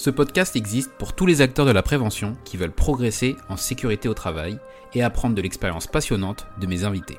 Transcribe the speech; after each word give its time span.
Ce 0.00 0.08
podcast 0.08 0.56
existe 0.56 0.92
pour 0.92 1.12
tous 1.12 1.26
les 1.26 1.42
acteurs 1.42 1.66
de 1.66 1.72
la 1.72 1.82
prévention 1.82 2.34
qui 2.46 2.56
veulent 2.56 2.72
progresser 2.72 3.36
en 3.50 3.58
sécurité 3.58 4.08
au 4.08 4.14
travail 4.14 4.58
et 4.94 5.02
apprendre 5.02 5.34
de 5.34 5.42
l'expérience 5.42 5.86
passionnante 5.86 6.46
de 6.58 6.66
mes 6.66 6.84
invités. 6.84 7.18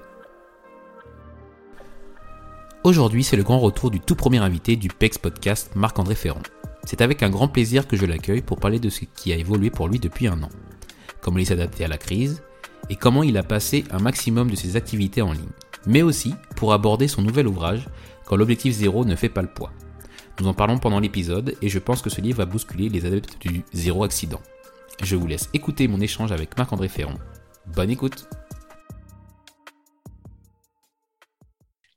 Aujourd'hui, 2.84 3.24
c'est 3.24 3.38
le 3.38 3.44
grand 3.44 3.59
retour 3.59 3.92
du 3.92 4.00
tout 4.00 4.16
premier 4.16 4.40
invité 4.40 4.78
du 4.78 4.88
PEX 4.88 5.20
Podcast, 5.20 5.76
Marc-André 5.76 6.16
Ferrand. 6.16 6.42
C'est 6.84 7.02
avec 7.02 7.22
un 7.22 7.30
grand 7.30 7.48
plaisir 7.48 7.88
que 7.88 7.96
je 7.96 8.08
l'accueille 8.08 8.42
pour 8.42 8.59
parler 8.59 8.80
de 8.80 8.90
ce 8.90 9.06
qui 9.06 9.32
a 9.32 9.36
évolué 9.36 9.70
pour 9.70 9.88
lui 9.88 10.00
depuis 10.00 10.26
un 10.26 10.42
an, 10.42 10.50
comment 11.22 11.38
il 11.38 11.46
s'est 11.46 11.54
adapté 11.54 11.86
à 11.86 11.88
la 11.88 12.00
crise 12.00 12.42
et 12.90 12.96
comment 12.96 13.22
il 13.22 13.38
a 13.38 13.44
passé 13.44 13.84
un 13.92 14.00
maximum 14.00 14.50
de 14.50 14.56
ses 14.56 14.76
activités 14.76 15.22
en 15.22 15.34
ligne, 15.34 15.52
mais 15.86 16.02
aussi 16.02 16.34
pour 16.56 16.74
aborder 16.74 17.08
son 17.08 17.22
nouvel 17.22 17.48
ouvrage 17.48 17.88
quand 18.26 18.38
l'objectif 18.38 18.74
zéro 18.74 19.06
ne 19.06 19.16
fait 19.16 19.30
pas 19.30 19.44
le 19.44 19.50
poids. 19.50 19.72
Nous 20.40 20.48
en 20.48 20.54
parlons 20.54 20.78
pendant 20.80 21.00
l'épisode 21.00 21.56
et 21.62 21.70
je 21.70 21.80
pense 21.80 22.02
que 22.02 22.10
ce 22.10 22.22
livre 22.22 22.40
va 22.40 22.46
bousculer 22.46 22.90
les 22.90 23.06
adeptes 23.06 23.38
du 23.42 23.64
zéro 23.74 24.04
accident. 24.04 24.42
Je 25.04 25.16
vous 25.16 25.28
laisse 25.28 25.50
écouter 25.54 25.88
mon 25.88 26.00
échange 26.02 26.32
avec 26.32 26.58
Marc-André 26.58 26.88
Ferrand. 26.88 27.18
Bonne 27.76 27.90
écoute 27.92 28.28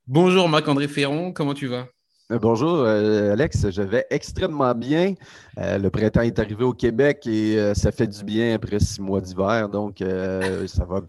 Bonjour 0.06 0.48
Marc-André 0.48 0.88
Ferrand, 0.88 1.32
comment 1.32 1.54
tu 1.54 1.66
vas? 1.66 1.86
Euh, 2.30 2.38
Bonjour 2.38 2.74
euh, 2.80 3.32
Alex, 3.32 3.70
je 3.70 3.82
vais 3.82 4.06
extrêmement 4.10 4.74
bien. 4.74 5.14
Euh, 5.58 5.78
le 5.78 5.88
printemps 5.90 6.20
est 6.22 6.38
arrivé 6.38 6.64
au 6.64 6.74
Québec 6.74 7.26
et 7.26 7.58
euh, 7.58 7.72
ça 7.74 7.90
fait 7.92 8.06
du 8.06 8.22
bien 8.24 8.54
après 8.54 8.80
six 8.80 9.00
mois 9.00 9.20
d'hiver, 9.22 9.68
donc 9.70 10.02
euh, 10.02 10.66
ça 10.66 10.84
va. 10.84 11.00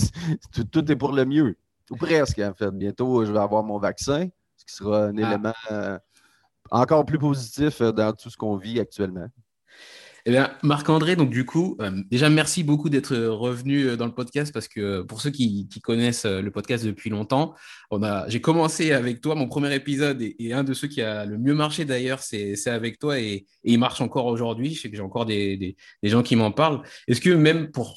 tout, 0.52 0.64
tout 0.64 0.92
est 0.92 0.96
pour 0.96 1.12
le 1.12 1.24
mieux, 1.24 1.56
ou 1.90 1.96
presque 1.96 2.38
en 2.38 2.52
fait. 2.54 2.70
Bientôt, 2.70 3.24
je 3.24 3.32
vais 3.32 3.38
avoir 3.40 3.64
mon 3.64 3.78
vaccin, 3.78 4.28
ce 4.56 4.64
qui 4.64 4.74
sera 4.74 5.06
un 5.06 5.18
Ah. 5.18 5.28
élément 5.28 5.52
euh, 5.72 5.98
encore 6.70 7.04
plus 7.04 7.18
positif 7.18 7.80
euh, 7.80 7.92
dans 7.92 8.12
tout 8.12 8.30
ce 8.30 8.36
qu'on 8.36 8.56
vit 8.56 8.80
actuellement. 8.80 9.28
Eh 10.26 10.30
bien, 10.30 10.56
Marc-André, 10.62 11.16
donc 11.16 11.28
du 11.28 11.44
coup, 11.44 11.76
euh, 11.82 12.02
déjà 12.10 12.30
merci 12.30 12.64
beaucoup 12.64 12.88
d'être 12.88 13.14
revenu 13.14 13.88
euh, 13.88 13.96
dans 13.96 14.06
le 14.06 14.14
podcast 14.14 14.54
parce 14.54 14.68
que 14.68 15.02
pour 15.02 15.20
ceux 15.20 15.30
qui, 15.30 15.68
connaissent 15.82 16.24
le 16.24 16.50
podcast 16.50 16.82
depuis 16.82 17.10
longtemps, 17.10 17.54
j'ai 18.28 18.40
commencé 18.40 18.92
avec 18.92 19.20
toi, 19.20 19.34
mon 19.34 19.48
premier 19.48 19.74
épisode 19.74 20.22
et, 20.22 20.52
un 20.54 20.64
de 20.64 20.72
ceux 20.72 20.88
qui 20.88 21.02
a 21.02 21.26
le 21.26 21.36
mieux 21.36 21.52
marché 21.52 21.84
d'ailleurs, 21.84 22.20
c'est, 22.20 22.56
c'est 22.56 22.70
avec 22.70 22.98
toi 22.98 23.20
et, 23.20 23.44
il 23.64 23.78
marche 23.78 24.00
encore 24.00 24.26
aujourd'hui. 24.26 24.72
Je 24.72 24.80
sais 24.80 24.90
que 24.90 24.96
j'ai 24.96 25.02
encore 25.02 25.26
des, 25.26 25.58
des, 25.58 26.08
gens 26.08 26.22
qui 26.22 26.36
m'en 26.36 26.52
parlent. 26.52 26.80
Est-ce 27.06 27.20
que 27.20 27.30
même 27.30 27.70
pour 27.70 27.94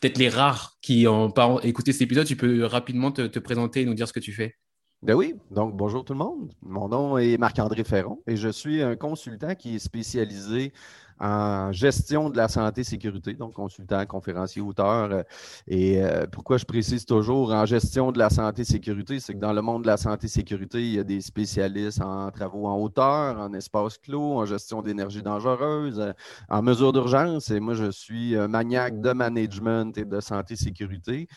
peut-être 0.00 0.18
les 0.18 0.28
rares 0.28 0.76
qui 0.82 1.06
pas 1.36 1.58
écouté 1.62 1.92
cet 1.92 2.02
épisode, 2.02 2.26
tu 2.26 2.34
peux 2.34 2.64
rapidement 2.64 3.12
te 3.12 3.38
présenter 3.38 3.82
et 3.82 3.84
nous 3.84 3.94
dire 3.94 4.08
ce 4.08 4.12
que 4.12 4.20
tu 4.20 4.32
fais? 4.32 4.56
Ben 5.02 5.14
oui, 5.14 5.34
donc 5.50 5.76
bonjour 5.76 6.04
tout 6.04 6.12
le 6.12 6.20
monde. 6.20 6.52
Mon 6.62 6.88
nom 6.88 7.18
est 7.18 7.36
Marc-André 7.36 7.82
Ferron 7.82 8.20
et 8.28 8.36
je 8.36 8.48
suis 8.48 8.82
un 8.82 8.94
consultant 8.94 9.56
qui 9.56 9.74
est 9.74 9.78
spécialisé 9.80 10.72
en 11.18 11.72
gestion 11.72 12.30
de 12.30 12.36
la 12.36 12.48
santé 12.48 12.84
sécurité, 12.84 13.34
donc 13.34 13.52
consultant, 13.54 14.04
conférencier, 14.06 14.62
auteur. 14.62 15.10
euh, 15.12 15.22
Et 15.68 16.02
euh, 16.02 16.26
pourquoi 16.30 16.56
je 16.56 16.64
précise 16.64 17.04
toujours 17.04 17.52
en 17.52 17.64
gestion 17.66 18.10
de 18.12 18.18
la 18.18 18.30
santé 18.30 18.64
sécurité, 18.64 19.18
c'est 19.20 19.34
que 19.34 19.38
dans 19.38 19.52
le 19.52 19.62
monde 19.62 19.82
de 19.82 19.86
la 19.88 19.96
santé 19.96 20.26
sécurité, 20.28 20.80
il 20.80 20.94
y 20.94 20.98
a 20.98 21.04
des 21.04 21.20
spécialistes 21.20 22.00
en 22.00 22.30
travaux 22.30 22.66
en 22.66 22.76
hauteur, 22.80 23.38
en 23.38 23.52
espace 23.54 23.98
clos, 23.98 24.38
en 24.38 24.46
gestion 24.46 24.82
d'énergie 24.82 25.22
dangereuse, 25.22 25.98
euh, 26.00 26.12
en 26.48 26.62
mesures 26.62 26.92
d'urgence. 26.92 27.50
Et 27.50 27.60
moi, 27.60 27.74
je 27.74 27.90
suis 27.90 28.36
un 28.36 28.48
maniaque 28.48 29.00
de 29.00 29.12
management 29.12 29.96
et 29.98 30.04
de 30.04 30.20
santé 30.20 30.56
sécurité. 30.56 31.28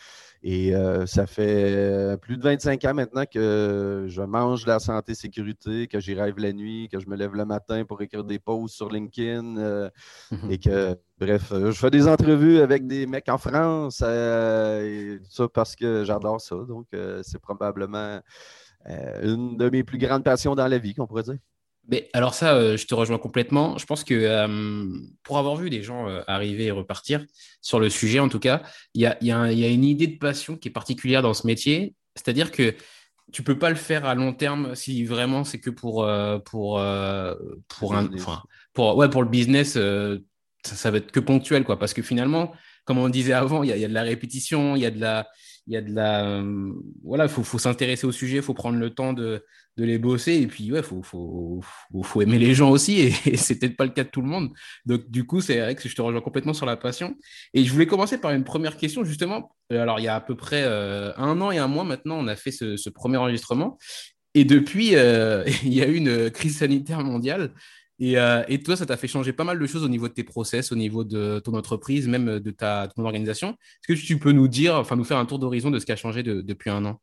Et 0.48 0.76
euh, 0.76 1.06
ça 1.06 1.26
fait 1.26 1.74
euh, 1.74 2.16
plus 2.16 2.36
de 2.36 2.42
25 2.44 2.84
ans 2.84 2.94
maintenant 2.94 3.24
que 3.28 4.04
je 4.06 4.22
mange 4.22 4.62
de 4.62 4.68
la 4.68 4.78
santé 4.78 5.12
sécurité, 5.16 5.88
que 5.88 5.98
j'y 5.98 6.14
rêve 6.14 6.38
la 6.38 6.52
nuit, 6.52 6.88
que 6.88 7.00
je 7.00 7.08
me 7.08 7.16
lève 7.16 7.34
le 7.34 7.44
matin 7.44 7.84
pour 7.84 8.00
écrire 8.00 8.22
des 8.22 8.38
posts 8.38 8.76
sur 8.76 8.88
LinkedIn 8.88 9.56
euh, 9.56 9.90
Mhm. 10.30 10.50
et 10.52 10.58
que, 10.58 10.96
bref, 11.18 11.52
je 11.52 11.72
fais 11.72 11.90
des 11.90 12.06
entrevues 12.06 12.60
avec 12.60 12.86
des 12.86 13.08
mecs 13.08 13.28
en 13.28 13.38
France 13.38 14.04
euh, 14.06 15.16
et 15.16 15.18
tout 15.18 15.30
ça 15.30 15.48
parce 15.48 15.74
que 15.74 16.04
j'adore 16.04 16.40
ça. 16.40 16.54
Donc, 16.54 16.86
c'est 17.24 17.40
probablement 17.40 18.20
une 19.24 19.56
de 19.56 19.68
mes 19.68 19.82
plus 19.82 19.98
grandes 19.98 20.22
passions 20.22 20.54
dans 20.54 20.68
la 20.68 20.78
vie, 20.78 20.94
qu'on 20.94 21.08
pourrait 21.08 21.24
dire. 21.24 21.38
Mais 21.88 22.08
alors 22.12 22.34
ça, 22.34 22.54
euh, 22.54 22.76
je 22.76 22.86
te 22.86 22.94
rejoins 22.94 23.18
complètement. 23.18 23.78
Je 23.78 23.86
pense 23.86 24.02
que 24.02 24.14
euh, 24.14 24.84
pour 25.22 25.38
avoir 25.38 25.56
vu 25.56 25.70
des 25.70 25.82
gens 25.82 26.08
euh, 26.08 26.22
arriver 26.26 26.64
et 26.66 26.70
repartir 26.72 27.24
sur 27.60 27.78
le 27.78 27.88
sujet, 27.90 28.18
en 28.18 28.28
tout 28.28 28.40
cas, 28.40 28.62
il 28.94 29.02
y 29.02 29.06
a, 29.06 29.16
il 29.20 29.28
y 29.28 29.30
a 29.30 29.38
un- 29.38 29.50
il 29.50 29.58
y 29.58 29.64
a 29.64 29.68
une 29.68 29.84
idée 29.84 30.06
de 30.08 30.18
passion 30.18 30.56
qui 30.56 30.68
est 30.68 30.72
particulière 30.72 31.22
dans 31.22 31.34
ce 31.34 31.46
métier. 31.46 31.94
C'est-à-dire 32.16 32.50
que 32.50 32.74
tu 33.32 33.42
peux 33.42 33.58
pas 33.58 33.70
le 33.70 33.76
faire 33.76 34.04
à 34.04 34.14
long 34.14 34.32
terme 34.32 34.74
si 34.74 35.04
vraiment 35.04 35.44
c'est 35.44 35.60
que 35.60 35.70
pour, 35.70 36.08
pour, 36.44 36.80
pour, 37.78 37.94
un, 37.94 38.08
pour, 38.72 38.96
ouais, 38.96 39.08
pour 39.10 39.22
le 39.22 39.28
business, 39.28 39.72
ça, 39.72 40.74
ça 40.76 40.90
va 40.90 40.98
être 40.98 41.10
que 41.12 41.20
ponctuel, 41.20 41.64
quoi. 41.64 41.78
Parce 41.78 41.92
que 41.94 42.02
finalement, 42.02 42.52
comme 42.84 42.98
on 42.98 43.08
disait 43.08 43.32
avant, 43.32 43.62
il 43.62 43.68
y 43.68 43.72
a, 43.72 43.76
il 43.76 43.82
y 43.82 43.84
a 43.84 43.88
de 43.88 43.94
la 43.94 44.02
répétition, 44.02 44.76
il 44.76 44.82
y 44.82 44.86
a 44.86 44.90
de 44.90 45.00
la... 45.00 45.26
Il 45.66 45.74
y 45.74 45.76
a 45.76 45.80
de 45.80 45.92
la 45.92 46.24
euh, 46.24 46.72
voilà, 47.02 47.26
faut, 47.28 47.42
faut 47.42 47.58
s'intéresser 47.58 48.06
au 48.06 48.12
sujet, 48.12 48.40
faut 48.40 48.54
prendre 48.54 48.78
le 48.78 48.90
temps 48.90 49.12
de, 49.12 49.44
de 49.76 49.84
les 49.84 49.98
bosser. 49.98 50.34
Et 50.34 50.46
puis, 50.46 50.70
ouais, 50.72 50.82
faut, 50.82 51.02
faut, 51.02 51.60
faut, 52.02 52.22
aimer 52.22 52.38
les 52.38 52.54
gens 52.54 52.70
aussi. 52.70 53.00
Et, 53.00 53.12
et 53.26 53.36
c'est 53.36 53.58
peut-être 53.58 53.76
pas 53.76 53.84
le 53.84 53.90
cas 53.90 54.04
de 54.04 54.08
tout 54.08 54.22
le 54.22 54.28
monde. 54.28 54.50
Donc, 54.84 55.10
du 55.10 55.24
coup, 55.24 55.40
c'est 55.40 55.58
vrai 55.58 55.74
que 55.74 55.88
je 55.88 55.94
te 55.94 56.02
rejoins 56.02 56.20
complètement 56.20 56.54
sur 56.54 56.66
la 56.66 56.76
passion. 56.76 57.16
Et 57.52 57.64
je 57.64 57.72
voulais 57.72 57.86
commencer 57.86 58.18
par 58.18 58.30
une 58.30 58.44
première 58.44 58.76
question, 58.76 59.04
justement. 59.04 59.56
Euh, 59.72 59.82
Alors, 59.82 59.98
il 59.98 60.04
y 60.04 60.08
a 60.08 60.14
à 60.14 60.20
peu 60.20 60.36
près 60.36 60.62
euh, 60.64 61.12
un 61.16 61.40
an 61.40 61.50
et 61.50 61.58
un 61.58 61.68
mois 61.68 61.84
maintenant, 61.84 62.18
on 62.18 62.28
a 62.28 62.36
fait 62.36 62.52
ce, 62.52 62.88
premier 62.90 63.16
enregistrement. 63.16 63.76
Et 64.34 64.44
depuis, 64.44 64.88
il 64.88 65.74
y 65.74 65.82
a 65.82 65.88
eu 65.88 65.96
une 65.96 66.30
crise 66.30 66.58
sanitaire 66.58 67.02
mondiale. 67.02 67.52
Et, 67.98 68.18
euh, 68.18 68.44
et 68.48 68.62
toi, 68.62 68.76
ça 68.76 68.84
t'a 68.86 68.96
fait 68.96 69.08
changer 69.08 69.32
pas 69.32 69.44
mal 69.44 69.58
de 69.58 69.66
choses 69.66 69.82
au 69.84 69.88
niveau 69.88 70.08
de 70.08 70.12
tes 70.12 70.24
process, 70.24 70.70
au 70.72 70.76
niveau 70.76 71.02
de 71.04 71.38
ton 71.44 71.54
entreprise, 71.54 72.08
même 72.08 72.40
de 72.40 72.50
ta 72.50 72.88
ton 72.94 73.04
organisation. 73.04 73.50
Est-ce 73.88 74.00
que 74.00 74.06
tu 74.06 74.18
peux 74.18 74.32
nous 74.32 74.48
dire, 74.48 74.76
enfin, 74.76 74.96
nous 74.96 75.04
faire 75.04 75.18
un 75.18 75.26
tour 75.26 75.38
d'horizon 75.38 75.70
de 75.70 75.78
ce 75.78 75.86
qui 75.86 75.92
a 75.92 75.96
changé 75.96 76.22
de- 76.22 76.42
depuis 76.42 76.70
un 76.70 76.84
an? 76.84 77.00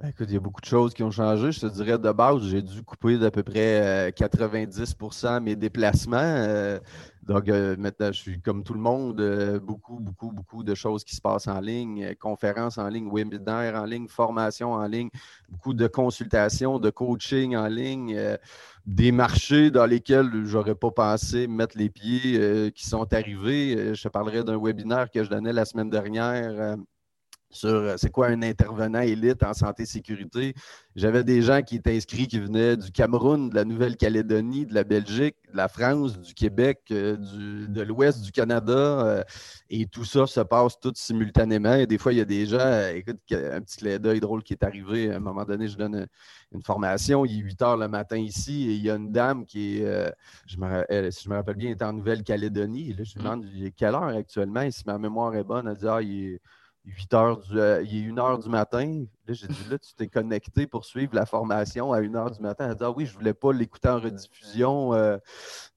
Ben, 0.00 0.08
écoute, 0.08 0.28
il 0.30 0.34
y 0.34 0.36
a 0.38 0.40
beaucoup 0.40 0.62
de 0.62 0.66
choses 0.66 0.94
qui 0.94 1.02
ont 1.02 1.10
changé. 1.10 1.52
Je 1.52 1.60
te 1.60 1.66
dirais 1.66 1.98
de 1.98 2.10
base, 2.10 2.42
j'ai 2.48 2.62
dû 2.62 2.82
couper 2.82 3.18
d'à 3.18 3.30
peu 3.30 3.42
près 3.42 4.08
euh, 4.08 4.10
90% 4.10 5.40
mes 5.40 5.56
déplacements. 5.56 6.16
Euh, 6.22 6.80
donc, 7.22 7.50
euh, 7.50 7.76
maintenant, 7.78 8.06
je 8.10 8.18
suis 8.18 8.40
comme 8.40 8.64
tout 8.64 8.72
le 8.72 8.80
monde, 8.80 9.20
euh, 9.20 9.60
beaucoup, 9.60 10.00
beaucoup, 10.00 10.32
beaucoup 10.32 10.62
de 10.64 10.74
choses 10.74 11.04
qui 11.04 11.14
se 11.14 11.20
passent 11.20 11.48
en 11.48 11.60
ligne, 11.60 12.02
euh, 12.02 12.14
conférences 12.18 12.78
en 12.78 12.88
ligne, 12.88 13.10
webinaires 13.12 13.74
en 13.74 13.84
ligne, 13.84 14.08
formations 14.08 14.72
en 14.72 14.86
ligne, 14.86 15.10
beaucoup 15.50 15.74
de 15.74 15.86
consultations, 15.86 16.78
de 16.78 16.88
coaching 16.88 17.54
en 17.54 17.66
ligne, 17.66 18.14
euh, 18.16 18.38
des 18.86 19.12
marchés 19.12 19.70
dans 19.70 19.84
lesquels 19.84 20.30
j'aurais 20.46 20.74
pas 20.76 20.90
pensé 20.92 21.46
mettre 21.46 21.76
les 21.76 21.90
pieds 21.90 22.38
euh, 22.38 22.70
qui 22.70 22.86
sont 22.86 23.12
arrivés. 23.12 23.76
Euh, 23.76 23.94
je 23.94 24.02
te 24.02 24.08
parlerai 24.08 24.44
d'un 24.44 24.58
webinaire 24.58 25.10
que 25.10 25.22
je 25.22 25.28
donnais 25.28 25.52
la 25.52 25.66
semaine 25.66 25.90
dernière. 25.90 26.76
Sur 27.50 27.68
euh, 27.68 27.94
c'est 27.96 28.10
quoi 28.10 28.28
un 28.28 28.42
intervenant 28.42 29.00
élite 29.00 29.42
en 29.42 29.52
santé-sécurité. 29.52 30.54
J'avais 30.94 31.24
des 31.24 31.42
gens 31.42 31.62
qui 31.62 31.76
étaient 31.76 31.96
inscrits 31.96 32.28
qui 32.28 32.38
venaient 32.38 32.76
du 32.76 32.92
Cameroun, 32.92 33.50
de 33.50 33.54
la 33.54 33.64
Nouvelle-Calédonie, 33.64 34.66
de 34.66 34.74
la 34.74 34.84
Belgique, 34.84 35.36
de 35.52 35.56
la 35.56 35.68
France, 35.68 36.18
du 36.18 36.34
Québec, 36.34 36.80
euh, 36.92 37.16
de 37.68 37.82
l'Ouest 37.82 38.22
du 38.22 38.30
Canada. 38.30 38.72
Euh, 38.72 39.24
et 39.68 39.86
tout 39.86 40.04
ça 40.04 40.26
se 40.26 40.40
passe 40.40 40.78
tout 40.80 40.92
simultanément. 40.94 41.74
Et 41.74 41.86
des 41.86 41.98
fois, 41.98 42.12
il 42.12 42.18
y 42.18 42.22
a 42.22 42.24
des 42.24 42.46
gens, 42.46 42.88
écoute, 42.94 43.18
un 43.32 43.60
petit 43.60 43.78
clin 43.78 43.98
d'œil 43.98 44.20
drôle 44.20 44.42
qui 44.42 44.52
est 44.52 44.62
arrivé. 44.62 45.10
À 45.10 45.16
un 45.16 45.20
moment 45.20 45.44
donné, 45.44 45.66
je 45.66 45.76
donne 45.76 46.06
une 46.52 46.62
formation. 46.62 47.24
Il 47.24 47.40
est 47.40 47.42
8 47.42 47.62
heures 47.62 47.76
le 47.76 47.88
matin 47.88 48.16
ici 48.16 48.70
et 48.70 48.74
il 48.74 48.82
y 48.82 48.90
a 48.90 48.94
une 48.94 49.10
dame 49.10 49.44
qui 49.44 49.78
est, 49.78 50.12
je 50.46 50.56
me, 50.56 51.10
si 51.10 51.24
je 51.24 51.30
me 51.30 51.34
rappelle 51.36 51.56
bien, 51.56 51.70
est 51.70 51.82
en 51.82 51.92
Nouvelle-Calédonie. 51.92 52.94
je 52.98 53.14
lui 53.14 53.14
demande 53.16 53.46
quelle 53.76 53.94
heure 53.94 54.04
actuellement? 54.04 54.62
Et 54.62 54.70
si 54.70 54.84
ma 54.86 54.98
mémoire 54.98 55.34
est 55.34 55.44
bonne, 55.44 55.68
elle 55.68 55.76
dit 55.76 55.88
Ah, 55.88 56.02
il 56.02 56.34
est 56.34 56.40
8 56.84 57.14
heures 57.14 57.38
du, 57.38 57.58
euh, 57.58 57.82
il 57.82 58.06
est 58.06 58.10
1 58.10 58.18
heure 58.18 58.38
du 58.38 58.48
matin. 58.48 59.04
Là, 59.26 59.34
j'ai 59.34 59.46
dit, 59.46 59.64
là, 59.70 59.78
tu 59.78 59.94
t'es 59.94 60.06
connecté 60.06 60.66
pour 60.66 60.84
suivre 60.84 61.14
la 61.14 61.26
formation 61.26 61.92
à 61.92 62.00
1 62.00 62.14
heure 62.14 62.30
du 62.30 62.40
matin. 62.40 62.64
Elle 62.64 62.70
a 62.72 62.74
dit, 62.74 62.84
ah 62.84 62.90
oui, 62.90 63.06
je 63.06 63.12
ne 63.12 63.18
voulais 63.18 63.34
pas 63.34 63.52
l'écouter 63.52 63.88
en 63.88 64.00
rediffusion. 64.00 64.94
Euh. 64.94 65.18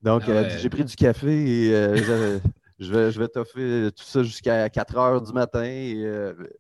donc, 0.01 0.23
j'ai 0.25 0.69
pris 0.69 0.85
du 0.85 0.95
café 0.95 1.67
et 1.67 1.75
euh, 1.75 2.39
je 2.79 2.91
vais, 2.93 3.11
je 3.11 3.19
vais 3.19 3.27
t'offrir 3.27 3.91
tout 3.91 4.03
ça 4.03 4.23
jusqu'à 4.23 4.69
4 4.69 4.97
heures 4.97 5.21
du 5.21 5.33
matin. 5.33 5.63
Et, 5.63 6.01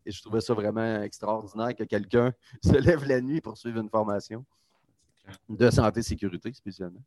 et, 0.05 0.11
je 0.11 0.21
trouvais 0.21 0.41
ça 0.41 0.53
vraiment 0.53 1.01
extraordinaire 1.01 1.73
que 1.75 1.83
quelqu'un 1.83 2.33
se 2.63 2.77
lève 2.77 3.05
la 3.07 3.21
nuit 3.21 3.41
pour 3.41 3.57
suivre 3.57 3.79
une 3.79 3.89
formation 3.89 4.45
de 5.49 5.69
santé-sécurité 5.69 6.51
spécialement. 6.53 7.01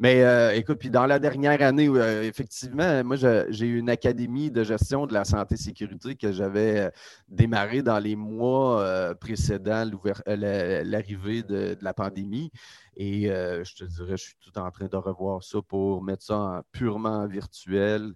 Mais 0.00 0.22
euh, 0.22 0.54
écoute, 0.54 0.78
puis 0.78 0.90
dans 0.90 1.06
la 1.06 1.18
dernière 1.18 1.60
année, 1.60 1.88
euh, 1.88 2.22
effectivement, 2.22 3.02
moi, 3.02 3.16
j'ai 3.16 3.66
eu 3.66 3.78
une 3.78 3.90
académie 3.90 4.48
de 4.48 4.62
gestion 4.62 5.06
de 5.06 5.12
la 5.12 5.24
santé-sécurité 5.24 6.14
que 6.14 6.30
j'avais 6.30 6.78
euh, 6.78 6.90
démarré 7.28 7.82
dans 7.82 7.98
les 7.98 8.14
mois 8.14 9.14
précédents 9.16 9.84
l'arrivée 10.26 11.42
de, 11.42 11.76
la 11.80 11.94
pandémie. 11.94 12.52
Et 12.96 13.24
je 13.24 13.74
te 13.74 13.84
dirais, 13.84 14.16
je 14.16 14.22
suis 14.24 14.36
tout 14.40 14.56
en 14.58 14.70
train 14.70 14.86
de 14.86 14.96
revoir 14.96 15.42
ça 15.42 15.58
pour 15.66 16.02
mettre 16.02 16.22
ça 16.22 16.38
en 16.38 16.60
purement 16.70 17.26
virtuel. 17.26 18.12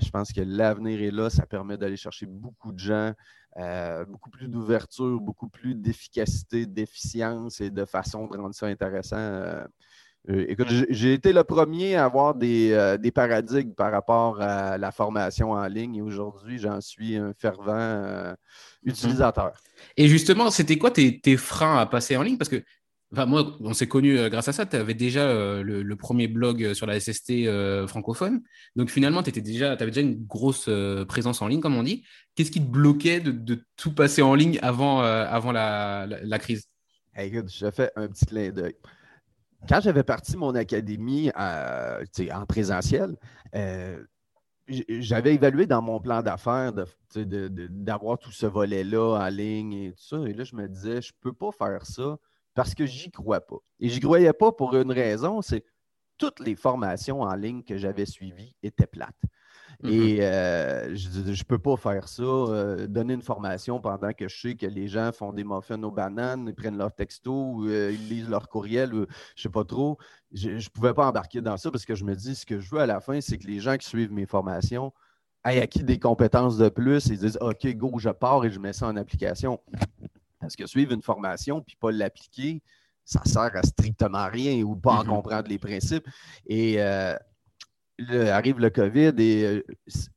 je 0.00 0.10
pense 0.10 0.32
que 0.32 0.40
l'avenir 0.40 1.02
est 1.02 1.10
là. 1.10 1.28
Ça 1.28 1.44
permet 1.46 1.76
d'aller 1.76 1.96
chercher 1.96 2.26
beaucoup 2.26 2.72
de 2.72 2.78
gens. 2.78 3.12
beaucoup 4.08 4.30
plus 4.30 4.48
d'ouverture, 4.48 5.20
beaucoup 5.20 5.48
plus 5.48 5.74
d'efficacité, 5.74 6.66
d'efficience 6.66 7.60
et 7.60 7.70
de 7.70 7.84
façon 7.84 8.26
de 8.28 8.36
rendre 8.36 8.54
ça 8.54 8.66
intéressant 8.66 9.16
euh, 9.16 9.64
j'ai 10.28 11.12
été 11.12 11.32
le 11.32 11.44
premier 11.44 11.94
à 11.94 12.04
avoir 12.04 12.34
euh, 12.42 12.96
des, 12.96 13.10
paradigmes 13.12 13.74
par 13.74 13.92
rapport 13.92 14.40
à 14.40 14.76
la 14.76 14.90
formation 14.90 15.52
en 15.52 15.66
ligne 15.66 15.96
et 15.96 16.02
aujourd'hui, 16.02 16.58
j'en 16.58 16.80
suis 16.80 17.16
un 17.16 17.32
fervent 17.38 17.72
euh, 17.74 18.30
mhm. 18.30 18.90
utilisateur. 18.90 19.52
Et 19.96 20.08
justement, 20.08 20.50
c'était 20.50 20.78
quoi 20.78 20.90
tes, 20.90 21.36
freins 21.36 21.78
à 21.78 21.86
passer 21.86 22.16
en 22.16 22.22
ligne? 22.22 22.38
Parce 22.38 22.48
que 22.48 22.62
moi, 23.12 23.56
on 23.60 23.72
s'est 23.72 23.86
connus 23.86 24.28
grâce 24.28 24.48
à 24.48 24.52
ça. 24.52 24.66
Tu 24.66 24.74
avais 24.74 24.94
déjà 24.94 25.32
le, 25.62 25.94
premier 25.94 26.26
blog 26.26 26.74
sur 26.74 26.86
la 26.86 26.98
SST 26.98 27.46
francophone. 27.86 28.42
Donc 28.74 28.90
finalement, 28.90 29.22
tu 29.22 29.30
déjà, 29.40 29.72
avais 29.72 29.86
déjà 29.86 30.00
une 30.00 30.26
grosse 30.26 30.68
présence 31.06 31.40
en 31.40 31.46
ligne, 31.46 31.60
comme 31.60 31.76
on 31.76 31.84
dit. 31.84 32.04
Qu'est-ce 32.34 32.50
qui 32.50 32.60
te 32.60 32.68
bloquait 32.68 33.20
de, 33.20 33.64
tout 33.76 33.94
passer 33.94 34.22
en 34.22 34.34
ligne 34.34 34.58
avant, 34.60 35.00
avant 35.02 35.52
la, 35.52 36.38
crise? 36.40 36.64
écoute, 37.16 37.48
j'ai 37.48 37.70
fait 37.70 37.92
un 37.94 38.08
petit 38.08 38.26
clin 38.26 38.50
d'œil 38.50 38.74
quand 39.68 39.80
j'avais 39.80 40.02
parti 40.02 40.36
mon 40.36 40.54
académie 40.54 41.30
euh, 41.38 42.04
en 42.32 42.46
présentiel, 42.46 43.16
euh, 43.54 44.02
j'avais 44.68 45.34
évalué 45.34 45.66
dans 45.66 45.82
mon 45.82 46.00
plan 46.00 46.22
d'affaires 46.22 46.72
d'avoir 47.14 48.18
tout 48.18 48.32
ce 48.32 48.46
volet-là 48.46 49.18
en 49.20 49.28
ligne 49.28 49.72
et 49.72 49.92
tout 49.92 50.02
ça. 50.02 50.16
Et 50.26 50.32
là, 50.32 50.44
je 50.44 50.56
me 50.56 50.68
disais, 50.68 51.02
je 51.02 51.12
ne 51.12 51.20
peux 51.20 51.32
pas 51.32 51.52
faire 51.52 51.86
ça 51.86 52.16
parce 52.54 52.74
que 52.74 52.86
j'y 52.86 53.10
crois 53.10 53.40
pas. 53.40 53.58
Et 53.78 53.88
j'y 53.88 54.00
croyais 54.00 54.32
pas 54.32 54.50
pour 54.50 54.74
une 54.74 54.90
raison, 54.90 55.42
c'est 55.42 55.64
toutes 56.18 56.40
les 56.40 56.56
formations 56.56 57.20
en 57.20 57.34
ligne 57.34 57.62
que 57.62 57.76
j'avais 57.76 58.06
suivies 58.06 58.56
étaient 58.62 58.86
plates. 58.86 59.14
Mm-hmm. 59.82 59.92
Et 59.92 60.22
euh, 60.22 60.94
je 60.94 61.20
ne 61.20 61.44
peux 61.44 61.58
pas 61.58 61.76
faire 61.76 62.08
ça, 62.08 62.22
euh, 62.22 62.86
donner 62.86 63.14
une 63.14 63.22
formation 63.22 63.78
pendant 63.80 64.12
que 64.12 64.28
je 64.28 64.40
sais 64.40 64.54
que 64.54 64.66
les 64.66 64.88
gens 64.88 65.12
font 65.12 65.32
des 65.32 65.44
muffins 65.44 65.82
aux 65.82 65.90
bananes, 65.90 66.46
ils 66.48 66.54
prennent 66.54 66.78
leur 66.78 66.92
texto, 66.92 67.64
euh, 67.66 67.92
ils 67.92 68.08
lisent 68.08 68.28
leur 68.28 68.48
courriel, 68.48 68.90
je 68.90 68.96
ne 68.98 69.06
sais 69.36 69.48
pas 69.48 69.64
trop. 69.64 69.98
Je 70.32 70.50
ne 70.50 70.68
pouvais 70.72 70.94
pas 70.94 71.06
embarquer 71.06 71.40
dans 71.40 71.56
ça 71.56 71.70
parce 71.70 71.84
que 71.84 71.94
je 71.94 72.04
me 72.04 72.14
dis, 72.14 72.34
ce 72.34 72.46
que 72.46 72.58
je 72.58 72.70
veux 72.70 72.80
à 72.80 72.86
la 72.86 73.00
fin, 73.00 73.20
c'est 73.20 73.38
que 73.38 73.46
les 73.46 73.60
gens 73.60 73.76
qui 73.76 73.86
suivent 73.86 74.12
mes 74.12 74.26
formations 74.26 74.92
aient 75.44 75.60
acquis 75.60 75.84
des 75.84 75.98
compétences 75.98 76.56
de 76.56 76.68
plus 76.68 77.10
et 77.10 77.16
disent, 77.16 77.38
OK, 77.40 77.66
go, 77.74 77.98
je 77.98 78.10
pars 78.10 78.44
et 78.44 78.50
je 78.50 78.58
mets 78.58 78.72
ça 78.72 78.88
en 78.88 78.96
application. 78.96 79.60
Parce 80.40 80.56
que 80.56 80.66
suivre 80.66 80.92
une 80.92 81.02
formation 81.02 81.60
puis 81.60 81.76
pas 81.76 81.90
l'appliquer, 81.90 82.62
ça 83.04 83.22
sert 83.24 83.54
à 83.54 83.62
strictement 83.62 84.26
rien 84.28 84.62
ou 84.62 84.74
pas 84.74 84.92
en 84.92 85.04
mm-hmm. 85.04 85.08
comprendre 85.08 85.48
les 85.48 85.58
principes. 85.58 86.06
Et 86.46 86.78
arrive 88.30 88.58
le 88.58 88.70
COVID 88.70 89.14
et 89.18 89.44
euh, 89.44 89.62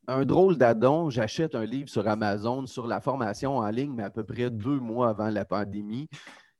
un 0.07 0.25
drôle 0.25 0.57
d'adon, 0.57 1.09
j'achète 1.09 1.55
un 1.55 1.65
livre 1.65 1.89
sur 1.89 2.07
Amazon 2.07 2.65
sur 2.65 2.87
la 2.87 2.99
formation 2.99 3.57
en 3.57 3.69
ligne, 3.69 3.93
mais 3.95 4.03
à 4.03 4.09
peu 4.09 4.23
près 4.23 4.49
deux 4.49 4.79
mois 4.79 5.09
avant 5.09 5.29
la 5.29 5.45
pandémie. 5.45 6.09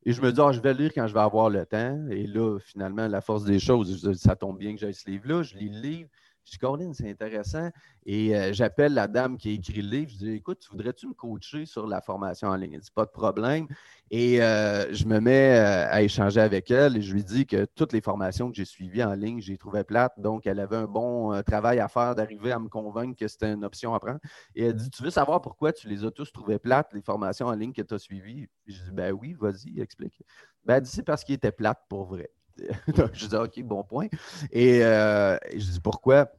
Et 0.05 0.13
je 0.13 0.21
me 0.21 0.31
dis, 0.31 0.39
ah, 0.41 0.51
je 0.51 0.61
vais 0.61 0.73
le 0.73 0.79
lire 0.79 0.91
quand 0.93 1.07
je 1.07 1.13
vais 1.13 1.19
avoir 1.19 1.49
le 1.49 1.65
temps. 1.65 1.99
Et 2.09 2.25
là, 2.25 2.57
finalement, 2.59 3.07
la 3.07 3.21
force 3.21 3.43
des 3.43 3.59
choses, 3.59 4.13
ça 4.17 4.35
tombe 4.35 4.57
bien 4.57 4.73
que 4.73 4.79
j'ai 4.79 4.93
ce 4.93 5.09
livre-là. 5.09 5.43
Je 5.43 5.55
lis 5.55 5.69
le 5.69 5.79
livre. 5.81 6.09
Je 6.45 6.51
dis, 6.51 6.57
Colin, 6.57 6.93
c'est 6.93 7.09
intéressant. 7.09 7.69
Et 8.05 8.35
euh, 8.35 8.53
j'appelle 8.53 8.93
la 8.93 9.07
dame 9.07 9.37
qui 9.37 9.49
a 9.49 9.51
écrit 9.53 9.81
le 9.81 9.89
livre. 9.89 10.11
Je 10.11 10.17
dis, 10.17 10.31
écoute, 10.31 10.67
voudrais-tu 10.71 11.07
me 11.07 11.13
coacher 11.13 11.65
sur 11.65 11.85
la 11.85 12.01
formation 12.01 12.47
en 12.47 12.55
ligne? 12.55 12.73
Elle 12.73 12.79
dit, 12.79 12.91
pas 12.93 13.05
de 13.05 13.11
problème. 13.11 13.67
Et 14.09 14.41
euh, 14.41 14.91
je 14.91 15.05
me 15.05 15.19
mets 15.19 15.59
euh, 15.59 15.87
à 15.89 16.01
échanger 16.01 16.41
avec 16.41 16.71
elle 16.71 16.97
et 16.97 17.01
je 17.01 17.13
lui 17.13 17.23
dis 17.23 17.45
que 17.45 17.65
toutes 17.65 17.93
les 17.93 18.01
formations 18.01 18.49
que 18.49 18.55
j'ai 18.55 18.65
suivies 18.65 19.03
en 19.03 19.13
ligne, 19.13 19.41
j'ai 19.41 19.57
trouvé 19.57 19.83
plates. 19.83 20.19
Donc, 20.19 20.47
elle 20.47 20.59
avait 20.59 20.77
un 20.77 20.87
bon 20.87 21.41
travail 21.43 21.79
à 21.79 21.87
faire 21.87 22.15
d'arriver 22.15 22.51
à 22.51 22.59
me 22.59 22.69
convaincre 22.69 23.15
que 23.19 23.27
c'était 23.27 23.53
une 23.53 23.63
option 23.63 23.93
à 23.93 23.99
prendre. 23.99 24.19
Et 24.55 24.65
elle 24.65 24.75
dit, 24.75 24.89
tu 24.89 25.03
veux 25.03 25.11
savoir 25.11 25.41
pourquoi 25.41 25.71
tu 25.71 25.87
les 25.87 26.03
as 26.03 26.11
tous 26.11 26.31
trouvées 26.31 26.59
plates, 26.59 26.93
les 26.93 27.01
formations 27.01 27.47
en 27.47 27.53
ligne 27.53 27.73
que 27.73 27.81
tu 27.81 27.93
as 27.93 27.99
suivies? 27.99 28.47
je 28.65 28.83
dis, 28.83 28.91
ben 28.91 29.11
oui, 29.13 29.35
vas-y, 29.39 29.79
explique. 29.79 30.23
Ben, 30.65 30.75
elle 30.77 30.83
dit, 30.83 30.91
c'est 30.91 31.03
parce 31.03 31.23
qu'ils 31.23 31.35
étaient 31.35 31.51
plates 31.51 31.83
pour 31.89 32.05
vrai. 32.05 32.29
je 33.13 33.27
dis, 33.27 33.35
OK, 33.35 33.61
bon 33.63 33.83
point. 33.83 34.07
Et 34.51 34.79
je 34.81 35.71
dis, 35.71 35.79
pourquoi? 35.79 36.31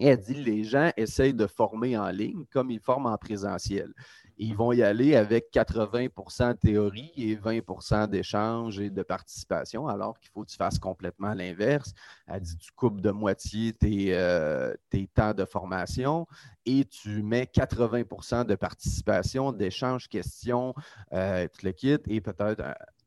Elle 0.00 0.18
dit 0.20 0.34
les 0.34 0.64
gens 0.64 0.90
essayent 0.96 1.34
de 1.34 1.46
former 1.46 1.98
en 1.98 2.08
ligne 2.08 2.46
comme 2.50 2.70
ils 2.70 2.80
forment 2.80 3.06
en 3.06 3.18
présentiel. 3.18 3.92
Ils 4.38 4.56
vont 4.56 4.72
y 4.72 4.82
aller 4.82 5.14
avec 5.14 5.50
80 5.50 6.06
de 6.06 6.52
théorie 6.54 7.12
et 7.16 7.36
20% 7.36 8.08
d'échange 8.08 8.80
et 8.80 8.88
de 8.88 9.02
participation, 9.02 9.86
alors 9.86 10.18
qu'il 10.18 10.30
faut 10.30 10.42
que 10.42 10.50
tu 10.50 10.56
fasses 10.56 10.78
complètement 10.78 11.34
l'inverse. 11.34 11.92
Elle 12.26 12.40
dit 12.40 12.56
tu 12.56 12.72
coupes 12.72 13.02
de 13.02 13.10
moitié 13.10 13.74
tes, 13.74 14.14
euh, 14.16 14.74
tes 14.88 15.06
temps 15.06 15.34
de 15.34 15.44
formation 15.44 16.26
et 16.64 16.86
tu 16.86 17.22
mets 17.22 17.44
80% 17.44 18.46
de 18.46 18.54
participation, 18.54 19.52
d'échange, 19.52 20.08
questions, 20.08 20.74
euh, 21.12 21.46
tout 21.48 21.66
le 21.66 21.72
kit, 21.72 21.98
et 22.08 22.20
peut-être 22.22 22.62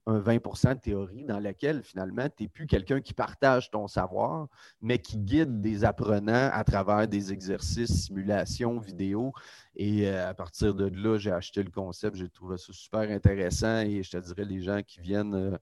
un 0.08 0.20
20% 0.20 0.76
de 0.76 0.80
théorie 0.80 1.24
dans 1.24 1.40
laquelle 1.40 1.82
finalement, 1.82 2.28
tu 2.30 2.44
n'es 2.44 2.50
plus 2.50 2.68
quelqu'un 2.68 3.02
qui 3.02 3.14
partage 3.14 3.72
ton 3.72 3.88
savoir, 3.88 4.48
mais 4.82 5.00
qui 5.00 5.18
guide 5.18 5.62
des 5.62 5.84
apprenants 5.84 6.50
à 6.54 6.64
travers 6.64 7.08
des 7.08 7.34
exercices, 7.34 8.06
simulations, 8.06 8.78
vidéos. 8.78 9.34
Et 9.76 10.08
euh, 10.08 10.30
à 10.30 10.34
partir 10.34 10.76
de 10.76 10.86
là, 10.86 11.18
j'ai 11.18 11.32
acheté 11.32 11.64
le 11.64 11.72
concept, 11.72 12.18
j'ai 12.18 12.30
trouvé 12.30 12.58
ça 12.58 12.72
super 12.72 13.02
intéressant 13.02 13.80
et 13.80 14.04
je 14.04 14.12
te 14.12 14.18
dirais, 14.18 14.46
les 14.46 14.62
gens 14.62 14.82
qui 14.86 15.00
viennent 15.00 15.34
euh, 15.34 15.58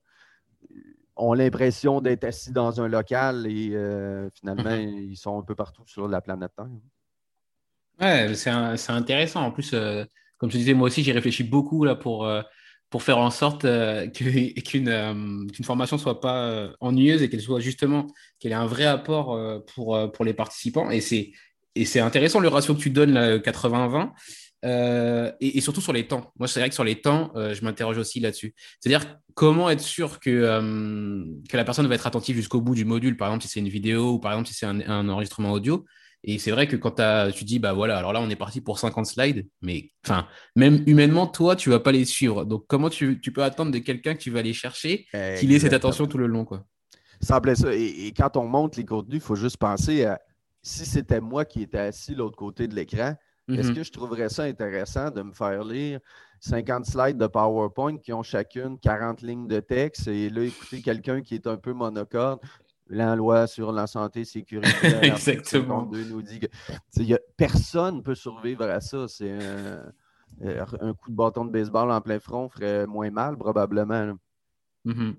ont 1.16 1.32
l'impression 1.32 2.02
d'être 2.02 2.24
assis 2.24 2.52
dans 2.52 2.82
un 2.82 2.88
local 2.88 3.46
et 3.46 3.70
euh, 3.72 4.28
finalement, 4.34 4.74
ils 4.74 5.16
sont 5.16 5.38
un 5.38 5.42
peu 5.42 5.54
partout 5.54 5.84
sur 5.86 6.06
la 6.06 6.20
planète 6.20 6.52
Terre. 6.54 6.68
Ouais, 7.98 8.34
c'est 8.34 8.90
intéressant. 8.90 9.42
En 9.42 9.52
plus, 9.52 9.74
comme 10.36 10.50
je 10.50 10.58
disais, 10.58 10.74
moi 10.74 10.88
aussi, 10.88 11.02
j'ai 11.02 11.12
réfléchi 11.12 11.44
beaucoup 11.44 11.84
là, 11.84 11.94
pour 11.94 12.28
pour 12.94 13.02
faire 13.02 13.18
en 13.18 13.30
sorte 13.30 13.64
euh, 13.64 14.06
euh, 14.06 14.60
qu'une 14.60 15.64
formation 15.64 15.98
soit 15.98 16.20
pas 16.20 16.44
euh, 16.44 16.70
ennuyeuse 16.78 17.22
et 17.22 17.28
qu'elle 17.28 17.40
soit 17.40 17.58
justement 17.58 18.06
qu'elle 18.38 18.52
ait 18.52 18.54
un 18.54 18.66
vrai 18.66 18.84
apport 18.84 19.36
pour, 19.74 20.12
pour 20.12 20.24
les 20.24 20.32
participants. 20.32 20.88
Et 20.92 21.00
c'est 21.00 21.32
et 21.74 21.86
c'est 21.86 21.98
intéressant 21.98 22.38
le 22.38 22.46
ratio 22.46 22.72
que 22.72 22.78
tu 22.78 22.90
donnes, 22.90 23.18
80-20. 23.38 24.12
et, 25.40 25.60
surtout 25.60 25.80
sur 25.80 25.92
les 25.92 26.06
temps. 26.06 26.32
Moi, 26.38 26.46
c'est 26.46 26.60
vrai 26.60 26.68
que 26.68 26.74
sur 26.76 26.84
les 26.84 27.00
temps, 27.00 27.32
je 27.34 27.64
m'interroge 27.64 27.98
aussi 27.98 28.20
là-dessus. 28.20 28.54
C'est-à-dire 28.78 29.18
comment 29.34 29.68
être 29.70 29.80
sûr 29.80 30.20
que, 30.20 31.42
que 31.50 31.56
la 31.56 31.64
personne 31.64 31.88
va 31.88 31.96
être 31.96 32.06
attentive 32.06 32.36
jusqu'au 32.36 32.60
bout 32.60 32.76
du 32.76 32.84
module, 32.84 33.16
par 33.16 33.26
exemple 33.26 33.42
si 33.42 33.48
c'est 33.48 33.58
une 33.58 33.68
vidéo 33.68 34.12
ou 34.12 34.18
par 34.20 34.30
exemple 34.30 34.46
si 34.46 34.54
c'est 34.54 34.66
un, 34.66 35.08
enregistrement 35.08 35.50
audio. 35.50 35.84
Et 36.26 36.38
c'est 36.38 36.50
vrai 36.50 36.66
que 36.66 36.76
quand 36.76 37.02
tu 37.32 37.44
dis, 37.44 37.58
bah 37.58 37.74
voilà, 37.74 37.98
alors 37.98 38.14
là, 38.14 38.20
on 38.20 38.30
est 38.30 38.36
parti 38.36 38.62
pour 38.62 38.78
50 38.78 39.06
slides, 39.06 39.46
mais 39.60 39.90
enfin, 40.04 40.26
même 40.56 40.82
humainement, 40.86 41.26
toi, 41.26 41.54
tu 41.54 41.68
vas 41.68 41.80
pas 41.80 41.92
les 41.92 42.06
suivre. 42.06 42.46
Donc, 42.46 42.64
comment 42.66 42.88
tu, 42.88 43.20
peux 43.20 43.42
attendre 43.42 43.70
de 43.70 43.78
quelqu'un 43.78 44.14
que 44.14 44.20
tu 44.20 44.30
vas 44.30 44.38
aller 44.38 44.54
chercher 44.54 45.06
qu'il 45.38 45.52
ait 45.52 45.58
cette 45.58 45.74
attention 45.74 46.06
tout 46.06 46.18
le 46.18 46.26
long, 46.26 46.46
quoi? 46.46 46.64
Ça 47.20 47.40
plaît 47.40 47.54
ça. 47.54 47.74
Et, 47.74 48.12
quand 48.16 48.38
on 48.38 48.46
monte 48.46 48.76
les 48.76 48.86
contenus, 48.86 49.16
il 49.16 49.20
faut 49.20 49.34
juste 49.34 49.58
penser 49.58 50.04
à 50.06 50.20
si 50.62 50.86
c'était 50.86 51.20
moi 51.20 51.44
qui 51.44 51.62
étais 51.62 51.78
assis 51.78 52.12
de 52.12 52.18
l'autre 52.18 52.36
côté 52.36 52.66
de 52.68 52.74
l'écran, 52.74 53.14
Est-ce 53.46 53.68
Mhm. 53.68 53.74
que 53.74 53.82
je 53.84 53.92
trouverais 53.92 54.30
ça 54.30 54.44
intéressant 54.44 55.10
de 55.10 55.20
me 55.20 55.32
faire 55.34 55.62
lire 55.64 56.00
50 56.40 56.86
slides 56.86 57.18
de 57.18 57.26
PowerPoint 57.26 57.98
qui 57.98 58.10
ont 58.14 58.22
chacune 58.22 58.78
40 58.78 59.20
lignes 59.20 59.46
de 59.46 59.60
texte 59.60 60.08
et 60.08 60.30
là, 60.30 60.44
écouter 60.44 60.80
quelqu'un 60.80 61.20
qui 61.20 61.34
est 61.34 61.46
un 61.46 61.58
peu 61.58 61.74
monocorde? 61.74 62.40
La 62.88 63.16
loi 63.16 63.46
sur 63.46 63.72
la 63.72 63.86
santé 63.86 64.20
et 64.20 64.24
sécurité 64.24 64.68
Exactement. 65.02 65.80
52 65.90 66.04
nous 66.04 66.22
dit 66.22 66.40
que 66.40 66.46
y 67.02 67.14
a- 67.14 67.20
personne 67.36 67.96
ne 67.96 68.00
peut 68.02 68.14
survivre 68.14 68.64
à 68.64 68.80
ça. 68.80 69.06
C'est 69.08 69.30
un, 69.32 69.92
euh, 70.42 70.64
un 70.80 70.92
coup 70.92 71.10
de 71.10 71.16
bâton 71.16 71.44
de 71.46 71.50
baseball 71.50 71.90
en 71.90 72.00
plein 72.00 72.18
front 72.20 72.48
ferait 72.48 72.86
moins 72.86 73.10
mal, 73.10 73.38
probablement. 73.38 74.14
Mhm. 74.84 75.14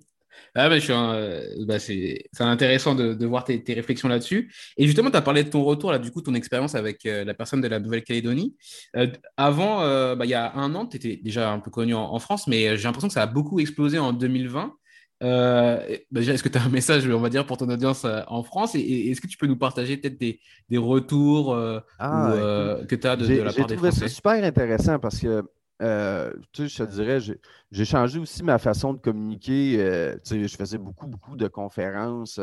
Ah, 0.53 0.69
je 0.69 0.79
suis 0.79 0.91
un- 0.93 1.13
euh, 1.13 1.65
bah, 1.65 1.79
c'est 1.79 2.25
c'est 2.33 2.43
intéressant 2.43 2.93
de, 2.93 3.13
de 3.13 3.25
voir 3.25 3.45
tes, 3.45 3.63
tes 3.63 3.73
réflexions 3.73 4.09
là-dessus. 4.09 4.53
Et 4.77 4.85
justement, 4.85 5.09
tu 5.09 5.15
as 5.15 5.21
parlé 5.21 5.45
de 5.45 5.49
ton 5.49 5.63
retour, 5.63 5.91
là, 5.93 5.97
du 5.97 6.11
coup, 6.11 6.21
ton 6.21 6.33
expérience 6.33 6.75
avec 6.75 7.05
euh, 7.05 7.23
la 7.23 7.33
personne 7.33 7.61
de 7.61 7.67
la 7.69 7.79
Nouvelle-Calédonie. 7.79 8.55
Euh, 8.97 9.07
avant, 9.37 9.77
bah, 10.15 10.25
il 10.25 10.29
y 10.29 10.33
a 10.33 10.53
un 10.55 10.75
an, 10.75 10.85
tu 10.87 10.97
étais 10.97 11.15
déjà 11.23 11.51
un 11.51 11.59
peu 11.59 11.71
connu 11.71 11.95
en, 11.95 12.03
en 12.03 12.19
France, 12.19 12.47
mais 12.47 12.75
j'ai 12.77 12.83
l'impression 12.83 13.07
que 13.07 13.13
ça 13.13 13.23
a 13.23 13.27
beaucoup 13.27 13.59
explosé 13.61 13.97
en 13.97 14.11
2020. 14.11 14.73
Euh, 15.23 15.77
bah, 16.11 16.19
déjà, 16.19 16.33
est-ce 16.33 16.43
que 16.43 16.49
tu 16.49 16.57
as 16.57 16.63
un 16.63 16.69
message, 16.69 17.07
on 17.07 17.19
va 17.19 17.29
dire, 17.29 17.45
pour 17.45 17.57
ton 17.57 17.69
audience 17.69 18.05
euh, 18.05 18.21
en 18.27 18.43
France? 18.43 18.75
Et, 18.75 18.79
et 18.79 19.11
est-ce 19.11 19.21
que 19.21 19.27
tu 19.27 19.37
peux 19.37 19.47
nous 19.47 19.57
partager 19.57 19.97
peut-être 19.97 20.17
des, 20.17 20.39
des 20.69 20.77
retours 20.77 21.53
euh, 21.53 21.79
Ah, 21.99 22.31
ou, 22.31 22.85
que 22.87 22.95
tu 22.95 23.07
as 23.07 23.15
de, 23.15 23.29
de 23.29 23.29
J'ai 23.29 23.41
la 23.41 23.51
j'ai 23.51 23.59
part 23.59 23.67
des 23.67 23.75
trouvé 23.75 23.91
ça 23.91 24.07
Français? 24.07 24.09
super 24.09 24.43
intéressant 24.43 24.99
parce 24.99 25.19
que, 25.19 25.41
tu 26.51 26.67
sais, 26.67 26.67
je 26.67 26.83
te 26.83 26.89
dirais, 26.91 27.19
j'ai 27.19 27.39
j'ai 27.71 27.85
changé 27.85 28.19
aussi 28.19 28.43
ma 28.43 28.57
façon 28.57 28.93
de 28.93 28.99
communiquer. 28.99 30.15
tu 30.23 30.29
sais, 30.29 30.47
je 30.47 30.55
faisais 30.57 30.77
beaucoup, 30.77 31.07
beaucoup 31.07 31.35
de 31.37 31.47
conférences 31.47 32.39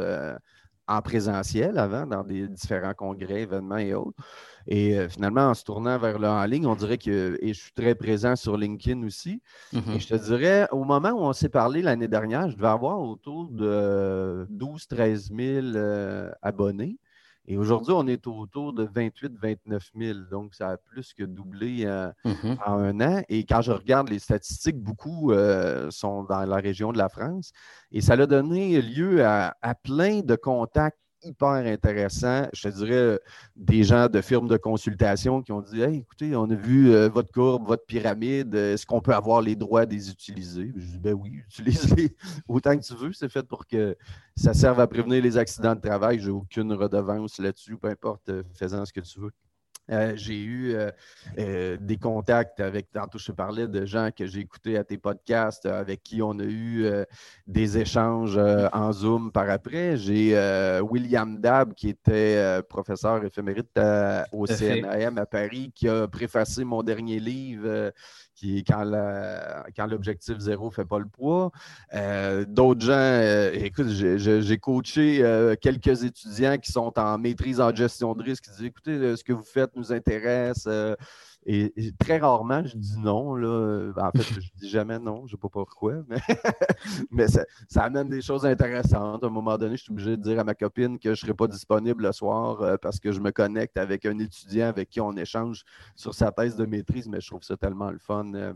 en 0.88 1.00
présentiel 1.02 1.78
avant, 1.78 2.06
dans 2.06 2.24
des 2.24 2.48
différents 2.48 2.94
congrès, 2.94 3.42
événements 3.42 3.78
et 3.78 3.94
autres. 3.94 4.16
Et 4.66 4.98
euh, 4.98 5.08
finalement, 5.08 5.48
en 5.50 5.54
se 5.54 5.64
tournant 5.64 5.98
vers 5.98 6.18
le 6.18 6.28
en 6.28 6.44
ligne, 6.44 6.66
on 6.66 6.74
dirait 6.76 6.98
que, 6.98 7.38
et 7.40 7.52
je 7.54 7.60
suis 7.60 7.72
très 7.72 7.94
présent 7.94 8.36
sur 8.36 8.56
LinkedIn 8.56 9.02
aussi. 9.06 9.42
Mhm. 9.72 9.92
Et 9.94 10.00
je 10.00 10.08
te 10.08 10.14
dirais, 10.14 10.68
au 10.72 10.84
moment 10.84 11.10
où 11.10 11.20
on 11.22 11.32
s'est 11.32 11.48
parlé 11.48 11.82
l'année 11.82 12.08
dernière, 12.08 12.48
je 12.50 12.56
devais 12.56 12.68
avoir 12.68 13.00
autour 13.00 13.48
de 13.50 14.46
12-13 14.50 15.34
000 15.34 15.66
euh, 15.76 16.30
abonnés. 16.42 16.98
Et 17.46 17.56
aujourd'hui, 17.56 17.92
on 17.96 18.06
est 18.06 18.24
autour 18.28 18.72
de 18.72 18.84
28-29 18.86 19.90
000. 19.98 20.18
Donc, 20.30 20.54
ça 20.54 20.70
a 20.70 20.76
plus 20.76 21.12
que 21.12 21.24
doublé 21.24 21.82
euh, 21.86 22.12
Mhm. 22.24 22.56
en 22.64 22.72
un 22.78 23.00
an. 23.00 23.22
Et 23.28 23.44
quand 23.44 23.62
je 23.62 23.72
regarde 23.72 24.08
les 24.10 24.20
statistiques, 24.20 24.78
beaucoup 24.78 25.32
euh, 25.32 25.90
sont 25.90 26.22
dans 26.22 26.44
la 26.44 26.56
région 26.56 26.92
de 26.92 26.98
la 26.98 27.08
France. 27.08 27.50
Et 27.90 28.00
ça 28.00 28.12
a 28.12 28.26
donné 28.26 28.80
lieu 28.80 29.24
à, 29.24 29.56
à 29.60 29.74
plein 29.74 30.20
de 30.20 30.36
contacts 30.36 30.98
hyper 31.24 31.66
intéressants. 31.66 32.48
Je 32.52 32.68
te 32.68 32.74
dirais 32.74 33.20
des 33.56 33.82
gens 33.82 34.08
de 34.08 34.20
firmes 34.20 34.48
de 34.48 34.56
consultation 34.56 35.42
qui 35.42 35.52
ont 35.52 35.60
dit 35.60 35.82
Hey, 35.82 35.98
écoutez, 35.98 36.34
on 36.36 36.50
a 36.50 36.54
vu 36.54 36.92
euh, 36.92 37.08
votre 37.08 37.32
courbe, 37.32 37.66
votre 37.66 37.84
pyramide, 37.84 38.54
euh, 38.54 38.74
est-ce 38.74 38.86
qu'on 38.86 39.00
peut 39.00 39.14
avoir 39.14 39.40
les 39.40 39.56
droits 39.56 39.86
des 39.86 40.10
utiliser? 40.10 40.72
Je 40.76 40.86
dis 40.86 40.98
Ben 40.98 41.14
oui, 41.14 41.42
utilise-les 41.48 42.14
autant 42.48 42.76
que 42.76 42.84
tu 42.84 42.94
veux. 42.94 43.12
C'est 43.12 43.28
fait 43.28 43.46
pour 43.46 43.66
que 43.66 43.96
ça 44.36 44.54
serve 44.54 44.80
à 44.80 44.86
prévenir 44.86 45.22
les 45.22 45.36
accidents 45.36 45.74
de 45.74 45.80
travail. 45.80 46.18
Je 46.18 46.26
n'ai 46.26 46.32
aucune 46.32 46.72
redevance 46.72 47.38
là-dessus, 47.38 47.76
peu 47.76 47.88
importe, 47.88 48.28
euh, 48.28 48.42
faisant 48.54 48.84
ce 48.84 48.92
que 48.92 49.00
tu 49.00 49.20
veux. 49.20 49.32
Euh, 49.90 50.12
j'ai 50.14 50.40
eu 50.40 50.74
euh, 50.74 50.90
euh, 51.38 51.76
des 51.80 51.96
contacts 51.96 52.60
avec, 52.60 52.90
tantôt 52.92 53.18
je 53.18 53.26
te 53.26 53.32
parlais 53.32 53.66
de 53.66 53.84
gens 53.84 54.10
que 54.16 54.26
j'ai 54.26 54.40
écoutés 54.40 54.78
à 54.78 54.84
tes 54.84 54.96
podcasts, 54.96 55.66
avec 55.66 56.02
qui 56.02 56.22
on 56.22 56.38
a 56.38 56.44
eu 56.44 56.86
des 57.46 57.78
échanges 57.78 58.38
en 58.72 58.92
Zoom 58.92 59.32
par 59.32 59.50
après. 59.50 59.96
J'ai 59.96 60.38
William 60.82 61.38
Dab, 61.38 61.74
qui 61.74 61.88
était 61.88 62.60
professeur 62.68 63.24
éphémérite 63.24 63.76
à- 63.76 64.26
au. 64.32 64.46
CNAM 64.46 65.18
à 65.18 65.26
Paris, 65.26 65.72
qui 65.74 65.88
a 65.88 66.06
préfacé 66.06 66.64
mon 66.64 66.82
dernier 66.82 67.18
livre, 67.18 67.92
Quand 68.66 69.86
l'objectif 69.86 70.38
zéro 70.38 70.66
ne 70.66 70.72
fait 70.72 70.84
pas 70.84 70.98
le 70.98 71.06
poids. 71.06 71.50
Euh, 71.94 72.44
D'autres 72.46 72.80
gens, 72.84 72.92
euh, 72.92 73.50
écoute, 73.54 73.88
j'ai- 73.88 74.58
coaché 74.58 75.22
euh, 75.22 75.54
quelques 75.60 76.04
étudiants 76.04 76.58
qui 76.58 76.72
sont 76.72 76.92
en 76.98 77.18
maîtrise 77.18 77.60
en 77.60 77.74
gestion 77.74 78.14
de 78.14 78.22
risque, 78.22 78.44
qui 78.44 78.50
disent 78.50 78.64
écoutez, 78.64 79.16
ce 79.16 79.24
que 79.24 79.32
vous 79.32 79.42
faites 79.44 79.74
nous 79.76 79.92
intéresse. 79.92 80.68
Et, 81.44 81.72
et 81.76 81.92
très 81.92 82.18
rarement, 82.18 82.64
je 82.64 82.76
dis 82.76 82.98
non. 82.98 83.34
Là. 83.34 83.92
En 83.96 84.10
fait, 84.12 84.22
je 84.40 84.48
dis 84.60 84.68
jamais 84.68 84.98
non, 84.98 85.18
je 85.20 85.22
ne 85.22 85.28
sais 85.30 85.36
pas 85.36 85.48
pourquoi, 85.48 85.94
mais, 86.08 86.18
mais 87.10 87.28
ça, 87.28 87.44
ça 87.68 87.82
amène 87.84 88.08
des 88.08 88.22
choses 88.22 88.46
intéressantes. 88.46 89.24
À 89.24 89.26
un 89.26 89.30
moment 89.30 89.58
donné, 89.58 89.76
je 89.76 89.82
suis 89.82 89.92
obligé 89.92 90.16
de 90.16 90.22
dire 90.22 90.38
à 90.38 90.44
ma 90.44 90.54
copine 90.54 90.98
que 90.98 91.08
je 91.08 91.10
ne 91.10 91.14
serai 91.16 91.34
pas 91.34 91.48
disponible 91.48 92.04
le 92.04 92.12
soir 92.12 92.62
euh, 92.62 92.76
parce 92.80 93.00
que 93.00 93.10
je 93.10 93.20
me 93.20 93.32
connecte 93.32 93.76
avec 93.76 94.06
un 94.06 94.18
étudiant 94.18 94.68
avec 94.68 94.88
qui 94.88 95.00
on 95.00 95.12
échange 95.16 95.64
sur 95.96 96.14
sa 96.14 96.30
thèse 96.30 96.54
de 96.54 96.64
maîtrise, 96.64 97.08
mais 97.08 97.20
je 97.20 97.26
trouve 97.26 97.42
ça 97.42 97.56
tellement 97.56 97.90
le 97.90 97.98
fun. 97.98 98.32
euh, 98.34 98.52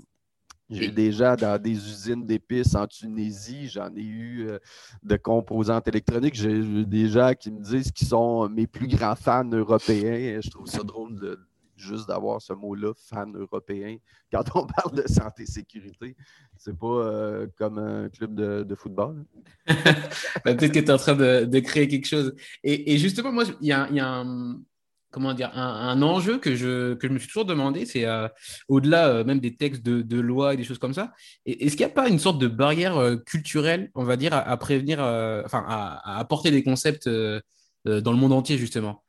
j'ai 0.69 0.91
déjà 0.91 1.37
dans 1.37 1.61
des 1.63 1.73
usines 1.73 2.27
d'épices 2.27 2.75
en 2.75 2.89
Tunisie, 2.89 3.69
j'en 3.69 3.95
ai 3.95 4.03
eu 4.03 4.49
euh, 4.49 4.59
de 5.05 5.17
composantes 5.17 5.87
électroniques. 5.87 6.35
J'ai 6.35 6.51
eu 6.51 6.85
des 6.85 7.09
gens 7.09 7.33
qui 7.39 7.53
me 7.53 7.61
disent 7.61 7.93
qu'ils 7.93 8.09
sont 8.09 8.49
mes 8.49 8.67
plus 8.67 8.89
grands 8.89 9.15
fans 9.15 9.49
européens. 9.49 10.41
Je 10.43 10.51
trouve 10.51 10.67
ça 10.67 10.83
drôle 10.83 11.21
de 11.21 11.39
juste 11.77 12.09
d'avoir 12.09 12.41
ce 12.41 12.53
mot-là, 12.53 12.93
fan 12.97 13.37
européen. 13.37 13.97
Quand 14.33 14.45
on 14.55 14.67
parle 14.67 14.95
de 14.95 15.07
santé 15.07 15.45
et 15.45 15.47
sécurité, 15.47 16.17
c'est 16.57 16.77
pas 16.77 16.87
euh, 16.87 17.47
comme 17.57 17.79
un 17.79 18.09
club 18.09 18.35
de, 18.35 18.75
football. 18.75 19.25
hein. 19.69 19.75
Bah, 20.45 20.55
Peut-être 20.55 20.73
que 20.73 20.81
tu 20.81 20.87
es 20.87 20.91
en 20.91 20.97
train 20.97 21.15
de, 21.15 21.59
créer 21.61 21.89
quelque 21.89 22.07
chose. 22.07 22.35
Et, 22.63 22.99
justement, 22.99 23.33
moi, 23.33 23.45
il 23.61 23.67
y 23.67 23.73
a, 23.73 23.89
un, 23.91 26.03
enjeu 26.03 26.39
que 26.39 26.55
je, 26.55 27.09
me 27.09 27.19
suis 27.19 27.29
toujours 27.29 27.45
demandé, 27.45 27.87
c'est 27.87 28.05
euh, 28.05 28.29
au-delà 28.69 29.09
euh, 29.09 29.25
même 29.25 29.41
des 29.41 29.57
textes 29.57 29.83
de, 29.83 30.21
loi 30.21 30.55
et 30.55 30.57
des 30.57 30.65
choses 30.65 30.79
comme 30.79 30.95
ça, 30.95 31.13
est-ce 31.47 31.77
qu'il 31.77 31.87
n'y 31.87 31.93
a 31.93 31.95
pas 31.95 32.09
une 32.09 32.19
sorte 32.19 32.41
de 32.41 32.49
barrière 32.49 33.17
culturelle, 33.25 33.91
on 33.95 34.05
va 34.05 34.17
dire, 34.17 34.35
à, 34.35 34.57
prévenir, 34.57 35.01
enfin, 35.01 35.65
à, 35.67 36.01
à 36.05 36.19
apporter 36.19 36.51
des 36.51 36.63
concepts 36.63 37.09
dans 37.09 38.13
le 38.13 38.19
monde 38.19 38.33
entier, 38.33 38.59
justement? 38.59 39.03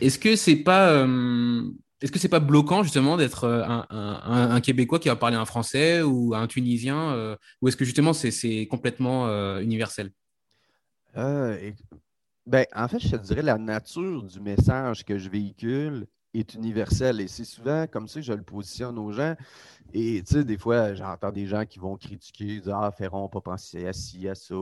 Est-ce 0.00 0.18
que 0.18 0.36
c'est 0.36 0.56
pas, 0.56 1.06
est-ce 2.04 2.12
que 2.12 2.18
c'est 2.18 2.28
pas 2.28 2.38
bloquant, 2.38 2.82
justement, 2.82 3.16
d'être 3.16 3.44
euh, 3.44 3.64
un, 3.66 4.60
Québécois 4.60 4.98
qui 4.98 5.08
va 5.08 5.16
parler 5.16 5.36
un 5.36 5.46
Français 5.46 6.02
ou 6.02 6.34
un 6.34 6.46
Tunisien, 6.46 7.12
euh, 7.12 7.34
ou 7.62 7.68
est-ce 7.68 7.78
que 7.78 7.86
justement 7.86 8.12
c'est 8.12 8.66
complètement 8.66 9.26
euh, 9.26 9.60
universel? 9.60 10.10
Ben, 11.14 12.66
en 12.76 12.88
fait, 12.88 12.98
je 12.98 13.08
te 13.08 13.16
dirais 13.16 13.40
la 13.40 13.56
nature 13.56 14.22
du 14.22 14.38
message 14.38 15.02
que 15.02 15.16
je 15.16 15.30
véhicule 15.30 16.06
est 16.34 16.52
universelle 16.52 17.22
et 17.22 17.28
c'est 17.28 17.44
souvent 17.44 17.86
comme 17.86 18.06
ça 18.06 18.20
que 18.20 18.26
je 18.26 18.34
le 18.34 18.42
positionne 18.42 18.98
aux 18.98 19.12
gens. 19.12 19.34
Et 19.94 20.22
tu 20.26 20.34
sais, 20.34 20.44
des 20.44 20.58
fois, 20.58 20.92
j'entends 20.92 21.32
des 21.32 21.46
gens 21.46 21.64
qui 21.64 21.78
vont 21.78 21.96
critiquer, 21.96 22.60
dire 22.60 22.76
Ah, 22.76 22.92
Ferron, 22.92 23.30
pas 23.30 23.40
penser 23.40 23.86
à 23.86 23.94
ci, 23.94 24.28
à 24.28 24.34
ça. 24.34 24.54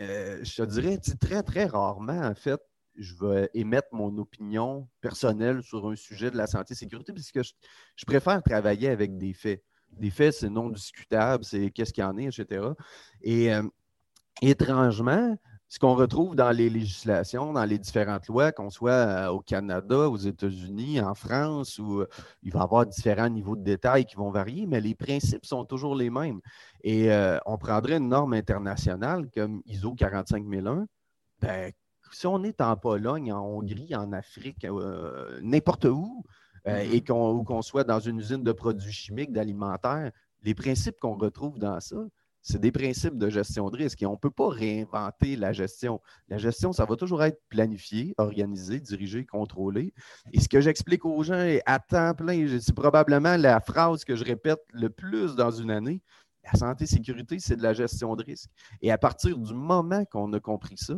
je 0.00 0.56
te 0.56 0.62
dirais, 0.62 0.98
très, 1.20 1.44
très 1.44 1.66
rarement, 1.66 2.20
en 2.20 2.34
fait, 2.34 2.60
je 2.98 3.14
vais 3.14 3.50
émettre 3.54 3.88
mon 3.92 4.16
opinion 4.18 4.88
personnelle 5.00 5.62
sur 5.62 5.88
un 5.88 5.96
sujet 5.96 6.30
de 6.30 6.36
la 6.36 6.46
santé 6.46 6.72
et 6.72 6.76
sécurité, 6.76 7.12
puisque 7.12 7.42
je, 7.42 7.52
je 7.96 8.04
préfère 8.04 8.42
travailler 8.42 8.88
avec 8.88 9.16
des 9.16 9.32
faits. 9.32 9.62
Des 9.92 10.10
faits, 10.10 10.34
c'est 10.34 10.50
non 10.50 10.68
discutable, 10.68 11.44
c'est 11.44 11.70
qu'est-ce 11.70 11.92
qu'il 11.92 12.02
y 12.02 12.06
en 12.06 12.18
est, 12.18 12.24
etc. 12.24 12.66
Et 13.22 13.54
euh, 13.54 13.62
étrangement, 14.42 15.36
ce 15.68 15.78
qu'on 15.78 15.94
retrouve 15.94 16.34
dans 16.34 16.50
les 16.50 16.70
législations, 16.70 17.52
dans 17.52 17.64
les 17.64 17.78
différentes 17.78 18.26
lois, 18.26 18.52
qu'on 18.52 18.70
soit 18.70 18.90
euh, 18.90 19.28
au 19.28 19.40
Canada, 19.40 20.08
aux 20.08 20.16
États-Unis, 20.16 21.00
en 21.00 21.14
France, 21.14 21.78
où 21.78 22.00
euh, 22.00 22.08
il 22.42 22.52
va 22.52 22.60
y 22.60 22.62
avoir 22.62 22.86
différents 22.86 23.28
niveaux 23.28 23.54
de 23.54 23.62
détails 23.62 24.06
qui 24.06 24.16
vont 24.16 24.30
varier, 24.30 24.66
mais 24.66 24.80
les 24.80 24.94
principes 24.94 25.44
sont 25.44 25.66
toujours 25.66 25.94
les 25.94 26.08
mêmes. 26.08 26.40
Et 26.82 27.12
euh, 27.12 27.38
on 27.44 27.58
prendrait 27.58 27.98
une 27.98 28.08
norme 28.08 28.32
internationale 28.32 29.28
comme 29.34 29.62
ISO 29.66 29.94
45001, 29.94 30.86
ben, 31.40 31.72
si 32.12 32.26
on 32.26 32.42
est 32.44 32.60
en 32.60 32.76
Pologne, 32.76 33.32
en 33.32 33.44
Hongrie, 33.44 33.94
en 33.94 34.12
Afrique, 34.12 34.64
euh, 34.64 35.38
n'importe 35.42 35.84
où, 35.86 36.24
euh, 36.66 36.84
Mhm. 36.84 36.92
et 36.92 37.04
qu'on 37.04 37.62
soit 37.62 37.84
dans 37.84 38.00
une 38.00 38.18
usine 38.18 38.42
de 38.42 38.52
produits 38.52 38.92
chimiques, 38.92 39.32
d'alimentaires, 39.32 40.12
les 40.42 40.54
principes 40.54 40.98
qu'on 41.00 41.16
retrouve 41.16 41.58
dans 41.58 41.80
ça, 41.80 41.96
c'est 42.40 42.60
des 42.60 42.72
principes 42.72 43.18
de 43.18 43.28
gestion 43.28 43.68
de 43.68 43.76
risque 43.76 44.00
et 44.02 44.06
on 44.06 44.12
ne 44.12 44.16
peut 44.16 44.30
pas 44.30 44.48
réinventer 44.48 45.36
la 45.36 45.52
gestion. 45.52 46.00
La 46.28 46.38
gestion, 46.38 46.72
ça 46.72 46.84
va 46.84 46.96
toujours 46.96 47.22
être 47.22 47.40
planifié, 47.48 48.14
organisé, 48.16 48.80
dirigé, 48.80 49.26
contrôlé. 49.26 49.92
Et 50.32 50.40
ce 50.40 50.48
que 50.48 50.60
j'explique 50.60 51.04
aux 51.04 51.22
gens 51.22 51.40
est 51.40 51.62
à 51.66 51.78
temps 51.78 52.14
plein, 52.14 52.46
c'est 52.60 52.74
probablement 52.74 53.36
la 53.36 53.60
phrase 53.60 54.04
que 54.04 54.14
je 54.14 54.24
répète 54.24 54.60
le 54.72 54.88
plus 54.88 55.34
dans 55.34 55.50
une 55.50 55.70
année. 55.70 56.00
La 56.44 56.58
santé 56.58 56.84
et 56.84 56.86
sécurité, 56.86 57.38
c'est 57.40 57.56
de 57.56 57.62
la 57.62 57.74
gestion 57.74 58.16
de 58.16 58.24
risque. 58.24 58.48
Et 58.80 58.90
à 58.90 58.96
partir 58.96 59.36
du 59.36 59.52
moment 59.52 60.04
qu'on 60.06 60.32
a 60.32 60.40
compris 60.40 60.78
ça, 60.78 60.94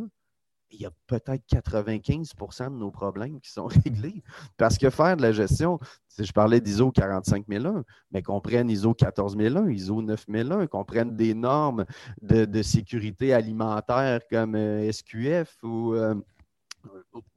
il 0.73 0.81
y 0.81 0.87
a 0.87 0.91
peut-être 1.07 1.43
95% 1.53 2.65
de 2.65 2.71
nos 2.71 2.91
problèmes 2.91 3.41
qui 3.41 3.51
sont 3.51 3.67
réglés. 3.85 4.23
Parce 4.57 4.79
que 4.79 4.91
faire 4.91 5.17
de 5.17 5.23
la 5.23 5.33
gestion, 5.33 5.79
si 6.09 6.25
je 6.25 6.33
parlais 6.33 6.61
d'ISO 6.61 6.91
45001, 6.91 7.85
mais 8.13 8.23
qu'on 8.23 8.41
prenne 8.41 8.71
ISO 8.71 8.95
14001, 8.95 9.71
ISO 9.71 10.03
9001, 10.03 10.67
qu'on 10.67 10.85
prenne 10.85 11.17
des 11.17 11.35
normes 11.35 11.85
de, 12.23 12.63
sécurité 12.63 13.33
alimentaire 13.33 14.21
comme 14.31 14.55
euh, 14.55 14.91
SQF 14.93 15.57
ou 15.63 15.95
euh, 15.95 16.15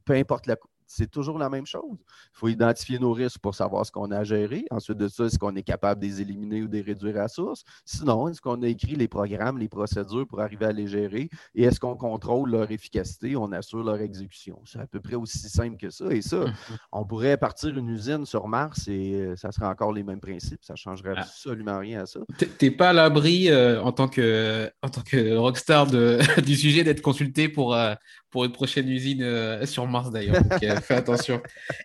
peu 0.05 0.13
importe 0.13 0.47
la. 0.47 0.57
C'est 0.95 1.09
toujours 1.09 1.37
la 1.39 1.49
même 1.49 1.65
chose. 1.65 1.97
Il 1.97 2.37
faut 2.37 2.47
identifier 2.47 2.99
nos 2.99 3.13
risques 3.13 3.39
pour 3.39 3.55
savoir 3.55 3.85
ce 3.85 3.91
qu'on 3.91 4.11
a 4.11 4.19
à 4.19 4.23
gérer. 4.23 4.65
Ensuite 4.69 4.97
de 4.97 5.07
ça, 5.07 5.25
est-ce 5.25 5.39
qu'on 5.39 5.55
est 5.55 5.63
capable 5.63 6.01
de 6.01 6.05
les 6.05 6.21
éliminer 6.21 6.61
ou 6.61 6.67
de 6.67 6.73
les 6.73 6.81
réduire 6.81 7.19
à 7.19 7.27
source? 7.27 7.63
Sinon, 7.85 8.27
est-ce 8.27 8.41
qu'on 8.41 8.61
a 8.61 8.67
écrit 8.67 8.95
les 8.95 9.07
programmes, 9.07 9.57
les 9.57 9.69
procédures 9.69 10.27
pour 10.27 10.41
arriver 10.41 10.65
à 10.65 10.71
les 10.71 10.87
gérer? 10.87 11.29
Et 11.55 11.63
est-ce 11.63 11.79
qu'on 11.79 11.95
contrôle 11.95 12.51
leur 12.51 12.69
efficacité? 12.71 13.35
On 13.35 13.51
assure 13.51 13.83
leur 13.83 13.99
exécution. 14.01 14.61
C'est 14.65 14.79
à 14.79 14.87
peu 14.87 14.99
près 14.99 15.15
aussi 15.15 15.49
simple 15.49 15.77
que 15.77 15.89
ça. 15.89 16.05
Et 16.11 16.21
ça, 16.21 16.37
mhm. 16.37 16.53
on 16.91 17.05
pourrait 17.05 17.37
partir 17.37 17.75
une 17.77 17.89
usine 17.89 18.25
sur 18.25 18.47
Mars 18.47 18.87
et 18.87 19.15
euh, 19.15 19.35
ça 19.35 19.51
serait 19.51 19.65
encore 19.65 19.93
les 19.93 20.03
mêmes 20.03 20.21
principes. 20.21 20.63
Ça 20.63 20.73
ne 20.73 20.77
changerait 20.77 21.15
ah. 21.17 21.21
absolument 21.21 21.79
rien 21.79 22.03
à 22.03 22.05
ça. 22.05 22.19
Tu 22.37 22.47
n'es 22.61 22.71
pas 22.71 22.89
à 22.89 22.93
l'abri 22.93 23.49
euh, 23.49 23.81
en, 23.81 23.91
tant 23.91 24.07
que, 24.07 24.69
en 24.81 24.89
tant 24.89 25.01
que 25.01 25.35
rockstar 25.37 25.87
de, 25.87 26.19
du 26.41 26.55
sujet 26.55 26.83
d'être 26.83 27.01
consulté 27.01 27.49
pour, 27.49 27.73
euh, 27.73 27.95
pour 28.33 28.45
une 28.45 28.51
prochaine 28.51 28.89
usine 28.89 29.23
sur 29.65 29.87
Mars 29.87 30.09
d'ailleurs. 30.09 30.41
fais 30.81 30.95
attention. 30.95 31.39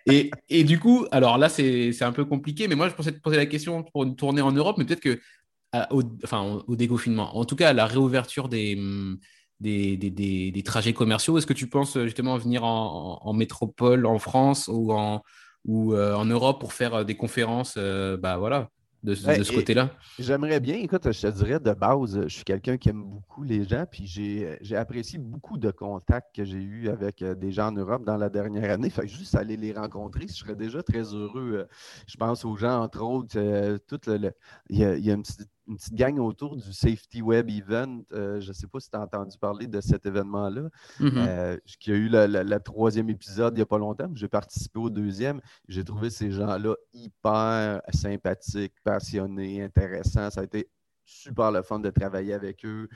Et, 0.07 0.31
et, 0.49 0.63
du 0.63 0.79
coup, 0.79 1.05
alors 1.11 1.37
là, 1.37 1.47
c'est 1.47 2.01
un 2.01 2.11
peu 2.11 2.25
compliqué, 2.25 2.67
mais 2.67 2.73
moi, 2.73 2.89
je 2.89 2.95
pensais 2.95 3.11
te 3.11 3.19
poser 3.19 3.37
la 3.37 3.45
question 3.45 3.83
pour 3.83 4.03
une 4.03 4.15
tournée 4.15 4.41
en 4.41 4.51
Europe, 4.51 4.77
mais 4.79 4.85
peut-être 4.85 4.99
que 4.99 5.19
au, 5.91 6.01
enfin, 6.23 6.63
au 6.67 6.75
déconfinement, 6.75 7.37
en 7.37 7.45
tout 7.45 7.55
cas 7.55 7.69
à 7.69 7.73
la 7.73 7.85
réouverture 7.85 8.49
des, 8.49 8.75
des, 9.59 9.97
des, 9.97 10.51
des, 10.51 10.63
trajets 10.63 10.93
commerciaux, 10.93 11.37
est-ce 11.37 11.45
que 11.45 11.53
tu 11.53 11.67
penses 11.67 11.97
justement 11.99 12.37
venir 12.37 12.63
en, 12.63 13.33
métropole, 13.33 14.07
en 14.07 14.19
France 14.19 14.69
ou 14.71 14.91
en, 14.91 15.21
ou, 15.65 15.93
euh, 15.93 16.15
en 16.15 16.25
Europe 16.25 16.59
pour 16.59 16.73
faire 16.73 17.05
des 17.05 17.15
conférences 17.15 17.75
euh, 17.77 18.17
bah, 18.17 18.37
voilà, 18.37 18.69
de, 19.03 19.15
ce 19.15 19.53
côté-là? 19.53 19.91
J'aimerais 20.17 20.59
bien, 20.59 20.75
écoute, 20.75 21.11
je 21.11 21.21
te 21.21 21.27
dirais 21.27 21.59
de 21.59 21.71
base, 21.71 22.21
je 22.23 22.27
suis 22.27 22.43
quelqu'un 22.43 22.77
qui 22.77 22.89
aime 22.89 23.03
beaucoup 23.03 23.43
les 23.43 23.63
gens, 23.63 23.85
puis 23.89 24.05
j'ai 24.05 24.75
apprécié 24.75 25.19
beaucoup 25.19 25.57
de 25.57 25.71
contacts 25.71 26.35
que 26.35 26.43
j'ai 26.43 26.57
eus 26.57 26.89
avec 26.89 27.21
euh, 27.21 27.35
des 27.35 27.51
gens 27.51 27.67
en 27.67 27.71
Europe 27.71 28.03
dans 28.03 28.17
la 28.17 28.29
dernière 28.29 28.71
année. 28.71 28.89
Fait 28.89 29.07
juste 29.07 29.35
aller 29.35 29.57
les 29.57 29.73
rencontrer, 29.73 30.27
je 30.27 30.33
serais 30.33 30.55
déjà 30.55 30.83
très 30.83 31.13
heureux. 31.13 31.67
Je 32.07 32.17
pense 32.17 32.45
aux 32.45 32.55
gens, 32.55 32.81
entre 32.81 33.01
autres, 33.01 33.77
tout 33.87 33.99
le, 34.07 34.31
il, 34.69 34.79
y 34.79 34.83
a, 34.83 34.95
il 34.95 35.05
y 35.05 35.11
a 35.11 35.13
une 35.13 35.23
petite 35.23 35.49
une 35.69 35.77
petite 35.77 35.93
gang 35.93 36.17
autour 36.19 36.57
du 36.57 36.73
Safety 36.73 37.21
Web 37.21 37.49
Event. 37.49 38.01
Euh, 38.11 38.41
je 38.41 38.49
ne 38.49 38.53
sais 38.53 38.67
pas 38.67 38.79
si 38.79 38.89
tu 38.89 38.97
as 38.97 39.01
entendu 39.01 39.37
parler 39.37 39.67
de 39.67 39.79
cet 39.79 40.05
événement-là, 40.05 40.63
mm-hmm. 40.99 41.11
euh, 41.15 41.57
qui 41.79 41.91
a 41.91 41.95
eu 41.95 42.09
le 42.09 42.57
troisième 42.57 43.09
épisode 43.09 43.53
il 43.53 43.57
n'y 43.57 43.61
a 43.61 43.67
pas 43.67 43.77
longtemps. 43.77 44.09
J'ai 44.15 44.27
participé 44.27 44.79
au 44.79 44.89
deuxième. 44.89 45.39
J'ai 45.67 45.83
trouvé 45.83 46.09
ces 46.09 46.31
gens-là 46.31 46.75
hyper 46.93 47.81
sympathiques, 47.93 48.73
passionnés, 48.83 49.63
intéressants. 49.63 50.29
Ça 50.31 50.41
a 50.41 50.43
été 50.43 50.69
super 51.09 51.51
le 51.51 51.61
fun 51.61 51.79
de 51.79 51.89
travailler 51.89 52.33
avec 52.33 52.63
eux. 52.65 52.87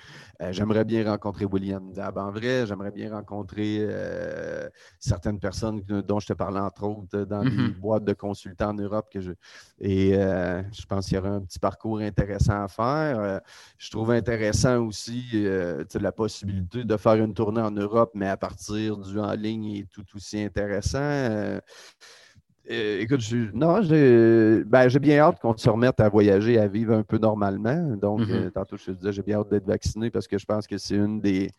Euh, 0.42 0.52
j'aimerais 0.52 0.86
bien 0.86 1.10
rencontrer 1.10 1.46
William 1.46 1.92
Dab 1.92 2.18
en 2.18 2.32
vrai. 2.32 2.66
J'aimerais 2.68 2.92
bien 2.92 3.12
rencontrer 3.12 3.80
euh, 3.82 4.70
certaines 5.00 5.40
personnes 5.40 5.82
dont 5.82 6.20
je 6.20 6.28
te 6.28 6.34
parlais, 6.34 6.60
entre 6.60 6.84
autres, 6.84 7.26
dans 7.26 7.42
les 7.42 7.50
mm-hmm. 7.50 7.80
boîtes 7.80 8.06
de 8.06 8.14
consultants 8.14 8.70
en 8.70 8.74
Europe. 8.74 9.08
Que 9.12 9.22
je... 9.22 9.32
Et 9.80 10.16
euh, 10.16 10.62
je 10.72 10.86
pense 10.86 11.08
qu'il 11.08 11.16
y 11.16 11.20
aurait 11.20 11.30
un 11.30 11.42
petit 11.42 11.60
parcours 11.60 12.00
intéressant 12.00 12.64
à 12.64 12.68
faire. 12.68 13.42
je 13.78 13.92
trouve 13.92 14.12
intéressant 14.12 14.78
aussi 14.86 15.24
la 15.34 16.12
possibilité 16.12 16.84
de 16.84 16.98
faire 16.98 17.16
une 17.16 17.34
tournée 17.34 17.62
en 17.62 17.72
Europe, 17.72 18.12
mais 18.14 18.28
à 18.28 18.38
partir 18.38 18.98
du 18.98 19.20
en 19.20 19.34
ligne 19.34 19.78
est 19.78 19.90
tout 19.92 20.06
aussi 20.16 20.42
intéressant. 20.42 21.60
Euh, 22.72 23.02
écoute, 23.02 23.22
non, 23.54 23.82
ben, 23.82 24.88
j'ai 24.88 25.00
bien 25.00 25.20
hâte 25.20 25.40
qu'on 25.42 25.56
se 25.58 25.70
remette 25.70 26.00
à 26.00 26.08
voyager, 26.08 26.58
à 26.58 26.68
vivre 26.68 26.94
un 26.94 27.04
peu 27.04 27.18
normalement. 27.18 27.96
Donc, 27.98 28.22
mm-hmm. 28.22 28.32
euh, 28.32 28.50
tantôt, 28.50 28.78
je 28.78 28.86
te 28.86 28.92
disais, 28.92 29.12
j'ai 29.12 29.22
bien 29.22 29.40
hâte 29.40 29.50
d'être 29.50 29.66
vacciné 29.66 30.10
parce 30.10 30.28
que 30.28 30.38
je 30.38 30.46
pense 30.46 30.66
que 30.66 30.78
c'est 30.78 30.96
une 30.96 31.20
des, 31.20 31.52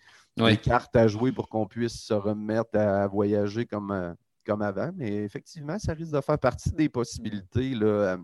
cartes 0.63 0.97
à 0.97 1.07
jouer 1.07 1.31
pour 1.31 1.49
qu'on 1.49 1.67
puisse 1.67 2.01
se 2.01 2.15
remettre 2.15 2.79
à 2.79 3.07
voyager 3.07 3.67
comme, 3.67 3.91
euh, 3.91 4.15
comme 4.47 4.63
avant. 4.63 4.91
Mais 4.97 5.25
effectivement, 5.25 5.79
ça 5.79 5.93
risque 5.93 6.13
de 6.13 6.21
faire 6.23 6.39
partie 6.39 6.73
des 6.73 6.89
possibilités. 6.89 7.75
Là, 7.75 8.17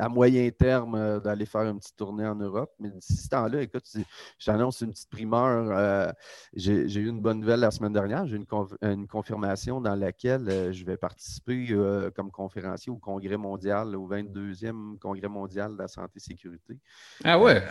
à 0.00 0.08
moyen 0.08 0.50
terme 0.50 0.94
euh, 0.94 1.20
d'aller 1.20 1.44
faire 1.44 1.62
une 1.62 1.78
petite 1.78 1.96
tournée 1.96 2.26
en 2.26 2.34
Europe. 2.34 2.72
Mais 2.80 2.90
d'ici 2.90 3.16
ce 3.16 3.28
temps-là, 3.28 3.60
écoute, 3.60 3.84
je 3.94 4.44
t'annonce 4.44 4.80
une 4.80 4.92
petite 4.92 5.10
primeur. 5.10 5.70
Euh, 5.70 6.10
j'ai 6.54 7.00
eu 7.00 7.08
une 7.08 7.20
bonne 7.20 7.40
nouvelle 7.40 7.60
la 7.60 7.70
semaine 7.70 7.92
dernière. 7.92 8.26
J'ai 8.26 8.36
eu 8.36 8.44
une, 8.82 9.06
confirmation 9.06 9.80
dans 9.80 9.94
laquelle 9.94 10.48
euh, 10.48 10.72
je 10.72 10.84
vais 10.84 10.96
participer 10.96 11.68
comme 12.16 12.30
conférencier 12.30 12.90
au 12.90 12.96
Congrès 12.96 13.36
mondial, 13.36 13.94
au 13.94 14.08
22e 14.08 14.98
Congrès 14.98 15.28
mondial 15.28 15.72
de 15.72 15.78
la 15.78 15.88
santé 15.88 16.14
et 16.16 16.20
sécurité. 16.20 16.78
Ah 17.22 17.38
ouais? 17.38 17.62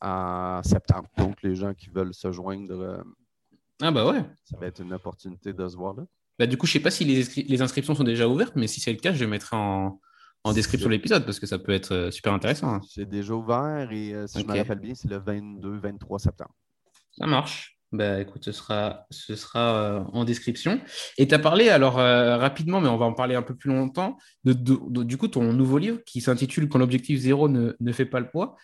en 0.00 0.62
septembre. 0.62 1.08
Donc, 1.18 1.42
les 1.42 1.54
gens 1.54 1.74
qui 1.74 1.90
veulent 1.90 2.14
se 2.14 2.32
joindre. 2.32 3.04
ah 3.82 3.90
bah 3.90 4.10
ouais. 4.10 4.24
Ça 4.44 4.56
va 4.56 4.66
être 4.66 4.80
une 4.80 4.92
opportunité 4.94 5.52
de 5.52 5.68
se 5.68 5.76
voir 5.76 5.94
là. 5.94 6.04
Bah, 6.38 6.46
du 6.46 6.56
coup, 6.56 6.66
je 6.66 6.72
ne 6.72 6.80
sais 6.80 6.82
pas 6.82 6.90
si 6.90 7.04
les, 7.04 7.44
les 7.44 7.62
inscriptions 7.62 7.94
sont 7.94 8.04
déjà 8.04 8.26
ouvertes, 8.26 8.54
mais 8.56 8.66
si 8.66 8.80
c'est 8.80 8.92
le 8.92 8.98
cas, 8.98 9.12
je 9.12 9.24
mettrai 9.24 9.56
en, 9.56 10.00
en 10.44 10.52
description 10.52 10.88
de 10.88 10.94
l'épisode 10.94 11.24
parce 11.24 11.40
que 11.40 11.46
ça 11.46 11.58
peut 11.58 11.72
être 11.72 11.92
euh, 11.92 12.10
super 12.10 12.32
intéressant. 12.32 12.74
Hein. 12.74 12.80
C'est 12.88 13.08
déjà 13.08 13.34
ouvert 13.34 13.90
et 13.90 14.12
euh, 14.12 14.26
si 14.26 14.40
je 14.40 14.46
me 14.46 14.56
rappelle 14.56 14.78
bien, 14.78 14.94
c'est 14.94 15.08
le 15.08 15.18
22-23 15.18 16.18
septembre. 16.18 16.54
Ça 17.18 17.26
marche. 17.26 17.78
Bah, 17.92 18.20
écoute, 18.20 18.44
ce 18.44 18.52
sera, 18.52 19.06
ce 19.10 19.36
sera 19.36 19.76
euh, 19.76 20.04
en 20.12 20.24
description. 20.24 20.80
Et 21.16 21.26
tu 21.28 21.34
as 21.34 21.38
parlé, 21.38 21.68
alors 21.68 21.94
rapidement, 21.94 22.80
mais 22.80 22.88
on 22.88 22.96
va 22.96 23.06
en 23.06 23.14
parler 23.14 23.36
un 23.36 23.42
peu 23.42 23.54
plus 23.54 23.70
longtemps, 23.70 24.18
de, 24.44 24.52
du 25.04 25.16
coup, 25.16 25.28
ton 25.28 25.52
nouveau 25.52 25.78
livre 25.78 25.98
qui 26.04 26.20
s'intitule 26.20 26.68
Quand 26.68 26.78
l'objectif 26.78 27.20
zéro 27.20 27.48
ne, 27.48 27.74
ne, 27.78 27.92
fait 27.92 28.04
pas 28.04 28.20
le 28.20 28.28
poids. 28.28 28.56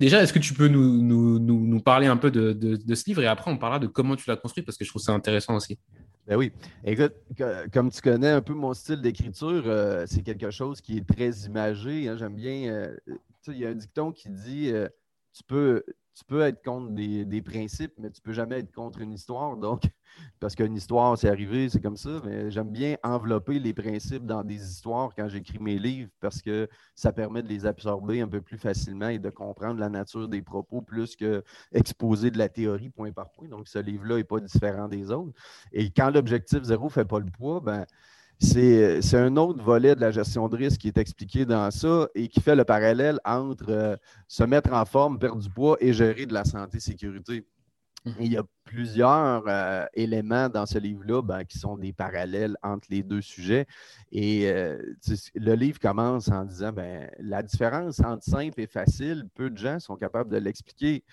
Déjà, 0.00 0.22
est-ce 0.22 0.32
que 0.32 0.38
tu 0.38 0.54
peux 0.54 0.68
nous, 0.68 1.02
nous, 1.02 1.40
nous, 1.40 1.80
parler 1.80 2.06
un 2.06 2.16
peu 2.16 2.30
de, 2.30 2.52
de, 2.52 2.94
ce 2.94 3.04
livre 3.06 3.22
et 3.22 3.26
après 3.26 3.50
on 3.50 3.56
parlera 3.56 3.80
de 3.80 3.86
comment 3.86 4.16
tu 4.16 4.28
l'as 4.28 4.36
construit 4.36 4.62
parce 4.62 4.76
que 4.76 4.84
je 4.84 4.90
trouve 4.90 5.02
ça 5.02 5.12
intéressant 5.12 5.56
aussi. 5.56 5.78
Ben 6.26 6.36
oui. 6.36 6.52
Écoute, 6.84 7.14
comme 7.72 7.90
tu 7.90 8.00
connais 8.00 8.30
un 8.30 8.42
peu 8.42 8.54
mon 8.54 8.74
style 8.74 9.00
d'écriture, 9.00 9.64
euh, 9.66 10.04
c'est 10.06 10.22
quelque 10.22 10.50
chose 10.50 10.80
qui 10.80 10.98
est 10.98 11.06
très 11.06 11.30
imagé. 11.46 12.08
Hein. 12.08 12.16
J'aime 12.16 12.36
bien. 12.36 12.70
Euh, 12.72 12.96
il 13.48 13.58
y 13.58 13.66
a 13.66 13.70
un 13.70 13.74
dicton 13.74 14.12
qui 14.12 14.28
dit 14.28 14.70
euh, 14.70 14.88
tu 15.32 15.42
peux 15.42 15.82
tu 16.14 16.24
peux 16.24 16.42
être 16.42 16.62
contre 16.62 16.90
des, 16.92 17.42
principes, 17.42 17.94
mais 17.98 18.10
tu 18.10 18.20
ne 18.20 18.24
peux 18.24 18.32
jamais 18.32 18.58
être 18.58 18.72
contre 18.72 19.00
une 19.00 19.12
histoire. 19.12 19.56
Donc, 19.56 19.84
parce 20.40 20.54
qu'une 20.54 20.74
histoire, 20.76 21.16
c'est 21.16 21.28
arrivé, 21.28 21.68
c'est 21.70 21.80
comme 21.80 21.96
ça. 21.96 22.20
Mais 22.24 22.50
j'aime 22.50 22.70
bien 22.70 22.96
envelopper 23.02 23.58
les 23.58 23.72
principes 23.72 24.26
dans 24.26 24.44
des 24.44 24.62
histoires 24.62 25.14
quand 25.16 25.28
j'écris 25.28 25.58
mes 25.58 25.78
livres 25.78 26.10
parce 26.20 26.42
que 26.42 26.68
ça 26.94 27.12
permet 27.12 27.42
de 27.42 27.48
les 27.48 27.64
absorber 27.64 28.20
un 28.20 28.28
peu 28.28 28.42
plus 28.42 28.58
facilement 28.58 29.08
et 29.08 29.18
de 29.18 29.30
comprendre 29.30 29.80
la 29.80 29.88
nature 29.88 30.28
des 30.28 30.42
propos 30.42 30.82
plus 30.82 31.16
que 31.16 31.42
exposer 31.72 32.30
de 32.30 32.38
la 32.38 32.50
théorie 32.50 32.90
point 32.90 33.12
par 33.12 33.30
point. 33.30 33.48
Donc, 33.48 33.68
ce 33.68 33.78
livre-là 33.78 34.16
n'est 34.16 34.24
pas 34.24 34.40
différent 34.40 34.88
des 34.88 35.10
autres. 35.10 35.32
Et 35.72 35.90
quand 35.90 36.10
l'objectif 36.10 36.62
zéro 36.62 36.86
ne 36.86 36.90
fait 36.90 37.06
pas 37.06 37.20
le 37.20 37.30
poids, 37.30 37.60
ben, 37.60 37.86
c'est 38.42 39.16
un 39.16 39.36
autre 39.36 39.62
volet 39.62 39.94
de 39.94 40.00
la 40.00 40.10
gestion 40.10 40.48
de 40.48 40.56
risque 40.56 40.80
qui 40.80 40.88
est 40.88 40.98
expliqué 40.98 41.44
dans 41.44 41.70
ça 41.70 42.08
et 42.14 42.28
qui 42.28 42.40
fait 42.40 42.56
le 42.56 42.64
parallèle 42.64 43.20
entre 43.24 43.70
euh, 43.70 43.96
se 44.26 44.42
mettre 44.42 44.72
en 44.72 44.84
forme, 44.84 45.18
perdre 45.18 45.40
du 45.40 45.48
poids 45.48 45.76
et 45.80 45.92
gérer 45.92 46.26
de 46.26 46.34
la 46.34 46.44
santé-sécurité. 46.44 47.46
Mhm. 48.04 48.14
Il 48.18 48.32
y 48.32 48.36
a 48.36 48.42
plusieurs 48.64 49.44
euh, 49.46 49.86
éléments 49.94 50.48
dans 50.48 50.66
ce 50.66 50.78
livre-là 50.78 51.22
ben, 51.22 51.44
qui 51.44 51.58
sont 51.58 51.76
des 51.76 51.92
parallèles 51.92 52.56
entre 52.62 52.88
les 52.90 53.02
deux 53.02 53.22
sujets. 53.22 53.66
Et 54.10 54.50
euh, 54.50 54.76
le 55.36 55.54
livre 55.54 55.78
commence 55.78 56.28
en 56.28 56.44
disant 56.44 56.72
ben, 56.72 57.08
la 57.20 57.42
différence 57.42 58.00
entre 58.00 58.24
simple 58.24 58.60
et 58.60 58.66
facile, 58.66 59.28
peu 59.34 59.50
de 59.50 59.56
gens 59.56 59.78
sont 59.78 59.96
capables 59.96 60.30
de 60.30 60.38
l'expliquer. 60.38 61.04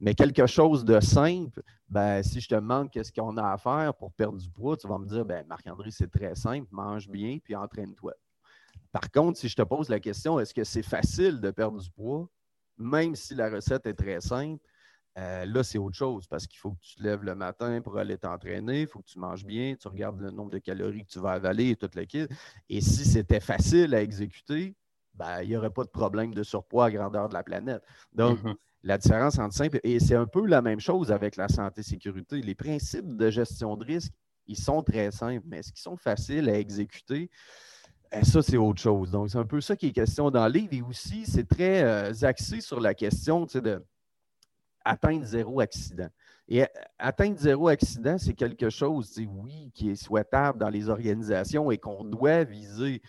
Mais 0.00 0.14
quelque 0.14 0.46
chose 0.46 0.84
de 0.84 0.98
simple, 0.98 1.62
ben, 1.88 2.22
si 2.22 2.40
je 2.40 2.48
te 2.48 2.54
demande 2.54 2.90
qu'est-ce 2.90 3.12
qu'on 3.12 3.36
a 3.36 3.52
à 3.52 3.58
faire 3.58 3.94
pour 3.94 4.12
perdre 4.12 4.38
du 4.38 4.48
poids, 4.48 4.76
tu 4.76 4.88
vas 4.88 4.98
me 4.98 5.06
dire, 5.06 5.26
ben, 5.26 5.46
Marc-André, 5.46 5.90
c'est 5.90 6.10
très 6.10 6.34
simple, 6.34 6.66
mange 6.70 7.06
bien, 7.06 7.38
puis 7.38 7.54
entraîne-toi. 7.54 8.14
Par 8.92 9.10
contre, 9.10 9.38
si 9.38 9.48
je 9.48 9.56
te 9.56 9.62
pose 9.62 9.90
la 9.90 10.00
question, 10.00 10.40
est-ce 10.40 10.54
que 10.54 10.64
c'est 10.64 10.82
facile 10.82 11.40
de 11.40 11.50
perdre 11.50 11.78
du 11.78 11.90
poids, 11.90 12.28
même 12.78 13.14
si 13.14 13.34
la 13.34 13.50
recette 13.50 13.84
est 13.86 13.94
très 13.94 14.22
simple, 14.22 14.64
euh, 15.18 15.44
là, 15.44 15.62
c'est 15.62 15.76
autre 15.76 15.96
chose 15.96 16.26
parce 16.26 16.46
qu'il 16.46 16.58
faut 16.58 16.70
que 16.70 16.80
tu 16.80 16.94
te 16.94 17.02
lèves 17.02 17.22
le 17.22 17.34
matin 17.34 17.80
pour 17.82 17.98
aller 17.98 18.16
t'entraîner, 18.16 18.82
il 18.82 18.86
faut 18.86 19.00
que 19.00 19.08
tu 19.08 19.18
manges 19.18 19.44
bien, 19.44 19.74
tu 19.74 19.88
regardes 19.88 20.20
le 20.20 20.30
nombre 20.30 20.50
de 20.50 20.58
calories 20.58 21.04
que 21.04 21.10
tu 21.10 21.18
vas 21.18 21.32
avaler 21.32 21.70
et 21.70 21.76
toute 21.76 21.94
le 21.94 22.04
kit. 22.04 22.26
Et 22.68 22.80
si 22.80 23.04
c'était 23.04 23.40
facile 23.40 23.94
à 23.94 24.02
exécuter, 24.02 24.76
ben, 25.14 25.42
il 25.42 25.50
n'y 25.50 25.56
aurait 25.56 25.70
pas 25.70 25.84
de 25.84 25.90
problème 25.90 26.32
de 26.32 26.42
surpoids 26.42 26.86
à 26.86 26.90
grandeur 26.90 27.28
de 27.28 27.34
la 27.34 27.42
planète. 27.42 27.82
Donc, 28.12 28.40
mm-hmm 28.40 28.54
la 28.82 28.98
différence 28.98 29.38
entre 29.38 29.54
simple 29.54 29.80
et 29.82 30.00
c'est 30.00 30.14
un 30.14 30.26
peu 30.26 30.46
la 30.46 30.62
même 30.62 30.80
chose 30.80 31.12
avec 31.12 31.36
la 31.36 31.48
santé-sécurité. 31.48 32.40
Les 32.40 32.54
principes 32.54 33.16
de 33.16 33.30
gestion 33.30 33.76
de 33.76 33.84
risque, 33.84 34.12
ils 34.46 34.58
sont 34.58 34.82
très 34.82 35.10
simples, 35.10 35.44
mais 35.46 35.58
est-ce 35.58 35.72
qu'ils 35.72 35.82
sont 35.82 35.96
faciles 35.96 36.48
à 36.48 36.58
exécuter? 36.58 37.30
Eh, 38.12 38.24
ça, 38.24 38.42
c'est 38.42 38.56
autre 38.56 38.80
chose. 38.80 39.10
Donc, 39.10 39.30
c'est 39.30 39.38
un 39.38 39.44
peu 39.44 39.60
ça 39.60 39.76
qui 39.76 39.88
est 39.88 39.92
question 39.92 40.30
dans 40.30 40.46
le 40.46 40.52
livre. 40.52 40.72
Et 40.72 40.82
aussi, 40.82 41.24
c'est 41.26 41.46
très 41.48 41.82
euh, 41.82 42.12
axé 42.22 42.60
sur 42.60 42.80
la 42.80 42.94
question 42.94 43.46
de 43.46 43.84
atteindre 44.84 45.24
zéro 45.24 45.60
accident. 45.60 46.08
Et 46.48 46.62
euh, 46.62 46.66
atteindre 46.98 47.38
zéro 47.38 47.68
accident, 47.68 48.18
c'est 48.18 48.34
quelque 48.34 48.70
chose, 48.70 49.14
oui, 49.18 49.70
qui 49.74 49.90
est 49.90 49.94
souhaitable 49.96 50.58
dans 50.58 50.70
les 50.70 50.88
organisations 50.88 51.70
et 51.70 51.78
qu'on 51.78 52.04
doit 52.04 52.42
viser. 52.42 53.00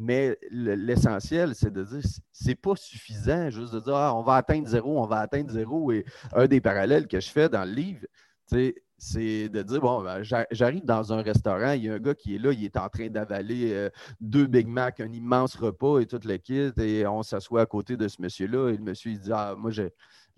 Mais 0.00 0.38
l'essentiel, 0.50 1.54
c'est 1.54 1.70
de 1.70 1.84
dire, 1.84 2.00
c'est 2.32 2.54
pas 2.54 2.74
suffisant 2.74 3.50
juste 3.50 3.74
de 3.74 3.80
dire, 3.80 3.94
ah, 3.94 4.14
on 4.16 4.22
va 4.22 4.36
atteindre 4.36 4.66
zéro, 4.66 4.98
on 4.98 5.06
va 5.06 5.18
atteindre 5.18 5.50
zéro. 5.50 5.92
Et 5.92 6.06
un 6.32 6.46
des 6.46 6.62
parallèles 6.62 7.06
que 7.06 7.20
je 7.20 7.28
fais 7.28 7.50
dans 7.50 7.64
le 7.66 7.72
livre, 7.72 8.06
c'est 8.46 9.48
de 9.50 9.62
dire 9.62 9.80
bon, 9.80 10.02
ben, 10.02 10.22
j'arrive 10.22 10.86
dans 10.86 11.12
un 11.12 11.20
restaurant, 11.20 11.72
il 11.72 11.84
y 11.84 11.90
a 11.90 11.94
un 11.94 11.98
gars 11.98 12.14
qui 12.14 12.34
est 12.34 12.38
là, 12.38 12.50
il 12.50 12.64
est 12.64 12.78
en 12.78 12.88
train 12.88 13.08
d'avaler 13.08 13.74
euh, 13.74 13.90
deux 14.20 14.46
Big 14.46 14.66
Mac, 14.66 15.00
un 15.00 15.12
immense 15.12 15.54
repas 15.54 16.00
et 16.00 16.06
tout 16.06 16.20
le 16.24 16.36
kit, 16.38 16.70
et 16.78 17.06
on 17.06 17.22
s'assoit 17.22 17.60
à 17.60 17.66
côté 17.66 17.98
de 17.98 18.08
ce 18.08 18.22
monsieur-là, 18.22 18.70
et 18.70 18.78
le 18.78 18.82
monsieur, 18.82 19.10
il 19.10 19.20
dit 19.20 19.32
Ah, 19.32 19.54
moi, 19.56 19.70
j'ai. 19.70 19.92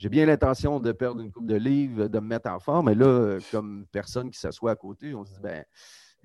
bien 0.09 0.27
l'intention 0.27 0.81
de 0.81 0.90
perdre 0.90 1.20
une 1.20 1.31
coupe 1.31 1.46
de 1.46 1.57
livres, 1.57 2.09
de 2.09 2.18
me 2.18 2.27
mettre 2.27 2.51
en 2.51 2.59
forme, 2.59 2.87
mais 2.87 2.96
là, 2.96 3.38
comme 3.53 3.87
personne 3.92 4.29
qui 4.29 4.40
s'assoit 4.40 4.72
à 4.72 4.77
côté, 4.77 5.14
on 5.14 5.25
se 5.25 5.35
dit 5.35 5.40
ben, 5.40 5.64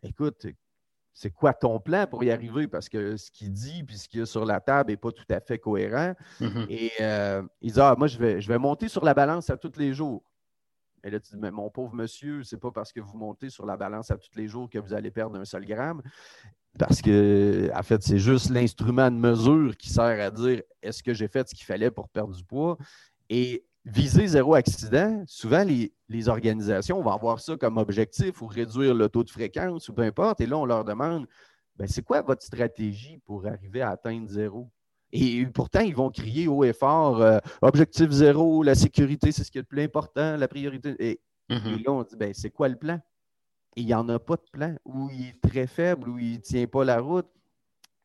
écoute, 0.02 0.48
c'est 1.20 1.32
quoi 1.32 1.52
ton 1.52 1.80
plan 1.80 2.06
pour 2.06 2.24
y 2.24 2.30
arriver? 2.30 2.68
Parce 2.68 2.88
que 2.88 3.18
ce 3.18 3.32
qu'il 3.32 3.52
dit 3.52 3.84
puis 3.84 3.98
ce 3.98 4.08
qu'il 4.08 4.20
y 4.20 4.24
a 4.24 4.28
sur 4.28 4.46
la 4.46 4.60
table 4.60 4.92
n'est 4.92 4.98
pas 4.98 5.12
tout 5.12 5.26
à 5.32 5.40
fait 5.40 5.58
cohérent. 5.58 6.14
Mm-hmm. 6.40 6.66
Et 6.70 6.92
euh, 7.02 7.42
il 7.60 7.74
dit 7.74 7.80
Ah, 7.82 7.96
moi, 7.98 8.06
je 8.06 8.20
vais, 8.20 8.40
je 8.40 8.48
vais 8.48 8.60
monter 8.60 8.88
sur 8.88 9.04
la 9.04 9.16
balance 9.16 9.50
à 9.50 9.58
tous 9.58 9.80
les 9.80 9.96
jours. 9.96 10.24
Et 11.04 11.10
là, 11.10 11.20
tu 11.20 11.34
dis, 11.34 11.40
mais 11.40 11.50
mon 11.50 11.72
pauvre 11.72 11.96
monsieur, 11.96 12.44
c'est 12.44 12.60
pas 12.60 12.70
parce 12.70 12.94
que 12.94 13.00
vous 13.00 13.18
montez 13.18 13.50
sur 13.50 13.66
la 13.66 13.78
balance 13.78 14.12
à 14.12 14.18
tous 14.18 14.30
les 14.36 14.48
jours 14.48 14.70
que 14.70 14.78
vous 14.78 14.94
allez 14.94 15.10
perdre 15.10 15.40
un 15.40 15.46
seul 15.46 15.66
gramme. 15.66 16.04
Parce 16.78 17.02
que, 17.02 17.72
en 17.74 17.82
fait, 17.82 18.04
c'est 18.04 18.20
juste 18.20 18.52
l'instrument 18.52 19.10
de 19.10 19.16
mesure 19.16 19.76
qui 19.76 19.90
sert 19.90 20.24
à 20.24 20.30
dire 20.30 20.62
est-ce 20.84 21.02
que 21.02 21.16
j'ai 21.16 21.28
fait 21.28 21.50
ce 21.50 21.56
qu'il 21.56 21.66
fallait 21.66 21.90
pour 21.90 22.10
perdre 22.10 22.36
du 22.36 22.44
poids? 22.44 22.78
Et 23.28 23.66
viser 23.88 24.28
zéro 24.28 24.56
accident, 24.56 25.24
souvent, 25.28 25.64
les, 25.64 26.30
organisations 26.30 27.02
vont 27.02 27.12
avoir 27.12 27.40
ça 27.40 27.56
comme 27.58 27.78
objectif 27.78 28.42
ou 28.42 28.48
réduire 28.48 28.94
le 28.94 29.10
taux 29.10 29.24
de 29.24 29.30
fréquence 29.30 29.90
ou 29.90 29.94
peu 29.94 30.04
importe. 30.04 30.42
Et 30.42 30.46
là, 30.46 30.58
on 30.58 30.66
leur 30.66 30.84
demande 30.84 31.28
ben, 31.76 31.88
c'est 31.88 32.02
quoi 32.02 32.22
votre 32.22 32.44
stratégie 32.44 33.20
pour 33.26 33.46
arriver 33.46 33.82
à 33.82 33.92
atteindre 33.92 34.28
zéro? 34.28 34.70
Et 35.12 35.46
pourtant, 35.48 35.82
ils 35.82 35.96
vont 35.96 36.10
crier 36.10 36.48
haut 36.48 36.64
et 36.64 36.74
fort 36.74 37.22
euh, 37.22 37.40
objectif 37.62 38.10
zéro, 38.10 38.64
la 38.64 38.76
sécurité, 38.76 39.32
c'est 39.32 39.44
ce 39.44 39.52
qui 39.52 39.58
est 39.58 39.62
le 39.62 39.68
plus 39.68 39.82
important, 39.82 40.36
la 40.36 40.48
priorité. 40.48 40.96
Et, 41.00 41.22
mm-hmm. 41.50 41.86
là, 41.86 41.92
on 41.92 42.04
dit 42.04 42.16
ben, 42.18 42.34
c'est 42.34 42.50
quoi 42.50 42.68
le 42.68 42.76
plan? 42.76 43.00
il 43.78 43.86
n'y 43.86 43.94
en 43.94 44.10
a 44.10 44.18
pas 44.18 44.36
de 44.36 44.46
plan, 44.52 44.76
ou 44.86 45.08
il 45.12 45.28
est 45.28 45.50
très 45.50 45.68
faible, 45.68 46.10
ou 46.10 46.18
il 46.18 46.34
ne 46.34 46.42
tient 46.42 46.66
pas 46.66 46.84
la 46.84 47.00
route. 47.00 47.28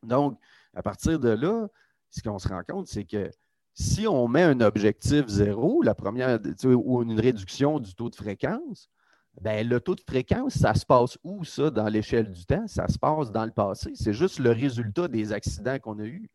Donc, 0.03 0.39
à 0.75 0.83
partir 0.83 1.19
de 1.19 1.29
là, 1.29 1.67
ce 2.11 2.21
qu'on 2.21 2.37
se 2.37 2.47
rend 2.47 2.61
compte, 2.67 2.87
c'est 2.87 3.05
que 3.05 3.31
si 3.73 4.07
on 4.07 4.27
met 4.27 4.43
un 4.43 4.61
objectif 4.61 5.27
zéro, 5.27 5.81
la 5.81 5.95
première, 5.95 6.39
ou 6.65 7.01
une 7.01 7.19
réduction 7.19 7.79
du 7.79 7.93
taux 7.95 8.09
de 8.09 8.15
fréquence, 8.15 8.89
ben, 9.41 9.67
le 9.67 9.79
taux 9.79 9.95
de 9.95 10.03
fréquence, 10.07 10.53
ça 10.53 10.75
se 10.75 10.85
passe 10.85 11.17
où, 11.23 11.43
ça, 11.43 11.71
dans 11.71 11.87
l'échelle 11.87 12.31
du 12.31 12.45
temps? 12.45 12.67
Ça 12.67 12.87
se 12.87 12.99
passe 12.99 13.31
dans 13.31 13.45
le 13.45 13.51
passé. 13.51 13.91
C'est 13.95 14.13
juste 14.13 14.39
le 14.39 14.51
résultat 14.51 15.07
des 15.07 15.33
accidents 15.33 15.79
qu'on 15.79 15.97
a 15.99 16.05
eus. 16.05 16.29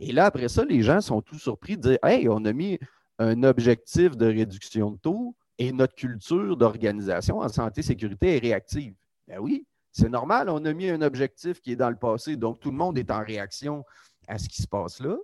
Et 0.00 0.12
là, 0.12 0.26
après 0.26 0.48
ça, 0.48 0.64
les 0.64 0.82
gens 0.82 1.00
sont 1.00 1.20
tout 1.20 1.38
surpris 1.38 1.76
de 1.76 1.90
dire 1.90 1.98
Hey, 2.02 2.28
on 2.28 2.44
a 2.44 2.52
mis 2.52 2.78
un 3.18 3.42
objectif 3.42 4.16
de 4.16 4.26
réduction 4.26 4.92
de 4.92 4.98
taux 4.98 5.34
et 5.58 5.72
notre 5.72 5.94
culture 5.94 6.56
d'organisation 6.56 7.40
en 7.40 7.48
santé 7.48 7.82
sécurité 7.82 8.36
est 8.36 8.38
réactive. 8.38 8.94
Ben 9.26 9.38
oui, 9.40 9.66
c'est 9.92 10.08
normal, 10.08 10.48
on 10.48 10.64
a 10.64 10.72
mis 10.72 10.88
un 10.88 11.02
objectif 11.02 11.60
qui 11.60 11.72
est 11.72 11.76
dans 11.76 11.90
le 11.90 11.96
passé, 11.96 12.36
donc 12.36 12.60
tout 12.60 12.70
le 12.70 12.76
monde 12.76 12.96
est 12.96 13.10
en 13.10 13.22
réaction 13.22 13.84
à 14.28 14.38
ce 14.38 14.48
qui 14.48 14.62
se 14.62 14.68
passe 14.68 15.00
là. 15.00 15.16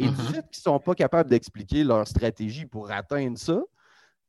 Et 0.00 0.08
du 0.08 0.10
mm-hmm. 0.10 0.24
fait 0.26 0.48
qu'ils 0.50 0.60
ne 0.60 0.62
sont 0.62 0.80
pas 0.80 0.94
capables 0.94 1.28
d'expliquer 1.28 1.84
leur 1.84 2.06
stratégie 2.08 2.66
pour 2.66 2.90
atteindre 2.90 3.38
ça, 3.38 3.60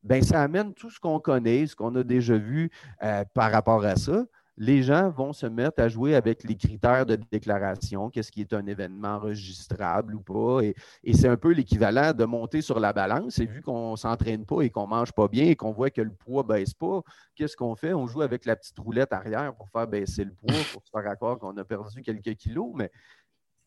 ben 0.04 0.22
ça 0.24 0.42
amène 0.42 0.74
tout 0.74 0.90
ce 0.90 1.00
qu'on 1.00 1.20
connaît, 1.20 1.68
ce 1.68 1.76
qu'on 1.76 1.96
a 1.96 2.04
déjà 2.04 2.36
vu 2.36 2.72
euh, 3.04 3.24
par 3.34 3.52
rapport 3.52 3.86
à 3.86 3.96
ça, 3.96 4.26
les 4.58 4.84
gens 4.84 5.10
vont 5.10 5.34
se 5.34 5.46
mettre 5.46 5.82
à 5.82 5.88
jouer 5.88 6.14
avec 6.14 6.44
les 6.44 6.56
critères 6.56 7.06
de 7.06 7.16
déclaration, 7.16 8.10
qu'est-ce 8.10 8.32
qui 8.32 8.42
est 8.42 8.54
un 8.54 8.66
événement 8.68 9.16
enregistrable 9.16 10.14
ou 10.14 10.22
pas. 10.22 10.62
Et, 10.62 10.76
c'est 11.14 11.28
un 11.28 11.38
peu 11.38 11.52
l'équivalent 11.52 12.14
de 12.14 12.26
monter 12.26 12.62
sur 12.62 12.80
la 12.80 12.94
balance. 12.94 13.40
Et 13.40 13.46
vu 13.46 13.62
qu'on 13.62 13.92
ne 13.92 13.96
s'entraîne 13.96 14.46
pas 14.46 14.62
et 14.62 14.70
qu'on 14.70 14.84
ne 14.84 14.90
mange 14.90 15.14
pas 15.14 15.28
bien 15.28 15.46
et 15.46 15.56
qu'on 15.56 15.72
voit 15.72 15.90
que 15.90 16.02
le 16.02 16.12
poids 16.12 16.44
ne 16.44 16.50
baisse 16.50 16.74
pas, 16.74 17.02
qu'est-ce 17.36 17.56
qu'on 17.56 17.76
fait? 17.76 17.94
On 17.94 18.06
joue 18.06 18.22
avec 18.22 18.46
la 18.46 18.56
petite 18.56 18.78
roulette 18.78 19.14
arrière 19.14 19.56
pour 19.56 19.70
faire 19.70 19.88
baisser 19.88 20.26
le 20.26 20.34
poids, 20.34 20.54
pour 20.74 20.84
se 20.86 20.92
faire 20.92 21.16
croire 21.16 21.40
qu'on 21.40 21.58
a 21.58 21.64
perdu 21.64 22.02
quelques 22.02 22.36
kilos. 22.36 22.72
Mais 22.76 22.92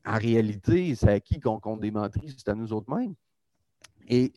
en 0.06 0.18
réalité, 0.18 0.94
c'est 0.94 1.08
à 1.08 1.20
qui 1.20 1.40
qu'on 1.40 1.76
des 1.76 1.90
menteries? 1.90 2.34
C'est 2.36 2.48
à 2.48 2.54
nous 2.54 2.72
autres 2.72 2.94
mêmes. 2.94 3.14
Et 4.08 4.32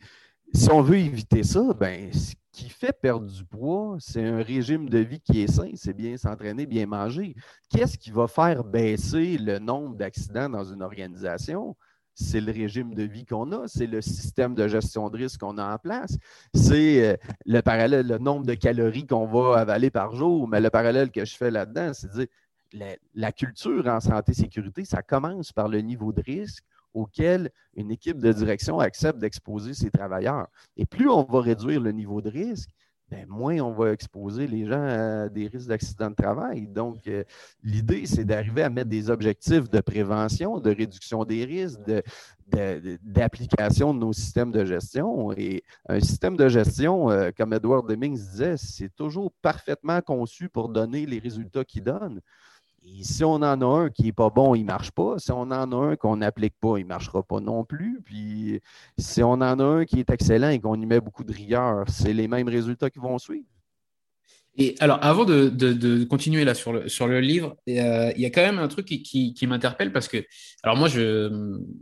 si 0.53 0.71
on 0.71 0.82
veut 0.82 0.97
éviter 0.97 1.43
ça, 1.43 1.73
ben, 1.73 2.12
ce 2.13 2.34
qui 2.51 2.69
fait 2.69 2.93
perdre 2.93 3.27
du 3.27 3.43
poids, 3.43 3.97
c'est 3.99 4.25
un 4.25 4.41
régime 4.41 4.89
de 4.89 4.99
vie 4.99 5.19
qui 5.19 5.41
est 5.41 5.51
sain, 5.51 5.71
c'est 5.75 5.95
bien 5.95 6.17
s'entraîner, 6.17 6.65
bien 6.65 6.86
manger. 6.86 7.36
Qu'est-ce 7.69 7.97
qui 7.97 8.12
va 8.12 8.27
faire 8.27 8.63
baisser 8.63 9.38
le 9.38 9.60
nombre 9.60 9.95
d'accidents 9.95 10.49
dans 10.49 10.63
une 10.63 10.82
organisation? 10.82 11.75
C'est 12.15 12.41
le 12.41 12.51
régime 12.51 12.95
de 12.95 13.03
vie 13.03 13.25
qu'on 13.25 13.51
a, 13.51 13.67
c'est 13.67 13.86
le 13.86 14.01
système 14.01 14.56
de 14.56 14.67
gestion 14.67 15.10
de 15.12 15.17
risque 15.17 15.41
qu'on 15.41 15.60
a 15.60 15.75
en 15.75 15.77
place, 15.77 16.17
c'est 16.51 17.12
euh, 17.12 17.15
le 17.45 17.62
parallèle, 17.62 18.08
le 18.08 18.17
nombre 18.17 18.43
de 18.43 18.56
calories 18.56 19.06
qu'on 19.06 19.27
va 19.27 19.60
avaler 19.60 19.91
par 19.91 20.15
jour. 20.15 20.47
Mais 20.47 20.60
le 20.60 20.71
parallèle 20.71 21.12
que 21.12 21.25
je 21.25 21.38
fais 21.38 21.51
là-dedans, 21.51 21.91
c'est 21.93 22.08
de 22.08 22.13
dire 22.13 22.27
la, 22.73 23.32
culture 23.32 23.88
en 23.88 23.99
santé-sécurité, 23.99 24.86
ça 24.86 25.01
commence 25.01 25.51
par 25.51 25.67
le 25.67 25.80
niveau 25.80 26.12
de 26.12 26.21
risque 26.21 26.63
auquel 26.93 27.51
une 27.75 27.91
équipe 27.91 28.17
de 28.17 28.32
direction 28.32 28.80
accepte 28.80 29.19
d'exposer 29.19 29.73
ses 29.73 29.91
travailleurs. 29.91 30.47
Et 30.75 30.86
plus 30.86 31.10
on 31.10 31.23
va 31.23 31.41
réduire 31.41 31.82
le 31.82 31.91
niveau 31.91 32.21
de 32.21 32.30
risque, 32.30 32.69
ben, 33.10 33.25
moins 33.30 33.58
on 33.62 33.71
va 33.71 33.93
exposer 33.93 34.47
les 34.47 34.65
gens 34.65 34.84
à 34.84 35.30
des 35.30 35.47
risques 35.47 35.69
d'accident 35.69 36.10
de 36.10 36.15
travail. 36.15 36.67
Donc, 36.67 37.08
euh, 37.08 37.23
l'idée, 37.63 38.06
c'est 38.06 38.25
d'arriver 38.25 38.63
à 38.63 38.69
mettre 38.69 38.89
des 38.89 39.10
objectifs 39.10 39.69
de 39.69 39.80
prévention, 39.80 40.60
de 40.60 40.75
réduction 40.75 41.23
des 41.23 41.45
risques, 41.45 41.80
d'application 42.47 43.93
de, 43.93 43.99
nos 43.99 44.12
systèmes 44.12 44.51
de 44.51 44.65
gestion. 44.65 45.32
Et 45.38 45.63
un 45.88 46.01
système 46.01 46.36
de 46.36 46.49
gestion, 46.49 47.10
euh, 47.10 47.30
comme 47.36 47.53
Edward 47.53 47.88
Demings 47.88 48.17
disait, 48.17 48.58
c'est 48.58 48.93
toujours 48.93 49.32
parfaitement 49.41 50.01
conçu 50.01 50.49
pour 50.49 50.67
donner 50.67 51.06
les 51.06 51.19
résultats 51.19 51.63
qu'il 51.63 51.84
donne. 51.84 52.19
Si 53.02 53.24
on 53.24 53.34
en 53.34 53.44
a 53.44 53.66
un 53.66 53.90
qui 53.90 54.04
n'est 54.04 54.12
pas 54.13 54.30
bon, 54.30 54.56
il 54.56 54.62
ne 54.62 54.68
marche 54.68 54.92
pas. 54.92 55.20
Si 55.20 55.32
on 55.32 55.42
en 55.42 55.52
a 55.52 55.78
un 55.78 55.96
qu'on 55.96 56.18
n'applique 56.18 56.56
pas, 56.60 56.78
il 56.78 56.84
ne 56.84 56.88
marchera 56.88 57.22
pas 57.22 57.40
non 57.40 57.63
plus. 57.63 58.02
Puis 58.04 58.62
si 58.98 59.22
on 59.22 59.32
en 59.34 59.42
a 59.42 59.63
un 59.63 59.86
qui 59.86 60.00
est 60.00 60.10
excellent 60.10 60.50
et 60.50 60.60
qu'on 60.60 60.80
y 60.80 60.86
met 60.86 61.02
beaucoup 61.02 61.24
de 61.24 61.34
rigueur, 61.34 61.84
c'est 61.90 62.13
les 62.13 62.28
mêmes 62.28 62.48
résultats 62.48 62.90
qui 62.90 63.00
vont 63.00 63.18
suivre. 63.18 63.46
Et 64.60 64.76
alors, 64.80 64.98
avant 65.04 65.24
de, 65.24 66.04
continuer 66.06 66.44
là 66.44 66.56
sur 66.56 66.74
le, 66.74 67.20
livre, 67.20 67.56
euh, 67.70 68.12
il 68.16 68.22
y 68.22 68.26
a 68.26 68.32
quand 68.32 68.42
même 68.42 68.58
un 68.58 68.68
truc 68.68 68.86
qui, 68.86 69.48
m'interpelle 69.48 69.92
parce 69.92 70.08
que, 70.08 70.26
alors 70.63 70.76
moi, 70.76 70.90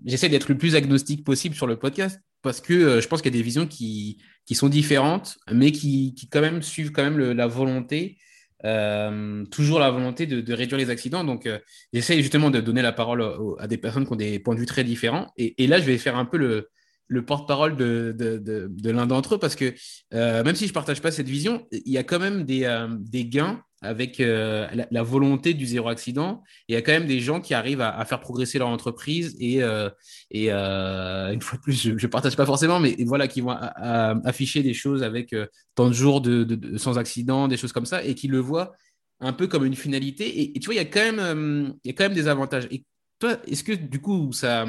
j'essaie 0.06 0.28
d'être 0.28 0.50
le 0.50 0.58
plus 0.58 0.76
agnostique 0.76 1.24
possible 1.24 1.56
sur 1.56 1.68
le 1.68 1.78
podcast 1.78 2.20
parce 2.42 2.60
que 2.60 2.74
euh, 2.74 3.02
je 3.02 3.08
pense 3.08 3.22
qu'il 3.22 3.34
y 3.34 3.36
a 3.36 3.40
des 3.40 3.44
visions 3.44 3.66
qui, 3.66 4.18
sont 4.52 4.68
différentes, 4.68 5.38
mais 5.52 5.72
qui, 5.72 6.14
quand 6.30 6.42
même 6.42 6.62
suivent 6.62 6.92
quand 6.92 7.04
même 7.04 7.18
la 7.18 7.48
volonté 7.48 8.18
euh, 8.66 9.46
toujours 9.46 9.80
la 9.80 9.92
volonté 9.92 10.26
de, 10.26 10.54
réduire 10.54 10.78
les 10.78 10.90
accidents. 10.90 11.24
Donc, 11.24 11.46
euh, 11.46 11.60
j'essaie 11.94 12.22
justement 12.22 12.50
de 12.50 12.60
donner 12.60 12.82
la 12.82 12.92
parole 12.92 13.24
à 13.60 13.68
des 13.68 13.78
personnes 13.78 14.06
qui 14.06 14.14
ont 14.14 14.18
des 14.18 14.40
points 14.40 14.56
de 14.56 14.60
vue 14.60 14.66
très 14.66 14.84
différents. 14.84 15.32
Et, 15.38 15.68
là, 15.68 15.80
je 15.80 15.86
vais 15.86 15.98
faire 15.98 16.18
un 16.18 16.26
peu 16.26 16.38
le, 16.38 16.70
le 17.08 17.26
porte-parole 17.26 17.76
de, 17.76 18.90
l'un 18.90 19.06
d'entre 19.06 19.36
eux 19.36 19.38
parce 19.38 19.56
que 19.56 19.74
euh, 20.14 20.44
même 20.44 20.56
si 20.56 20.66
je 20.66 20.72
ne 20.72 20.74
partage 20.74 21.02
pas 21.02 21.12
cette 21.12 21.30
vision, 21.30 21.68
il 21.72 21.92
y 21.92 21.98
a 21.98 22.04
quand 22.04 22.20
même 22.20 22.44
des, 22.44 22.88
des 23.00 23.26
gains 23.26 23.62
avec 23.86 24.20
euh, 24.20 24.68
la, 24.90 25.04
volonté 25.04 25.54
du 25.54 25.66
zéro 25.66 25.90
accident. 25.90 26.44
il 26.68 26.74
y 26.74 26.76
a 26.76 26.82
quand 26.82 26.92
même 26.92 27.08
des 27.08 27.20
gens 27.20 27.40
qui 27.40 27.54
arrivent 27.54 27.82
à, 27.82 28.04
faire 28.06 28.20
progresser 28.20 28.60
leur 28.60 28.68
entreprise 28.68 29.36
et, 29.40 29.64
euh, 29.64 29.90
et 30.32 30.52
euh, 30.52 31.32
une 31.32 31.42
fois 31.42 31.58
de 31.58 31.64
plus, 31.64 31.80
je 31.82 31.92
ne 31.92 32.08
partage 32.08 32.36
pas 32.36 32.46
forcément, 32.46 32.80
mais 32.80 32.96
voilà, 33.06 33.28
qui 33.28 33.42
vont 33.42 33.52
afficher 33.52 34.64
des 34.64 34.74
choses 34.74 35.04
avec 35.04 35.36
tant 35.76 35.88
de 35.88 35.94
jours 35.94 36.22
de, 36.22 36.78
sans 36.78 36.98
accident, 36.98 37.48
des 37.48 37.58
choses 37.58 37.72
comme 37.72 37.86
ça, 37.86 38.04
et 38.04 38.16
qui 38.16 38.28
le 38.28 38.40
voient 38.40 38.74
un 39.20 39.34
peu 39.34 39.48
comme 39.48 39.66
une 39.66 39.76
finalité. 39.76 40.42
Et, 40.42 40.60
tu 40.60 40.66
vois, 40.66 40.74
il 40.74 40.78
y, 40.78 40.80
a 40.80 40.86
quand 40.86 41.12
même, 41.12 41.76
il 41.84 41.88
y 41.88 41.92
a 41.92 41.94
quand 41.94 42.06
même 42.06 42.14
des 42.14 42.28
avantages. 42.28 42.68
Et 42.72 42.84
toi, 43.20 43.38
est-ce 43.48 43.64
que 43.64 43.74
du 43.74 44.02
coup, 44.02 44.32
ça, 44.34 44.66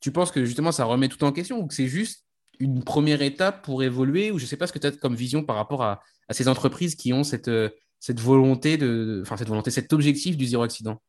tu 0.00 0.12
penses 0.12 0.30
que 0.30 0.44
justement, 0.44 0.72
ça 0.72 0.84
remet 0.84 1.08
tout 1.08 1.22
en 1.24 1.32
question 1.32 1.58
ou 1.58 1.66
que 1.66 1.74
c'est 1.74 1.88
juste 1.88 2.24
une 2.60 2.84
première 2.84 3.22
étape 3.22 3.64
pour 3.64 3.82
évoluer 3.82 4.30
ou 4.30 4.38
je 4.38 4.44
ne 4.44 4.48
sais 4.48 4.56
pas 4.56 4.66
ce 4.66 4.72
que 4.72 4.78
tu 4.78 4.86
as 4.86 4.92
comme 4.92 5.16
vision 5.16 5.42
par 5.42 5.56
rapport 5.56 5.82
à 5.82 6.00
ces 6.30 6.48
entreprises 6.48 6.94
qui 6.94 7.12
ont 7.12 7.24
cette 7.24 7.50
cette 8.04 8.20
volonté 8.20 8.76
de, 8.76 9.20
enfin 9.22 9.38
cette 9.38 9.48
volonté, 9.48 9.70
cet 9.70 9.90
objectif 9.94 10.36
du 10.36 10.44
zéro 10.44 10.62
accident 10.62 11.00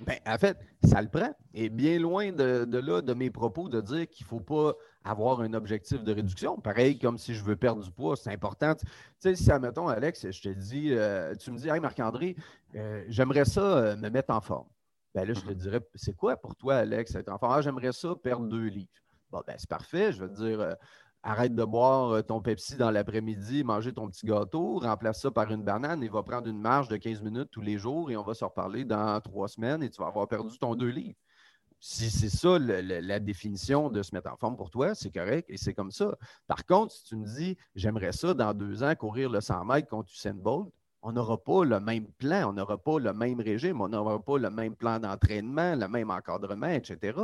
ben, 0.00 0.18
en 0.26 0.36
fait, 0.36 0.58
ça 0.82 1.00
le 1.00 1.08
prend. 1.08 1.32
Et 1.54 1.70
bien 1.70 2.00
loin 2.00 2.32
de, 2.32 2.66
là, 2.78 3.00
de 3.00 3.14
mes 3.14 3.30
propos, 3.30 3.68
de 3.68 3.80
dire 3.80 4.08
qu'il 4.10 4.26
ne 4.26 4.28
faut 4.28 4.40
pas 4.40 4.74
avoir 5.04 5.40
un 5.40 5.54
objectif 5.54 6.02
de 6.02 6.12
réduction. 6.12 6.58
Pareil, 6.58 6.98
comme 6.98 7.16
si 7.16 7.32
je 7.32 7.44
veux 7.44 7.54
perdre 7.54 7.82
du 7.82 7.90
poids, 7.92 8.16
c'est 8.16 8.30
important. 8.32 8.74
Tu 8.74 8.86
sais, 9.20 9.36
si, 9.36 9.50
admettons, 9.52 9.86
Alex, 9.86 10.30
je 10.32 10.42
te 10.42 10.48
dis, 10.48 10.88
euh, 10.90 11.34
tu 11.36 11.52
me 11.52 11.56
dis, 11.56 11.68
hey, 11.68 11.78
Marc-André, 11.78 12.34
euh, 12.74 13.04
j'aimerais 13.08 13.44
ça 13.44 13.62
euh, 13.62 13.96
me 13.96 14.10
mettre 14.10 14.34
en 14.34 14.40
forme. 14.40 14.66
Ben 15.14 15.26
là, 15.26 15.32
je 15.32 15.40
te 15.40 15.50
mhm. 15.50 15.54
dirais, 15.54 15.80
c'est 15.94 16.16
quoi 16.16 16.36
pour 16.36 16.56
toi, 16.56 16.74
Alex, 16.74 17.14
être 17.14 17.30
en 17.30 17.38
forme? 17.38 17.52
Ah, 17.54 17.62
j'aimerais 17.62 17.92
ça 17.92 18.14
perdre 18.20 18.48
deux 18.48 18.66
livres. 18.66 18.90
Bon, 19.30 19.42
ben, 19.46 19.54
c'est 19.56 19.70
parfait. 19.70 20.12
Je 20.12 20.24
vais 20.24 20.28
te 20.28 20.34
dire, 20.34 20.76
arrête 21.24 21.54
de 21.54 21.64
boire 21.64 22.10
euh, 22.10 22.22
ton 22.22 22.40
Pepsi 22.40 22.76
dans 22.76 22.90
l'après-midi, 22.90 23.64
manger 23.64 23.92
ton 23.92 24.08
petit 24.08 24.26
gâteau, 24.26 24.78
remplace 24.78 25.22
ça 25.22 25.30
par 25.30 25.50
une 25.50 25.62
banane 25.62 26.02
et 26.02 26.08
va 26.08 26.22
prendre 26.22 26.46
une 26.46 26.60
marche 26.60 26.88
de 26.88 26.96
15 26.96 27.22
minutes 27.22 27.48
tous 27.50 27.62
les 27.62 27.78
jours 27.78 28.10
et 28.10 28.16
on 28.16 28.22
va 28.22 28.34
se 28.34 28.44
reparler 28.44 28.84
dans 28.84 29.20
trois 29.20 29.48
semaines 29.48 29.82
et 29.82 29.90
tu 29.90 30.00
vas 30.00 30.08
avoir 30.08 30.28
perdu 30.28 30.56
ton 30.58 30.74
deux 30.74 30.90
livres. 30.90 31.18
Si 31.80 32.10
c'est 32.10 32.30
ça 32.30 32.58
la 32.58 33.20
définition 33.20 33.90
de 33.90 34.02
se 34.02 34.14
mettre 34.14 34.32
en 34.32 34.36
forme 34.36 34.56
pour 34.56 34.70
toi, 34.70 34.94
c'est 34.94 35.10
correct 35.10 35.46
et 35.50 35.56
c'est 35.56 35.74
comme 35.74 35.90
ça. 35.90 36.16
Par 36.46 36.64
contre, 36.64 36.92
si 36.92 37.04
tu 37.04 37.16
me 37.16 37.26
dis, 37.26 37.58
j'aimerais 37.74 38.12
ça 38.12 38.32
dans 38.32 38.54
deux 38.54 38.82
ans 38.82 38.94
courir 38.94 39.28
le 39.28 39.40
100 39.40 39.64
mètres 39.66 39.88
contre 39.88 40.10
Usain 40.10 40.34
Bolt, 40.34 40.72
on 41.04 41.12
n'aura 41.12 41.36
pas 41.36 41.64
le 41.64 41.80
même 41.80 42.06
plan, 42.06 42.48
on 42.48 42.54
n'aura 42.54 42.78
pas 42.78 42.98
le 42.98 43.12
même 43.12 43.38
régime, 43.38 43.82
on 43.82 43.88
n'aura 43.90 44.18
pas 44.18 44.38
le 44.38 44.48
même 44.48 44.74
plan 44.74 44.98
d'entraînement, 44.98 45.74
le 45.74 45.86
même 45.86 46.10
encadrement, 46.10 46.68
etc. 46.68 47.18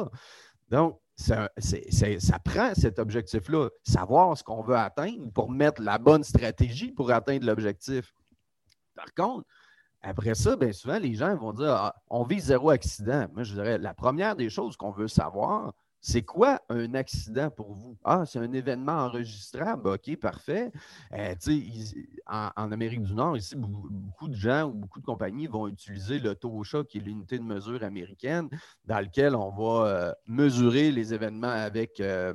Donc, 0.70 1.00
ça, 1.16 1.50
ça 1.58 2.38
prend 2.38 2.74
cet 2.74 2.98
objectif-là, 2.98 3.68
savoir 3.82 4.36
ce 4.38 4.42
qu'on 4.42 4.62
veut 4.62 4.76
atteindre 4.76 5.30
pour 5.32 5.50
mettre 5.50 5.82
la 5.82 5.98
bonne 5.98 6.24
stratégie 6.24 6.92
pour 6.92 7.10
atteindre 7.10 7.46
l'objectif. 7.46 8.14
Par 8.94 9.12
contre, 9.14 9.46
après 10.02 10.34
ça, 10.34 10.56
bien 10.56 10.72
souvent, 10.72 10.98
les 10.98 11.14
gens 11.14 11.36
vont 11.36 11.52
dire 11.52 11.72
ah, 11.72 11.94
on 12.08 12.22
vit 12.24 12.40
zéro 12.40 12.70
accident. 12.70 13.26
Moi, 13.34 13.42
je 13.42 13.52
dirais 13.52 13.78
la 13.78 13.92
première 13.92 14.34
des 14.34 14.48
choses 14.48 14.76
qu'on 14.76 14.90
veut 14.90 15.08
savoir, 15.08 15.74
c'est 16.00 16.22
quoi 16.22 16.62
un 16.70 16.94
accident 16.94 17.50
pour 17.50 17.74
vous? 17.74 17.96
Ah, 18.04 18.24
c'est 18.24 18.38
un 18.38 18.52
événement 18.52 19.04
enregistrable. 19.04 19.88
OK, 19.88 20.16
parfait. 20.16 20.72
Euh, 21.12 21.34
en, 22.26 22.50
en, 22.56 22.72
Amérique 22.72 23.02
du 23.02 23.14
Nord, 23.14 23.36
ici, 23.36 23.54
beaucoup, 23.54 24.28
de 24.28 24.34
gens 24.34 24.68
ou 24.68 24.72
beaucoup 24.72 25.00
de 25.00 25.04
compagnies 25.04 25.46
vont 25.46 25.68
utiliser 25.68 26.18
le 26.18 26.34
TOSHA, 26.34 26.84
qui 26.84 26.98
est 26.98 27.00
l'unité 27.02 27.38
de 27.38 27.44
mesure 27.44 27.84
américaine, 27.84 28.48
dans 28.86 29.00
lequel 29.00 29.34
on 29.34 29.50
va 29.50 29.86
euh, 29.86 30.12
mesurer 30.26 30.90
les 30.90 31.12
événements 31.12 31.48
avec. 31.48 32.00
Euh, 32.00 32.32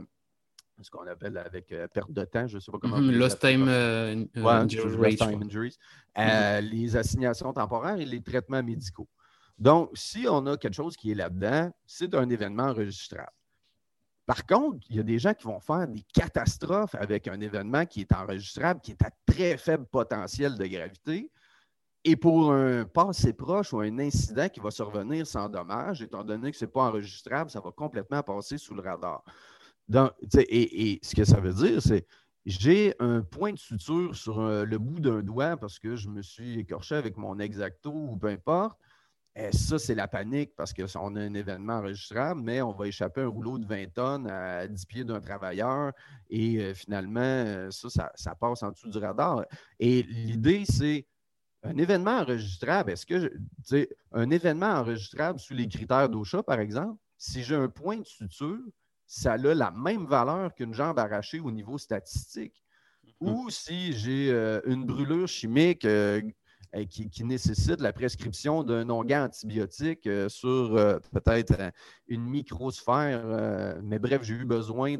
ce 0.81 0.91
qu'on 0.91 1.07
appelle 1.07 1.37
avec 1.37 1.73
perte 1.93 2.11
de 2.11 2.25
temps, 2.25 2.47
je 2.47 2.55
ne 2.55 2.59
sais 2.59 2.69
pas 2.69 2.77
comment. 2.79 2.99
Mm-hmm. 2.99 3.17
lost 3.17 3.39
time, 3.39 3.69
injuries. 5.41 5.77
Mm-hmm. 6.17 6.59
les 6.69 6.97
assignations 6.97 7.53
temporaires 7.53 7.97
et 7.97 8.05
les 8.05 8.21
traitements 8.21 8.61
médicaux. 8.61 9.07
Donc, 9.57 9.91
si 9.93 10.27
on 10.29 10.45
a 10.47 10.57
quelque 10.57 10.73
chose 10.73 10.97
qui 10.97 11.11
est 11.11 11.15
là-dedans, 11.15 11.71
c'est 11.85 12.13
un 12.13 12.29
événement 12.29 12.65
enregistrable. 12.65 13.31
Par 14.25 14.45
contre, 14.45 14.79
il 14.89 14.95
y 14.95 14.99
a 14.99 15.03
des 15.03 15.19
gens 15.19 15.33
qui 15.33 15.43
vont 15.43 15.59
faire 15.59 15.87
des 15.87 16.03
catastrophes 16.13 16.95
avec 16.95 17.27
un 17.27 17.39
événement 17.39 17.85
qui 17.85 18.01
est 18.01 18.13
enregistrable, 18.13 18.81
qui 18.81 18.91
est 18.91 19.03
à 19.03 19.11
très 19.25 19.57
faible 19.57 19.85
potentiel 19.85 20.57
de 20.57 20.65
gravité. 20.65 21.29
Et 22.03 22.15
pour 22.15 22.51
un 22.51 22.85
passé 22.85 23.33
proche 23.33 23.73
ou 23.73 23.79
un 23.79 23.99
incident 23.99 24.47
qui 24.49 24.59
va 24.59 24.71
survenir 24.71 25.25
sans 25.25 25.49
dommage, 25.49 26.01
étant 26.01 26.23
donné 26.23 26.51
que 26.51 26.57
ce 26.57 26.65
n'est 26.65 26.71
pas 26.71 26.87
enregistrable, 26.87 27.49
ça 27.49 27.59
va 27.59 27.71
complètement 27.71 28.21
passer 28.23 28.57
sous 28.57 28.73
le 28.75 28.81
radar. 28.81 29.23
et, 29.89 30.99
ce 31.01 31.15
que 31.15 31.25
ça 31.25 31.39
veut 31.39 31.53
dire, 31.53 31.81
c'est 31.81 32.05
j'ai 32.45 32.93
un 32.99 33.21
point 33.21 33.53
de 33.53 33.57
suture 33.57 34.15
sur 34.15 34.39
euh, 34.39 34.65
le 34.65 34.77
bout 34.77 34.99
d'un 34.99 35.23
doigt 35.23 35.57
parce 35.57 35.79
que 35.79 35.95
je 35.95 36.09
me 36.09 36.21
suis 36.21 36.59
écorché 36.59 36.93
avec 36.93 37.17
mon 37.17 37.39
exacto 37.39 37.91
ou 37.91 38.17
peu 38.17 38.27
importe. 38.27 38.77
Eh, 39.37 39.51
ça, 39.51 39.77
c'est 39.77 39.95
la 39.95 40.07
panique 40.07 40.55
parce 40.55 40.73
qu'on 40.73 41.15
a 41.15 41.19
un 41.19 41.33
événement 41.33 41.79
enregistrable, 41.79 42.41
mais 42.41 42.61
on 42.61 42.71
va 42.71 42.87
échapper 42.87 43.21
un 43.21 43.27
rouleau 43.27 43.57
de 43.57 43.65
20 43.65 43.93
tonnes 43.93 44.27
à 44.27 44.65
10 44.65 44.85
pieds 44.85 45.03
d'un 45.03 45.19
travailleur 45.19 45.91
et 46.29 46.59
euh, 46.59 46.73
finalement, 46.73 47.19
euh, 47.19 47.69
ça, 47.69 48.11
ça, 48.15 48.35
passe 48.35 48.63
en 48.63 48.71
dessous 48.71 48.89
du 48.89 48.97
radar. 48.97 49.43
Et 49.77 50.03
l'idée, 50.03 50.63
c'est 50.65 51.05
un 51.63 51.77
événement 51.77 52.19
enregistrable. 52.19 52.91
Est-ce 52.91 53.05
que, 53.05 53.33
sais, 53.61 53.89
un 54.13 54.29
événement 54.29 54.71
enregistrable 54.79 55.37
sous 55.39 55.53
les 55.53 55.67
critères 55.67 56.07
d'OSHA, 56.07 56.43
par 56.43 56.59
exemple, 56.61 56.97
si 57.17 57.43
j'ai 57.43 57.55
un 57.55 57.67
point 57.67 57.97
de 57.97 58.05
suture, 58.05 58.59
ça 59.05 59.33
a 59.33 59.37
la 59.37 59.71
même 59.71 60.05
valeur 60.05 60.53
qu'une 60.53 60.73
jambe 60.73 60.97
arrachée 60.97 61.39
au 61.39 61.51
niveau 61.51 61.77
statistique. 61.77 62.63
Mmh. 63.21 63.29
Ou 63.29 63.49
si 63.49 63.93
j'ai 63.93 64.31
euh, 64.31 64.61
une 64.65 64.85
brûlure 64.85 65.27
chimique 65.27 65.85
euh, 65.85 66.21
qui, 66.83 67.23
nécessite 67.23 67.79
la 67.79 67.93
prescription 67.93 68.63
d'un 68.63 68.89
onguent 68.89 69.13
antibiotique 69.13 70.05
euh, 70.07 70.27
sur 70.27 70.75
euh, 70.75 70.99
peut-être 71.13 71.71
une 72.07 72.25
microsphère. 72.25 73.79
mais 73.83 73.99
bref, 73.99 74.21
j'ai 74.23 74.35
eu 74.35 74.45
besoin 74.45 74.95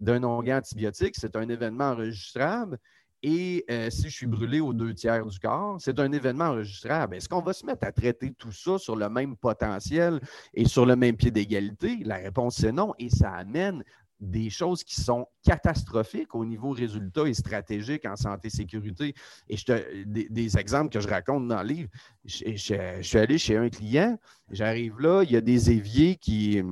d'un 0.00 0.24
onguent 0.24 0.50
antibiotique. 0.50 1.14
C'est 1.16 1.36
un 1.36 1.48
événement 1.48 1.90
enregistrable. 1.90 2.78
Et 3.22 3.64
si 3.88 4.10
je 4.10 4.14
suis 4.14 4.26
brûlé 4.26 4.60
aux 4.60 4.74
deux 4.74 4.92
tiers 4.92 5.24
du 5.24 5.38
corps, 5.38 5.76
c'est 5.80 5.98
un 5.98 6.12
événement 6.12 6.48
enregistrable. 6.48 7.16
Est-ce 7.16 7.26
qu'on 7.26 7.40
va 7.40 7.54
se 7.54 7.64
mettre 7.64 7.86
à 7.86 7.92
traiter 7.92 8.34
tout 8.34 8.52
ça 8.52 8.76
sur 8.76 8.96
le 8.96 9.08
même 9.08 9.34
potentiel 9.34 10.20
et 10.52 10.66
sur 10.66 10.84
le 10.84 10.94
même 10.94 11.16
pied 11.16 11.30
d'égalité? 11.30 12.00
La 12.04 12.16
réponse 12.16 12.56
c'est 12.56 12.72
non. 12.72 12.92
Et 12.98 13.08
ça 13.08 13.30
amène 13.30 13.82
des 14.20 14.48
choses 14.48 14.84
qui 14.84 15.00
sont 15.00 15.26
catastrophiques 15.42 16.34
au 16.34 16.44
niveau 16.44 16.70
résultat 16.70 17.26
et 17.28 17.34
stratégique 17.34 18.06
en 18.06 18.16
santé-sécurité. 18.16 19.14
Et 19.48 19.56
je 19.56 20.04
des, 20.04 20.58
exemples 20.58 20.90
que 20.90 21.00
je 21.00 21.08
raconte 21.08 21.48
dans 21.48 21.62
le 21.62 21.68
livre, 21.68 21.88
je, 22.24 23.00
suis 23.02 23.18
allé 23.18 23.38
chez 23.38 23.56
un 23.56 23.68
client, 23.68 24.18
j'arrive 24.50 25.00
là, 25.00 25.22
il 25.22 25.32
y 25.32 25.36
a 25.36 25.40
des 25.40 25.70
éviers 25.70 26.16
qui, 26.16 26.62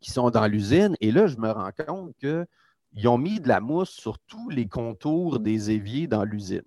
qui 0.00 0.10
sont 0.10 0.30
dans 0.30 0.46
l'usine, 0.46 0.96
et 1.00 1.12
là, 1.12 1.26
je 1.26 1.36
me 1.36 1.50
rends 1.50 1.72
compte 1.86 2.14
qu'ils 2.18 3.08
ont 3.08 3.18
mis 3.18 3.40
de 3.40 3.48
la 3.48 3.60
mousse 3.60 3.90
sur 3.90 4.18
tous 4.18 4.50
les 4.50 4.68
contours 4.68 5.40
des 5.40 5.70
éviers 5.70 6.06
dans 6.06 6.24
l'usine. 6.24 6.62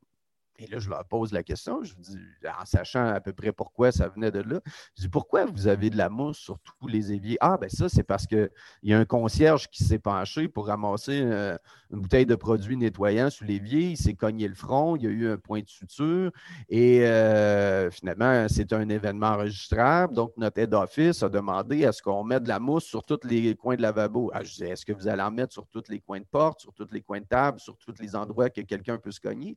Et 0.60 0.66
là, 0.68 0.80
je 0.80 0.90
leur 0.90 1.06
pose 1.06 1.34
la 1.34 1.44
question, 1.44 1.84
je 1.84 1.94
dis, 1.94 2.18
en 2.44 2.66
sachant 2.66 3.06
à 3.06 3.20
peu 3.20 3.32
près 3.32 3.52
pourquoi 3.52 3.92
ça 3.92 4.08
venait 4.08 4.32
de 4.32 4.40
là, 4.40 4.60
je 4.96 5.04
dis, 5.04 5.10
pourquoi 5.10 5.46
vous 5.46 5.68
avez 5.68 5.92
de 5.92 5.98
la 5.98 6.10
mousse 6.10 6.38
sur 6.38 6.58
tous 6.60 6.88
les 6.88 7.12
éviers? 7.12 7.38
Ah, 7.42 7.58
ben 7.62 7.70
ça, 7.70 7.90
c'est 7.90 8.04
parce 8.04 8.26
qu'il 8.26 8.50
y 8.82 8.94
a 8.94 8.98
un 8.98 9.06
concierge 9.06 9.70
qui 9.70 9.84
s'est 9.84 10.00
penché 10.00 10.48
pour 10.48 10.68
ramasser 10.68 11.22
euh, 11.24 11.56
une 11.92 12.02
bouteille 12.02 12.26
de 12.26 12.34
produit 12.34 12.76
nettoyant 12.76 13.30
sous 13.30 13.44
l'évier, 13.44 13.92
il 13.92 13.98
s'est 13.98 14.16
cogné 14.16 14.48
le 14.48 14.56
front, 14.56 14.96
il 14.96 15.04
y 15.04 15.08
a 15.08 15.10
eu 15.12 15.30
un 15.30 15.38
point 15.38 15.62
de 15.62 15.70
suture, 15.70 16.32
et 16.70 17.06
euh, 17.06 17.92
finalement, 17.92 18.48
c'est 18.50 18.74
un 18.74 18.90
événement 18.90 19.28
enregistrable. 19.28 20.16
Donc, 20.16 20.34
notre 20.38 20.60
aide 20.60 20.74
office 20.74 21.22
a 21.22 21.30
demandé 21.30 21.86
à 21.86 21.92
ce 21.92 22.02
qu'on 22.02 22.24
mette 22.24 22.44
de 22.44 22.50
la 22.50 22.60
mousse 22.60 22.86
sur 22.86 23.04
tous 23.04 23.20
les 23.26 23.56
coins 23.56 23.76
de 23.76 23.84
lavabo. 23.84 24.32
Ah, 24.34 24.44
je 24.44 24.56
dis, 24.56 24.64
est-ce 24.64 24.86
que 24.86 24.94
vous 24.94 25.08
allez 25.08 25.22
en 25.22 25.32
mettre 25.32 25.54
sur 25.54 25.68
tous 25.68 25.84
les 25.90 26.00
coins 26.00 26.20
de 26.20 26.26
porte, 26.26 26.62
sur 26.62 26.74
tous 26.74 26.88
les 26.92 27.02
coins 27.02 27.20
de 27.20 27.26
table, 27.26 27.60
sur 27.60 27.78
tous 27.78 27.94
les 28.00 28.16
endroits 28.16 28.50
que 28.50 28.62
quelqu'un 28.62 28.98
peut 28.98 29.12
se 29.12 29.20
cogner? 29.20 29.56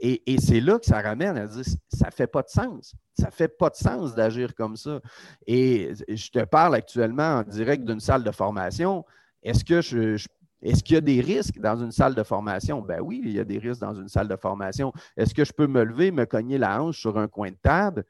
Et, 0.00 0.36
c'est 0.38 0.60
là 0.60 0.78
que 0.78 0.86
ça 0.86 1.00
ramène 1.00 1.36
à 1.38 1.46
dire 1.46 1.64
ça 1.64 2.06
ne 2.06 2.12
fait 2.12 2.26
pas 2.26 2.42
de 2.42 2.48
sens. 2.48 2.94
Ça 3.18 3.26
ne 3.26 3.32
fait 3.32 3.48
pas 3.48 3.70
de 3.70 3.76
sens 3.76 4.14
d'agir 4.14 4.54
comme 4.54 4.76
ça. 4.76 5.00
Et 5.46 5.92
je 6.08 6.30
te 6.30 6.44
parle 6.44 6.74
actuellement 6.74 7.38
en 7.38 7.42
direct 7.42 7.84
d'une 7.84 8.00
salle 8.00 8.22
de 8.22 8.30
formation. 8.30 9.04
Est-ce 9.42 9.64
que 9.64 9.80
je, 9.80 10.26
est-ce 10.62 10.82
qu'il 10.82 10.94
y 10.94 10.98
a 10.98 11.00
des 11.00 11.20
risques 11.20 11.58
dans 11.58 11.76
une 11.76 11.92
salle 11.92 12.14
de 12.14 12.22
formation? 12.22 12.82
Ben 12.82 13.00
oui, 13.00 13.22
il 13.24 13.32
y 13.32 13.40
a 13.40 13.44
des 13.44 13.58
risques 13.58 13.80
dans 13.80 13.94
une 13.94 14.08
salle 14.08 14.28
de 14.28 14.36
formation. 14.36 14.92
Est-ce 15.16 15.34
que 15.34 15.44
je 15.44 15.52
peux 15.52 15.66
me 15.66 15.82
lever, 15.82 16.10
me 16.10 16.26
cogner 16.26 16.58
la 16.58 16.82
hanche 16.82 16.98
sur 16.98 17.18
un 17.18 17.28
coin 17.28 17.50
de 17.50 17.56
table? 17.62 18.04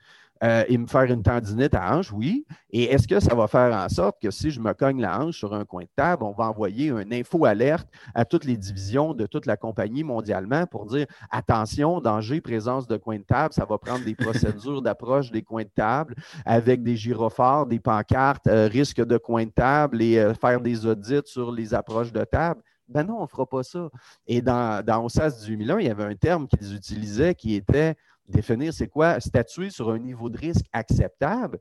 Euh, 0.45 0.65
et 0.69 0.77
me 0.77 0.87
faire 0.87 1.05
une 1.05 1.23
tendinite 1.23 1.75
à 1.75 1.97
hanche, 1.97 2.13
oui. 2.13 2.45
Et 2.71 2.85
est-ce 2.85 3.09
que 3.09 3.21
ça 3.21 3.35
va 3.35 3.47
faire 3.47 3.75
en 3.75 3.89
sorte 3.89 4.21
que 4.21 4.31
si 4.31 4.51
je 4.51 4.61
me 4.61 4.75
cogne 4.75 5.01
la 5.01 5.19
hanche 5.19 5.39
sur 5.39 5.55
un 5.55 5.65
coin 5.65 5.85
de 5.85 5.89
table, 5.97 6.25
on 6.25 6.33
va 6.33 6.45
envoyer 6.45 6.91
un 6.91 7.11
info-alerte 7.11 7.89
à 8.15 8.27
toutes 8.27 8.45
les 8.45 8.59
divisions 8.59 9.15
de 9.15 9.25
toute 9.25 9.47
la 9.47 9.57
compagnie 9.57 10.05
mondialement 10.05 10.67
pour 10.67 10.85
dire 10.87 11.07
attention, 11.31 12.01
danger, 12.03 12.43
présence 12.43 12.87
de 12.87 12.99
coin 12.99 13.17
de 13.17 13.25
table, 13.25 13.55
ça 13.55 13.65
va 13.65 13.79
prendre 13.79 14.05
des 14.05 14.15
procédures 14.15 14.83
d'approche 14.83 15.31
des 15.31 15.43
coins 15.43 15.65
de 15.65 15.71
table 15.75 16.15
avec 16.45 16.83
des 16.83 16.97
gyrophares, 16.97 17.67
des 17.67 17.81
pancartes, 17.81 18.47
euh, 18.47 18.69
risque 18.69 19.03
de 19.03 19.17
coin 19.17 19.45
de 19.45 19.51
table 19.51 20.03
et 20.03 20.19
euh, 20.19 20.35
faire 20.35 20.61
des 20.61 20.85
audits 20.85 21.23
sur 21.25 21.51
les 21.51 21.73
approches 21.73 22.13
de 22.13 22.25
table. 22.25 22.61
Ben 22.89 23.05
non, 23.05 23.19
on 23.19 23.23
ne 23.23 23.27
fera 23.27 23.47
pas 23.47 23.63
ça. 23.63 23.89
Et 24.27 24.41
dans, 24.43 24.85
dans 24.85 25.05
OSAS 25.05 25.45
2001, 25.47 25.79
il 25.81 25.87
y 25.87 25.91
avait 25.91 26.05
un 26.05 26.15
terme 26.15 26.47
qu'ils 26.47 26.75
utilisaient 26.75 27.35
qui 27.35 27.55
était 27.55 27.97
définir 28.29 28.73
c'est 28.73 28.89
quoi 28.89 29.21
statuer 29.21 29.71
sur 29.71 29.91
un 29.91 29.99
niveau 29.99 30.29
de 30.29 30.39
risque 30.39 30.67
acceptable. 30.73 31.59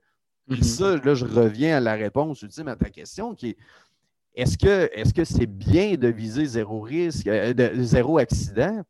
Puis 0.50 0.60
mhm. 0.60 0.64
ça, 0.64 0.98
là, 0.98 1.16
je 1.16 1.26
reviens 1.26 1.78
à 1.78 1.80
la 1.80 1.94
réponse 1.94 2.42
ultime 2.42 2.68
à 2.68 2.76
ta 2.76 2.90
question 2.90 3.34
qui 3.34 3.50
est 3.50 3.58
est-ce 4.36 4.58
que 4.58 4.90
est-ce 4.94 5.14
que 5.14 5.24
c'est 5.24 5.46
bien 5.46 5.96
de 5.96 6.10
viser 6.10 6.46
zéro 6.46 6.82
risque, 6.82 7.28
euh, 7.28 7.54
de, 7.54 7.72
zéro 7.84 8.18
accident? 8.18 8.84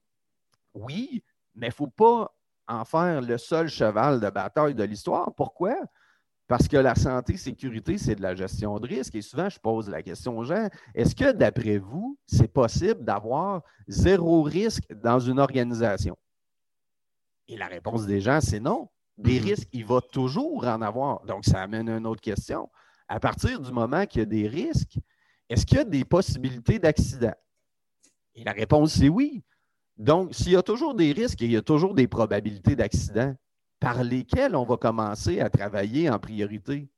Oui, 0.74 1.24
mais 1.54 1.68
il 1.68 1.70
ne 1.70 1.74
faut 1.74 1.88
pas 1.88 2.36
en 2.68 2.84
faire 2.84 3.22
le 3.22 3.38
seul 3.38 3.68
cheval 3.68 4.20
de 4.20 4.30
bataille 4.30 4.74
de 4.74 4.84
l'histoire. 4.84 5.34
Pourquoi? 5.36 5.76
Parce 6.48 6.68
que 6.68 6.78
la 6.78 6.96
santé, 6.96 7.38
sécurité, 7.38 7.98
c'est 7.98 8.16
de 8.16 8.22
la 8.22 8.36
gestion 8.36 8.80
de 8.80 8.88
risque. 8.88 9.16
Et 9.16 9.22
souvent, 9.22 9.50
je 9.50 9.60
pose 9.60 9.90
la 9.90 10.02
question 10.02 10.38
aux 10.38 10.44
gens, 10.44 10.68
est-ce 10.94 11.16
que 11.16 11.32
d'après 11.32 11.78
vous, 11.78 12.18
c'est 12.26 12.52
possible 12.52 13.04
d'avoir 13.04 13.62
zéro 13.88 14.44
risque 14.44 14.84
dans 14.94 15.20
une 15.20 15.40
organisation? 15.40 16.18
Et 17.48 17.58
la 17.58 17.68
réponse 17.68 18.06
des 18.06 18.22
gens, 18.22 18.40
c'est 18.42 18.60
non. 18.60 18.90
Des 19.18 19.40
mhm. 19.40 19.46
risques, 19.46 19.70
il 19.72 19.86
va 19.86 20.02
toujours 20.02 20.66
en 20.66 20.82
avoir. 20.82 21.24
Donc, 21.26 21.46
ça 21.46 21.62
amène 21.62 21.90
une 21.90 22.08
autre 22.08 22.22
question. 22.22 22.70
À 23.08 23.20
partir 23.20 23.60
du 23.60 23.72
moment 23.72 24.06
qu'il 24.06 24.20
y 24.20 24.24
a 24.24 24.26
des 24.26 24.48
risques, 24.48 24.98
est-ce 25.50 25.66
qu'il 25.66 25.78
y 25.78 25.82
a 25.82 25.86
des 25.86 26.04
possibilités 26.04 26.80
d'accident? 26.80 27.34
Et 28.34 28.44
la 28.44 28.52
réponse, 28.52 28.94
c'est 28.94 29.10
oui. 29.10 29.44
Donc, 29.98 30.34
s'il 30.34 30.52
y 30.52 30.56
a 30.56 30.64
toujours 30.64 30.96
des 30.96 31.12
risques 31.12 31.42
et 31.42 31.46
il 31.46 31.52
y 31.52 31.58
a 31.58 31.62
toujours 31.62 31.94
des 31.94 32.08
probabilités 32.08 32.76
d'accident, 32.76 33.36
par 33.80 34.04
lesquelles 34.04 34.56
on 34.56 34.64
va 34.64 34.78
commencer 34.78 35.40
à 35.40 35.50
travailler 35.50 36.10
en 36.10 36.20
priorité? 36.20 36.90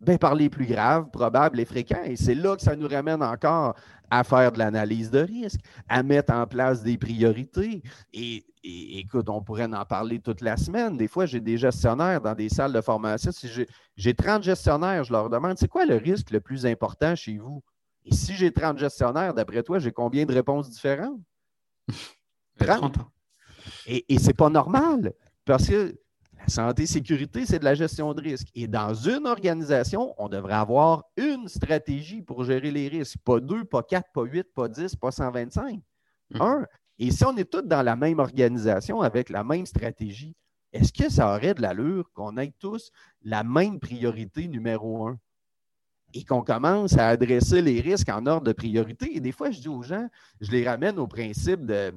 Ben, 0.00 0.16
par 0.16 0.34
les 0.34 0.48
plus 0.48 0.64
graves, 0.64 1.10
probables 1.10 1.60
et 1.60 1.66
fréquents. 1.66 2.02
Et 2.04 2.16
c'est 2.16 2.34
là 2.34 2.56
que 2.56 2.62
ça 2.62 2.74
nous 2.74 2.88
ramène 2.88 3.22
encore 3.22 3.74
à 4.10 4.24
faire 4.24 4.50
de 4.50 4.58
l'analyse 4.58 5.10
de 5.10 5.20
risque, 5.20 5.60
à 5.90 6.02
mettre 6.02 6.32
en 6.32 6.46
place 6.46 6.82
des 6.82 6.96
priorités. 6.96 7.82
Et, 8.14 8.44
écoute, 8.64 9.28
on 9.28 9.42
pourrait 9.42 9.64
en 9.72 9.84
parler 9.84 10.18
toute 10.18 10.40
la 10.40 10.56
semaine. 10.56 10.96
Des 10.96 11.06
fois, 11.06 11.26
j'ai 11.26 11.40
des 11.40 11.58
gestionnaires 11.58 12.22
dans 12.22 12.34
des 12.34 12.48
salles 12.48 12.72
de 12.72 12.80
formation. 12.80 13.30
Si 13.30 13.48
j'ai 13.94 14.14
30 14.14 14.42
gestionnaires, 14.42 15.04
je 15.04 15.12
leur 15.12 15.28
demande, 15.28 15.58
c'est 15.58 15.68
quoi 15.68 15.84
le 15.84 15.96
risque 15.96 16.30
le 16.30 16.40
plus 16.40 16.64
important 16.64 17.14
chez 17.14 17.36
vous? 17.36 17.62
Et 18.06 18.14
si 18.14 18.34
j'ai 18.34 18.50
30 18.50 18.78
gestionnaires, 18.78 19.34
d'après 19.34 19.62
toi, 19.62 19.78
j'ai 19.78 19.92
combien 19.92 20.24
de 20.24 20.32
réponses 20.32 20.70
différentes? 20.70 21.20
30. 22.58 22.96
Et, 23.86 24.14
et 24.14 24.18
ce 24.18 24.28
n'est 24.28 24.34
pas 24.34 24.48
normal 24.48 25.12
parce 25.44 25.66
que 25.66 25.94
la 26.40 26.48
santé 26.48 26.86
sécurité, 26.86 27.44
c'est 27.44 27.58
de 27.58 27.64
la 27.64 27.74
gestion 27.74 28.14
de 28.14 28.22
risque. 28.22 28.48
Et 28.54 28.66
dans 28.66 28.94
une 28.94 29.26
organisation, 29.26 30.14
on 30.16 30.28
devrait 30.28 30.54
avoir 30.54 31.04
une 31.16 31.48
stratégie 31.48 32.22
pour 32.22 32.44
gérer 32.44 32.70
les 32.70 32.88
risques. 32.88 33.18
Pas 33.24 33.40
deux, 33.40 33.64
pas 33.64 33.82
quatre, 33.82 34.10
pas 34.12 34.24
huit, 34.24 34.46
pas 34.54 34.68
dix, 34.68 34.96
pas 34.96 35.10
125. 35.10 35.80
Hum. 36.34 36.40
Un. 36.40 36.66
Et 36.98 37.10
si 37.10 37.24
on 37.24 37.36
est 37.36 37.50
tous 37.50 37.62
dans 37.62 37.82
la 37.82 37.96
même 37.96 38.18
organisation 38.18 39.00
avec 39.00 39.30
la 39.30 39.44
même 39.44 39.66
stratégie, 39.66 40.34
est-ce 40.72 40.92
que 40.92 41.10
ça 41.10 41.34
aurait 41.34 41.54
de 41.54 41.62
l'allure 41.62 42.10
qu'on 42.12 42.36
ait 42.36 42.52
tous 42.58 42.90
la 43.22 43.42
même 43.42 43.80
priorité 43.80 44.46
numéro 44.48 45.08
un? 45.08 45.18
Et 46.12 46.24
qu'on 46.24 46.42
commence 46.42 46.96
à 46.96 47.08
adresser 47.08 47.62
les 47.62 47.80
risques 47.80 48.08
en 48.08 48.26
ordre 48.26 48.46
de 48.46 48.52
priorité. 48.52 49.16
Et 49.16 49.20
des 49.20 49.30
fois, 49.30 49.50
je 49.50 49.60
dis 49.60 49.68
aux 49.68 49.82
gens, 49.82 50.08
je 50.40 50.50
les 50.50 50.68
ramène 50.68 50.98
au 50.98 51.06
principe 51.06 51.64
de 51.64 51.92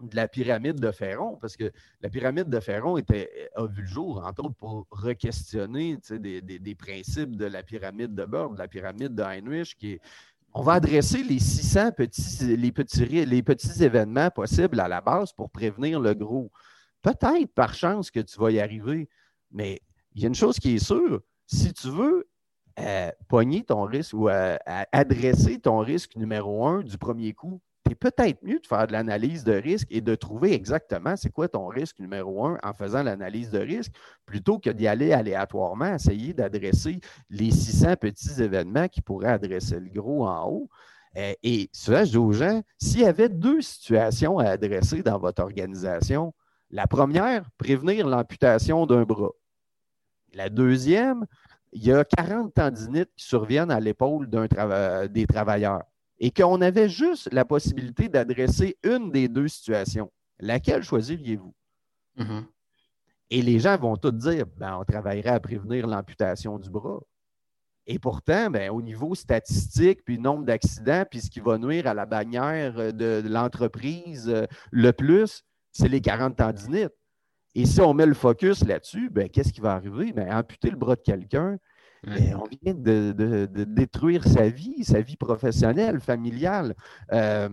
de 0.00 0.16
la 0.16 0.28
pyramide 0.28 0.80
de 0.80 0.90
Ferron, 0.90 1.36
parce 1.36 1.56
que 1.56 1.72
la 2.00 2.08
pyramide 2.08 2.48
de 2.48 2.60
Ferron 2.60 2.96
était, 2.96 3.50
a 3.54 3.66
vu 3.66 3.82
le 3.82 3.88
jour, 3.88 4.22
entre 4.24 4.44
autres, 4.44 4.54
pour 4.56 4.86
re-questionner 4.90 5.98
des, 6.10 6.74
principes 6.74 7.36
de 7.36 7.46
la 7.46 7.62
pyramide 7.62 8.14
de 8.14 8.24
Bird, 8.24 8.54
de 8.54 8.58
la 8.58 8.68
pyramide 8.68 9.14
de 9.14 9.22
Heinrich, 9.22 9.76
qui 9.78 9.92
est 9.92 10.00
on 10.52 10.62
va 10.62 10.74
adresser 10.74 11.22
les 11.22 11.38
600 11.38 11.92
petits, 11.92 12.56
les 12.56 12.72
petits, 12.72 13.06
les 13.06 13.42
petits 13.42 13.84
événements 13.84 14.30
possibles 14.30 14.80
à 14.80 14.88
la 14.88 15.00
base 15.00 15.32
pour 15.32 15.50
prévenir 15.50 16.00
le 16.00 16.14
gros. 16.14 16.50
Peut-être 17.02 17.54
par 17.54 17.74
chance 17.74 18.10
que 18.10 18.20
tu 18.20 18.38
vas 18.38 18.50
y 18.50 18.60
arriver, 18.60 19.08
mais 19.52 19.80
il 20.14 20.22
y 20.22 20.24
a 20.24 20.28
une 20.28 20.34
chose 20.34 20.58
qui 20.58 20.74
est 20.74 20.84
sûre, 20.84 21.20
si 21.46 21.72
tu 21.72 21.88
veux 21.88 22.28
euh, 22.78 23.10
pogner 23.28 23.62
ton 23.64 23.82
risque 23.84 24.14
ou 24.14 24.28
euh, 24.28 24.56
adresser 24.92 25.58
ton 25.58 25.78
risque 25.78 26.16
numéro 26.16 26.66
un 26.66 26.82
du 26.82 26.98
premier 26.98 27.32
coup, 27.32 27.60
c'est 27.90 27.96
peut-être 27.96 28.40
mieux 28.44 28.60
de 28.60 28.66
faire 28.68 28.86
de 28.86 28.92
l'analyse 28.92 29.42
de 29.42 29.52
risque 29.52 29.88
et 29.90 30.00
de 30.00 30.14
trouver 30.14 30.52
exactement 30.52 31.16
c'est 31.16 31.30
quoi 31.30 31.48
ton 31.48 31.66
risque 31.66 31.98
numéro 31.98 32.46
un 32.46 32.56
en 32.62 32.72
faisant 32.72 33.02
l'analyse 33.02 33.50
de 33.50 33.58
risque, 33.58 33.92
plutôt 34.26 34.60
que 34.60 34.70
d'y 34.70 34.86
aller 34.86 35.12
aléatoirement, 35.12 35.96
essayer 35.96 36.32
d'adresser 36.32 37.00
les 37.30 37.50
600 37.50 37.96
petits 37.96 38.40
événements 38.40 38.86
qui 38.86 39.00
pourraient 39.02 39.32
adresser 39.32 39.80
le 39.80 39.90
gros 39.90 40.24
en 40.24 40.48
haut. 40.48 40.70
Euh, 41.16 41.32
et 41.42 41.68
cela, 41.72 42.04
je 42.04 42.10
dis 42.10 42.16
aux 42.16 42.30
gens, 42.30 42.62
s'il 42.78 43.00
y 43.00 43.06
avait 43.06 43.28
deux 43.28 43.60
situations 43.60 44.38
à 44.38 44.50
adresser 44.50 45.02
dans 45.02 45.18
votre 45.18 45.42
organisation, 45.42 46.32
la 46.70 46.86
première, 46.86 47.50
prévenir 47.58 48.06
l'amputation 48.06 48.86
d'un 48.86 49.02
bras. 49.02 49.32
La 50.32 50.48
deuxième, 50.48 51.26
il 51.72 51.84
y 51.84 51.92
a 51.92 52.04
40 52.04 52.54
tendinites 52.54 53.10
qui 53.16 53.26
surviennent 53.26 53.72
à 53.72 53.80
l'épaule 53.80 54.30
des 54.30 55.26
travailleurs 55.26 55.82
et 56.20 56.30
qu'on 56.30 56.60
avait 56.60 56.88
juste 56.88 57.32
la 57.32 57.44
possibilité 57.44 58.08
d'adresser 58.08 58.76
une 58.84 59.10
des 59.10 59.26
deux 59.26 59.48
situations, 59.48 60.12
laquelle 60.38 60.82
choisiriez-vous? 60.82 61.54
Mm-hmm. 62.18 62.44
Et 63.30 63.42
les 63.42 63.58
gens 63.58 63.76
vont 63.78 63.96
tous 63.96 64.12
dire, 64.12 64.44
ben, 64.58 64.76
on 64.78 64.84
travaillerait 64.84 65.30
à 65.30 65.40
prévenir 65.40 65.86
l'amputation 65.86 66.58
du 66.58 66.68
bras. 66.68 67.00
Et 67.86 67.98
pourtant, 67.98 68.50
ben, 68.50 68.70
au 68.70 68.82
niveau 68.82 69.14
statistique, 69.14 70.04
puis 70.04 70.18
nombre 70.18 70.44
d'accidents, 70.44 71.04
puis 71.10 71.20
ce 71.20 71.30
qui 71.30 71.40
va 71.40 71.56
nuire 71.56 71.86
à 71.86 71.94
la 71.94 72.06
bannière 72.06 72.92
de, 72.92 73.22
l'entreprise 73.24 74.28
euh, 74.28 74.46
le 74.70 74.92
plus, 74.92 75.42
c'est 75.72 75.88
les 75.88 76.00
40 76.00 76.36
tendinites. 76.36 76.92
Et 77.54 77.66
si 77.66 77.80
on 77.80 77.94
met 77.94 78.06
le 78.06 78.14
focus 78.14 78.64
là-dessus, 78.64 79.10
ben, 79.10 79.28
qu'est-ce 79.28 79.52
qui 79.52 79.60
va 79.60 79.72
arriver? 79.72 80.12
Ben, 80.12 80.30
amputer 80.32 80.70
le 80.70 80.76
bras 80.76 80.96
de 80.96 81.00
quelqu'un, 81.00 81.56
on 82.06 82.48
vient 82.62 82.74
de, 82.74 83.46
détruire 83.64 84.24
sa 84.24 84.48
vie, 84.48 84.84
sa 84.84 85.00
vie 85.00 85.16
professionnelle, 85.16 86.00
familiale. 86.00 86.74
Euh, 87.12 87.48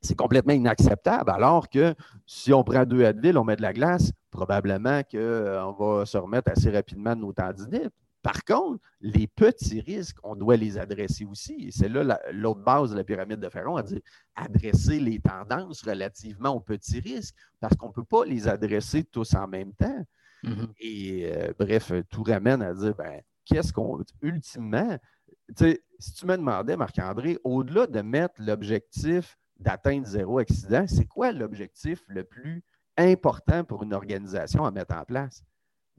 c'est 0.00 0.16
complètement 0.16 0.54
inacceptable. 0.54 1.30
Alors 1.30 1.68
que 1.68 1.94
si 2.26 2.52
on 2.52 2.64
prend 2.64 2.84
deux 2.84 3.04
Advil, 3.04 3.36
on 3.36 3.44
met 3.44 3.56
de 3.56 3.62
la 3.62 3.72
glace, 3.72 4.12
probablement 4.30 5.02
qu'on 5.02 5.18
euh, 5.18 5.72
va 5.78 6.06
se 6.06 6.16
remettre 6.16 6.50
assez 6.50 6.70
rapidement 6.70 7.14
de 7.14 7.20
nos 7.20 7.32
tendinites. 7.32 7.92
Par 8.22 8.44
contre, 8.44 8.82
les 9.00 9.26
petits 9.26 9.80
risques, 9.80 10.18
on 10.22 10.36
doit 10.36 10.56
les 10.56 10.76
adresser 10.78 11.24
aussi. 11.24 11.54
Et 11.68 11.70
c'est 11.70 11.88
là 11.88 12.20
l'autre 12.32 12.60
base 12.60 12.90
de 12.90 12.96
la 12.96 13.04
pyramide 13.04 13.40
de 13.40 13.48
Ferron, 13.48 13.76
à 13.76 13.82
dire 13.82 14.00
adresser 14.36 15.00
les 15.00 15.20
tendances 15.20 15.82
relativement 15.82 16.50
aux 16.50 16.60
petits 16.60 17.00
risques, 17.00 17.34
parce 17.60 17.74
qu'on 17.76 17.88
ne 17.88 17.92
peut 17.92 18.04
pas 18.04 18.24
les 18.26 18.46
adresser 18.46 19.04
tous 19.04 19.34
en 19.34 19.48
même 19.48 19.72
temps. 19.72 20.04
Mm-hmm. 20.44 20.68
Et 20.80 21.32
euh, 21.34 21.52
bref, 21.58 21.92
tout 22.10 22.22
ramène 22.22 22.62
à 22.62 22.74
dire 22.74 22.94
ben, 22.94 23.20
qu'est-ce 23.50 23.72
qu'on. 23.72 23.98
Ultimement, 24.22 24.98
si 25.98 26.14
tu 26.14 26.26
me 26.26 26.36
demandais, 26.36 26.76
Marc-André, 26.76 27.38
au-delà 27.44 27.86
de 27.86 28.00
mettre 28.00 28.34
l'objectif 28.38 29.36
d'atteindre 29.58 30.06
zéro 30.06 30.38
accident, 30.38 30.86
c'est 30.86 31.06
quoi 31.06 31.32
l'objectif 31.32 32.02
le 32.08 32.24
plus 32.24 32.62
important 32.96 33.64
pour 33.64 33.82
une 33.82 33.92
organisation 33.92 34.64
à 34.64 34.70
mettre 34.70 34.94
en 34.94 35.04
place? 35.04 35.42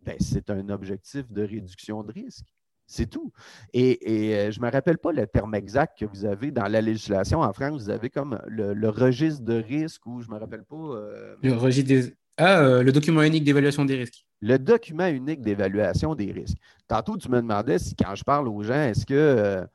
Ben, 0.04 0.16
c'est 0.20 0.50
un 0.50 0.70
objectif 0.70 1.32
de 1.32 1.44
réduction 1.44 2.04
de 2.04 2.12
risque. 2.12 2.48
C'est 2.88 3.06
tout. 3.06 3.32
Et, 3.72 4.00
euh, 4.36 4.52
je 4.52 4.60
ne 4.60 4.66
me 4.66 4.72
rappelle 4.72 4.98
pas 4.98 5.14
le 5.14 5.26
terme 5.28 5.56
exact 5.56 5.98
que 6.00 6.06
vous 6.06 6.26
avez 6.26 6.52
dans 6.52 6.68
la 6.68 6.82
législation. 6.82 7.42
En 7.42 7.54
France, 7.54 7.84
vous 7.84 7.90
avez 7.90 8.10
comme 8.10 8.42
le, 8.48 8.90
registre 8.90 9.44
de 9.44 9.54
risque 9.54 10.06
ou 10.08 10.22
je 10.22 10.28
ne 10.28 10.34
me 10.34 10.40
rappelle 10.40 10.64
pas. 10.64 10.76
Euh, 10.76 11.36
le 11.42 11.54
registre 11.54 11.88
des. 11.88 12.16
Ah, 12.38 12.60
euh, 12.62 12.84
le 12.84 12.92
document 12.92 13.22
unique 13.22 13.44
d'évaluation 13.44 13.86
des 13.86 13.96
risques 13.96 14.26
le 14.42 14.58
document 14.58 15.08
unique 15.08 15.42
d'évaluation 15.42 16.16
des 16.16 16.32
risques. 16.32 16.58
Tantôt, 16.92 17.16
tu 17.16 17.30
me 17.30 17.42
demandais 17.42 17.80
si 17.80 17.96
quand 17.96 18.14
je 18.16 18.24
parle 18.26 18.50
aux 18.50 18.64
gens, 18.64 18.74
est-ce 18.74 19.06
que, 19.06 19.14
euh, 19.14 19.66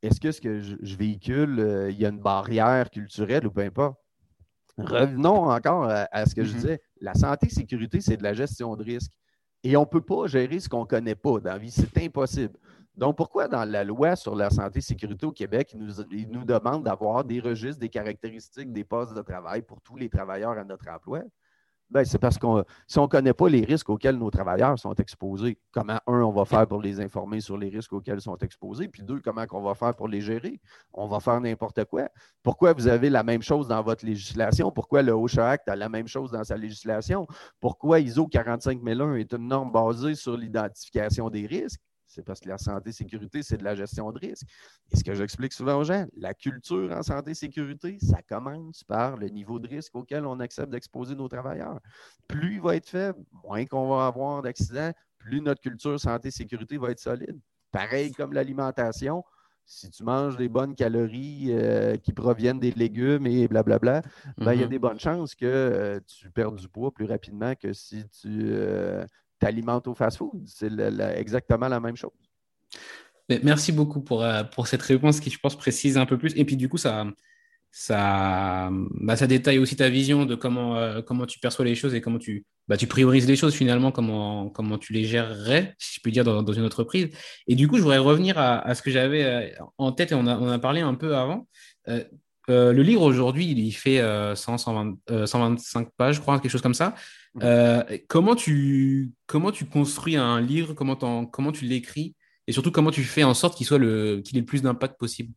est-ce 0.00 0.18
que 0.18 0.32
ce 0.32 0.40
que 0.40 0.58
je, 0.58 0.96
véhicule, 0.96 1.60
euh, 1.60 1.90
il 1.90 2.00
y 2.00 2.06
a 2.06 2.08
une 2.08 2.18
barrière 2.18 2.88
culturelle 2.88 3.46
ou 3.46 3.50
peu 3.50 3.60
importe? 3.60 4.00
Revenons 4.78 5.50
encore 5.50 5.84
à, 5.84 6.24
ce 6.24 6.34
que 6.34 6.42
je 6.42 6.50
mm-hmm. 6.50 6.54
disais. 6.54 6.82
La 7.02 7.12
santé 7.12 7.50
sécurité, 7.50 8.00
c'est 8.00 8.16
de 8.16 8.22
la 8.22 8.32
gestion 8.32 8.74
de 8.74 8.82
risque. 8.82 9.12
Et 9.62 9.76
on 9.76 9.82
ne 9.82 9.86
peut 9.86 10.00
pas 10.00 10.26
gérer 10.28 10.60
ce 10.60 10.70
qu'on 10.70 10.80
ne 10.80 10.86
connaît 10.86 11.14
pas 11.14 11.40
dans 11.40 11.50
la 11.50 11.58
vie. 11.58 11.70
C'est 11.70 11.94
impossible. 11.98 12.54
Donc, 12.96 13.18
pourquoi 13.18 13.48
dans 13.48 13.66
la 13.66 13.84
loi 13.84 14.16
sur 14.16 14.34
la 14.34 14.48
santé 14.48 14.78
et 14.78 14.82
sécurité 14.82 15.26
au 15.26 15.32
Québec, 15.32 15.72
il 15.74 15.78
nous, 15.78 16.00
il 16.10 16.30
nous 16.30 16.46
demande 16.46 16.84
d'avoir 16.84 17.22
des 17.22 17.40
registres, 17.40 17.80
des 17.80 17.90
caractéristiques, 17.90 18.72
des 18.72 18.84
postes 18.84 19.12
de 19.12 19.20
travail 19.20 19.60
pour 19.60 19.82
tous 19.82 19.96
les 19.96 20.08
travailleurs 20.08 20.52
à 20.52 20.64
notre 20.64 20.88
emploi? 20.88 21.20
Ben, 21.92 22.06
c'est 22.06 22.18
parce 22.18 22.38
qu'on 22.38 22.64
si 22.86 22.98
on 22.98 23.02
ne 23.02 23.06
connaît 23.06 23.34
pas 23.34 23.50
les 23.50 23.66
risques 23.66 23.90
auxquels 23.90 24.16
nos 24.16 24.30
travailleurs 24.30 24.78
sont 24.78 24.94
exposés, 24.94 25.58
comment, 25.72 26.00
un, 26.06 26.22
on 26.22 26.32
va 26.32 26.46
faire 26.46 26.66
pour 26.66 26.80
les 26.80 26.98
informer 27.02 27.40
sur 27.40 27.58
les 27.58 27.68
risques 27.68 27.92
auxquels 27.92 28.16
ils 28.16 28.22
sont 28.22 28.38
exposés, 28.38 28.88
puis 28.88 29.02
deux, 29.02 29.20
comment 29.20 29.44
on 29.50 29.60
va 29.60 29.74
faire 29.74 29.94
pour 29.94 30.08
les 30.08 30.22
gérer? 30.22 30.58
On 30.94 31.06
va 31.06 31.20
faire 31.20 31.38
n'importe 31.38 31.84
quoi. 31.84 32.08
Pourquoi 32.42 32.72
vous 32.72 32.88
avez 32.88 33.10
la 33.10 33.22
même 33.22 33.42
chose 33.42 33.68
dans 33.68 33.82
votre 33.82 34.06
législation? 34.06 34.70
Pourquoi 34.70 35.02
le 35.02 35.12
OSHA 35.12 35.50
Act 35.50 35.68
a 35.68 35.76
la 35.76 35.90
même 35.90 36.08
chose 36.08 36.30
dans 36.30 36.44
sa 36.44 36.56
législation? 36.56 37.26
Pourquoi 37.60 38.00
ISO 38.00 38.26
45001 38.26 39.16
est 39.16 39.34
une 39.34 39.48
norme 39.48 39.70
basée 39.70 40.14
sur 40.14 40.34
l'identification 40.34 41.28
des 41.28 41.46
risques? 41.46 41.80
C'est 42.14 42.22
parce 42.22 42.40
que 42.40 42.48
la 42.48 42.58
santé 42.58 42.90
et 42.90 42.92
sécurité, 42.92 43.42
c'est 43.42 43.56
de 43.56 43.64
la 43.64 43.74
gestion 43.74 44.12
de 44.12 44.18
risque. 44.18 44.46
Et 44.90 44.96
ce 44.96 45.02
que 45.02 45.14
j'explique 45.14 45.54
souvent 45.54 45.76
aux 45.76 45.84
gens, 45.84 46.06
la 46.14 46.34
culture 46.34 46.92
en 46.92 47.02
santé 47.02 47.30
et 47.30 47.34
sécurité, 47.34 47.96
ça 48.02 48.20
commence 48.20 48.84
par 48.84 49.16
le 49.16 49.28
niveau 49.28 49.58
de 49.58 49.66
risque 49.66 49.94
auquel 49.94 50.26
on 50.26 50.38
accepte 50.40 50.68
d'exposer 50.68 51.14
nos 51.14 51.28
travailleurs. 51.28 51.80
Plus 52.28 52.56
il 52.56 52.60
va 52.60 52.76
être 52.76 52.86
faible, 52.86 53.18
moins 53.44 53.64
qu'on 53.64 53.88
va 53.88 54.06
avoir 54.08 54.42
d'accidents, 54.42 54.92
plus 55.18 55.40
notre 55.40 55.62
culture 55.62 55.98
santé 55.98 56.28
et 56.28 56.30
sécurité 56.30 56.76
va 56.76 56.90
être 56.90 57.00
solide. 57.00 57.40
Pareil 57.70 58.12
comme 58.12 58.34
l'alimentation. 58.34 59.24
Si 59.64 59.88
tu 59.88 60.04
manges 60.04 60.36
des 60.36 60.48
bonnes 60.48 60.74
calories 60.74 61.46
euh, 61.50 61.96
qui 61.96 62.12
proviennent 62.12 62.58
des 62.58 62.72
légumes 62.72 63.26
et 63.26 63.48
blablabla, 63.48 64.02
ben, 64.36 64.52
il 64.52 64.60
y 64.60 64.62
a 64.62 64.66
mm-hmm. 64.66 64.68
des 64.68 64.78
bonnes 64.78 65.00
chances 65.00 65.34
que 65.34 65.46
euh, 65.46 66.00
tu 66.06 66.30
perdes 66.30 66.56
du 66.56 66.68
poids 66.68 66.92
plus 66.92 67.06
rapidement 67.06 67.54
que 67.54 67.72
si 67.72 68.06
tu 68.08 68.28
euh, 68.28 69.06
t'alimentes 69.42 69.88
au 69.88 69.94
fast-food. 69.94 70.44
C'est 70.46 70.70
exactement 71.16 71.68
la 71.68 71.80
même 71.80 71.96
chose. 71.96 72.12
Merci 73.42 73.72
beaucoup 73.72 74.00
pour, 74.00 74.22
euh, 74.22 74.44
pour 74.44 74.66
cette 74.66 74.82
réponse 74.82 75.18
qui, 75.20 75.30
je 75.30 75.38
pense, 75.38 75.56
précise 75.56 75.96
un 75.96 76.06
peu 76.06 76.16
plus. 76.16 76.32
Et 76.36 76.44
puis, 76.44 76.56
du 76.56 76.68
coup, 76.68 76.76
ça, 76.76 77.06
ça, 77.70 78.68
bah, 79.00 79.16
ça 79.16 79.26
détaille 79.26 79.58
aussi 79.58 79.74
ta 79.74 79.88
vision 79.88 80.26
de 80.26 80.34
comment, 80.34 80.76
euh, 80.76 81.02
comment 81.02 81.26
tu 81.26 81.38
perçois 81.38 81.64
les 81.64 81.74
choses 81.74 81.94
et 81.94 82.00
comment 82.00 82.18
tu, 82.18 82.44
bah, 82.68 82.76
tu 82.76 82.86
priorises 82.86 83.26
les 83.26 83.36
choses 83.36 83.54
finalement, 83.54 83.90
comment, 83.90 84.48
comment 84.50 84.78
tu 84.78 84.92
les 84.92 85.04
gérerais, 85.04 85.74
si 85.78 85.96
je 85.96 86.00
puis 86.00 86.12
dire, 86.12 86.24
dans, 86.24 86.52
une 86.52 86.64
entreprise. 86.64 87.08
Et 87.48 87.54
du 87.54 87.68
coup, 87.68 87.78
je 87.78 87.82
voudrais 87.82 87.98
revenir 87.98 88.38
à, 88.38 88.74
ce 88.74 88.82
que 88.82 88.90
j'avais 88.90 89.24
euh, 89.24 89.64
en 89.78 89.92
tête 89.92 90.12
et 90.12 90.14
on 90.14 90.26
a, 90.26 90.36
on 90.38 90.48
a 90.48 90.58
parlé 90.58 90.82
un 90.82 90.94
peu 90.94 91.16
avant. 91.16 91.48
Le 92.48 92.82
livre 92.82 93.02
aujourd'hui, 93.02 93.50
il 93.50 93.72
fait 93.72 94.00
100, 94.34 94.58
125 94.58 95.88
pages, 95.96 96.16
je 96.16 96.20
crois, 96.20 96.40
quelque 96.40 96.50
chose 96.50 96.62
comme 96.62 96.74
ça. 96.74 96.94
Euh, 97.40 97.82
comment, 98.08 98.34
tu, 98.34 99.12
comment 99.26 99.52
tu 99.52 99.64
construis 99.64 100.16
un 100.16 100.40
livre? 100.40 100.74
Comment, 100.74 100.96
comment 101.26 101.52
tu 101.52 101.64
l'écris? 101.64 102.14
Et 102.46 102.52
surtout, 102.52 102.70
comment 102.70 102.90
tu 102.90 103.02
fais 103.02 103.24
en 103.24 103.34
sorte 103.34 103.56
qu'il 103.56 103.66
soit 103.66 103.78
le 103.78 104.20
qu'il 104.20 104.36
ait 104.36 104.40
le 104.40 104.46
plus 104.46 104.62
d'impact 104.62 104.98
possible? 104.98 105.32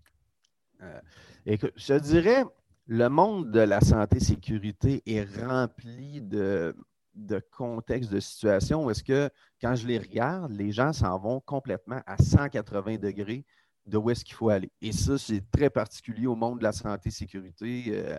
Euh, 0.81 0.99
Écoute, 1.45 1.71
je 1.75 1.93
dirais, 1.93 2.43
le 2.87 3.07
monde 3.07 3.51
de 3.51 3.59
la 3.59 3.79
santé-sécurité 3.79 5.03
est 5.05 5.23
rempli 5.45 6.21
de, 6.21 6.75
de 7.13 7.41
contextes, 7.51 8.11
de 8.11 8.19
situations 8.19 8.85
où 8.85 8.89
est-ce 8.89 9.03
que, 9.03 9.29
quand 9.61 9.75
je 9.75 9.87
les 9.87 9.99
regarde, 9.99 10.51
les 10.51 10.71
gens 10.71 10.91
s'en 10.91 11.17
vont 11.19 11.39
complètement 11.39 12.01
à 12.07 12.17
180 12.17 12.97
degrés 12.97 13.45
de 13.85 13.97
où 13.97 14.09
est-ce 14.09 14.25
qu'il 14.25 14.35
faut 14.35 14.49
aller. 14.49 14.71
Et 14.81 14.91
ça, 14.91 15.17
c'est 15.17 15.43
très 15.51 15.69
particulier 15.69 16.27
au 16.27 16.35
monde 16.35 16.59
de 16.59 16.63
la 16.63 16.71
santé-sécurité. 16.71 17.83
Euh, 17.89 18.17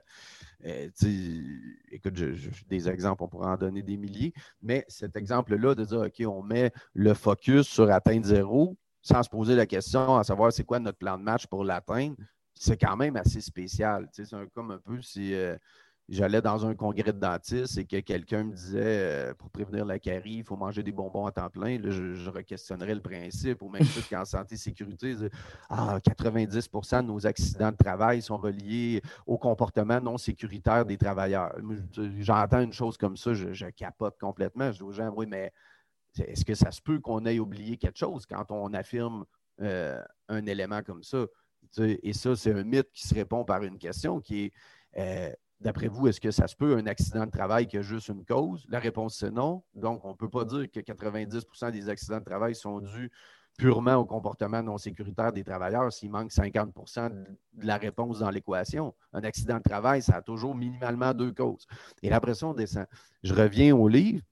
euh, 0.64 0.88
écoute, 1.90 2.14
des 2.68 2.88
exemples, 2.88 3.22
on 3.24 3.28
pourrait 3.28 3.48
en 3.50 3.56
donner 3.56 3.82
des 3.82 3.96
milliers, 3.96 4.32
mais 4.62 4.84
cet 4.88 5.16
exemple-là 5.16 5.74
de 5.74 5.84
dire, 5.84 6.00
OK, 6.00 6.22
on 6.26 6.42
met 6.42 6.72
le 6.94 7.14
focus 7.14 7.66
sur 7.66 7.90
atteindre 7.90 8.26
zéro 8.26 8.76
sans 9.02 9.22
se 9.22 9.28
poser 9.28 9.54
la 9.54 9.66
question 9.66 10.16
à 10.16 10.24
savoir 10.24 10.52
c'est 10.52 10.64
quoi 10.64 10.80
notre 10.80 10.98
plan 10.98 11.16
de 11.16 11.22
match 11.22 11.46
pour 11.46 11.62
l'atteindre, 11.62 12.16
c'est 12.54 12.76
quand 12.76 12.96
même 12.96 13.16
assez 13.16 13.40
spécial. 13.40 14.08
C'est 14.10 14.24
comme 14.52 14.72
un 14.72 14.78
peu 14.78 15.00
si 15.00 15.32
j'allais 16.08 16.40
dans 16.40 16.66
un 16.66 16.74
congrès 16.74 17.12
de 17.12 17.18
dentistes 17.18 17.78
et 17.78 17.84
que 17.84 17.98
quelqu'un 18.00 18.44
me 18.44 18.52
disait 18.52 18.80
euh, 18.82 19.34
pour 19.34 19.50
prévenir 19.50 19.84
la 19.84 19.98
carie, 19.98 20.36
il 20.36 20.44
faut 20.44 20.56
manger 20.56 20.82
des 20.82 20.92
bonbons 20.92 21.26
à 21.26 21.32
temps 21.32 21.50
plein, 21.50 21.78
je, 21.82 22.14
je 22.14 22.30
re-questionnerais 22.30 22.94
le 22.94 23.00
principe, 23.00 23.62
ou 23.62 23.68
même 23.68 23.84
chose 23.84 24.06
qu'en 24.08 24.24
santé 24.24 24.56
sécurité, 24.56 25.16
ah, 25.68 25.98
90% 25.98 27.02
de 27.02 27.06
nos 27.06 27.26
accidents 27.26 27.72
de 27.72 27.76
travail 27.76 28.22
sont 28.22 28.36
reliés 28.36 29.02
au 29.26 29.36
comportement 29.36 30.00
non 30.00 30.16
sécuritaire 30.16 30.84
des 30.84 30.96
travailleurs. 30.96 31.54
J'entends 32.20 32.60
une 32.60 32.72
chose 32.72 32.96
comme 32.96 33.16
ça, 33.16 33.34
je, 33.34 33.66
capote 33.70 34.16
complètement. 34.18 34.70
Je 34.70 34.78
dis 34.78 34.82
aux 34.82 34.92
gens, 34.92 35.12
oui, 35.16 35.26
mais 35.26 35.52
est-ce 36.18 36.44
que 36.44 36.54
ça 36.54 36.70
se 36.70 36.80
peut 36.80 37.00
qu'on 37.00 37.26
ait 37.26 37.38
oublié 37.38 37.76
quelque 37.76 37.98
chose 37.98 38.26
quand 38.26 38.50
on 38.50 38.72
affirme 38.74 39.24
euh, 39.60 40.00
un 40.28 40.46
élément 40.46 40.82
comme 40.82 41.02
ça? 41.02 41.26
Et 41.78 42.12
ça, 42.12 42.36
c'est 42.36 42.52
un 42.52 42.62
mythe 42.62 42.90
qui 42.92 43.06
se 43.06 43.14
répond 43.14 43.44
par 43.44 43.64
une 43.64 43.76
question 43.76 44.20
qui 44.20 44.44
est 44.44 44.52
euh, 44.96 45.32
D'après 45.60 45.88
vous, 45.88 46.06
est-ce 46.06 46.20
que 46.20 46.30
ça 46.30 46.46
se 46.46 46.54
peut 46.54 46.76
un 46.76 46.86
accident 46.86 47.24
de 47.24 47.30
travail 47.30 47.66
qui 47.66 47.78
a 47.78 47.82
juste 47.82 48.08
une 48.08 48.24
cause? 48.24 48.66
La 48.68 48.78
réponse, 48.78 49.16
c'est 49.16 49.30
non. 49.30 49.62
Donc, 49.74 50.04
on 50.04 50.10
ne 50.10 50.14
peut 50.14 50.28
pas 50.28 50.44
dire 50.44 50.70
que 50.70 50.80
90% 50.80 51.70
des 51.72 51.88
accidents 51.88 52.18
de 52.18 52.24
travail 52.24 52.54
sont 52.54 52.80
dus 52.80 53.10
purement 53.56 53.94
au 53.94 54.04
comportement 54.04 54.62
non 54.62 54.76
sécuritaire 54.76 55.32
des 55.32 55.42
travailleurs 55.42 55.90
s'il 55.90 56.10
manque 56.10 56.30
50% 56.30 57.10
de 57.54 57.66
la 57.66 57.78
réponse 57.78 58.18
dans 58.18 58.30
l'équation. 58.30 58.94
Un 59.14 59.24
accident 59.24 59.56
de 59.56 59.62
travail, 59.62 60.02
ça 60.02 60.16
a 60.16 60.22
toujours 60.22 60.54
minimalement 60.54 61.14
deux 61.14 61.32
causes. 61.32 61.66
Et 62.02 62.12
après 62.12 62.34
ça, 62.34 62.48
on 62.48 62.54
descend. 62.54 62.86
Je 63.22 63.32
reviens 63.32 63.74
au 63.74 63.88
livre. 63.88 64.22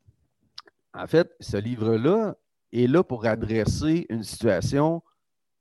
En 0.93 1.07
fait, 1.07 1.35
ce 1.41 1.57
livre-là 1.57 2.37
est 2.73 2.87
là 2.87 3.03
pour 3.03 3.25
adresser 3.25 4.07
une 4.11 4.23
situation 4.23 5.03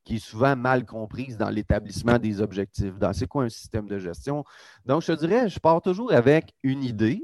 qui 0.03 0.15
est 0.15 0.25
souvent 0.25 0.55
mal 0.55 0.85
comprise 0.85 1.37
dans 1.37 1.49
l'établissement 1.49 2.19
des 2.19 2.41
objectifs, 2.41 2.97
dans 2.97 3.13
c'est 3.13 3.27
quoi 3.27 3.43
un 3.43 3.49
système 3.49 3.87
de 3.87 3.97
gestion. 3.97 4.43
Donc, 4.85 5.01
je 5.01 5.13
te 5.13 5.19
dirais, 5.19 5.49
je 5.49 5.59
pars 5.59 5.81
toujours 5.81 6.11
avec 6.11 6.53
une 6.63 6.83
idée, 6.83 7.23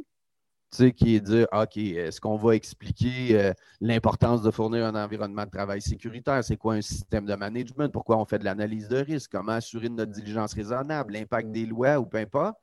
tu 0.72 0.78
sais, 0.78 0.92
qui 0.92 1.16
est 1.16 1.20
de 1.20 1.26
dire, 1.26 1.48
OK, 1.52 1.78
est-ce 1.78 2.22
qu'on 2.22 2.38
va 2.38 2.56
expliquer 2.56 3.40
euh, 3.40 3.54
l'importance 3.82 4.44
de 4.44 4.52
fournir 4.52 4.86
un 4.86 5.04
environnement 5.04 5.46
de 5.46 5.50
travail 5.50 5.82
sécuritaire? 5.82 6.44
C'est 6.44 6.58
quoi 6.58 6.76
un 6.76 6.82
système 6.82 7.26
de 7.26 7.34
management? 7.34 7.92
Pourquoi 7.92 8.18
on 8.18 8.26
fait 8.26 8.38
de 8.40 8.46
l'analyse 8.46 8.88
de 8.88 8.98
risque? 8.98 9.32
Comment 9.32 9.54
assurer 9.54 9.90
notre 9.90 10.12
diligence 10.12 10.54
raisonnable? 10.54 11.14
L'impact 11.14 11.52
des 11.52 11.66
lois 11.66 12.00
ou 12.00 12.06
peu 12.06 12.18
importe. 12.18 12.56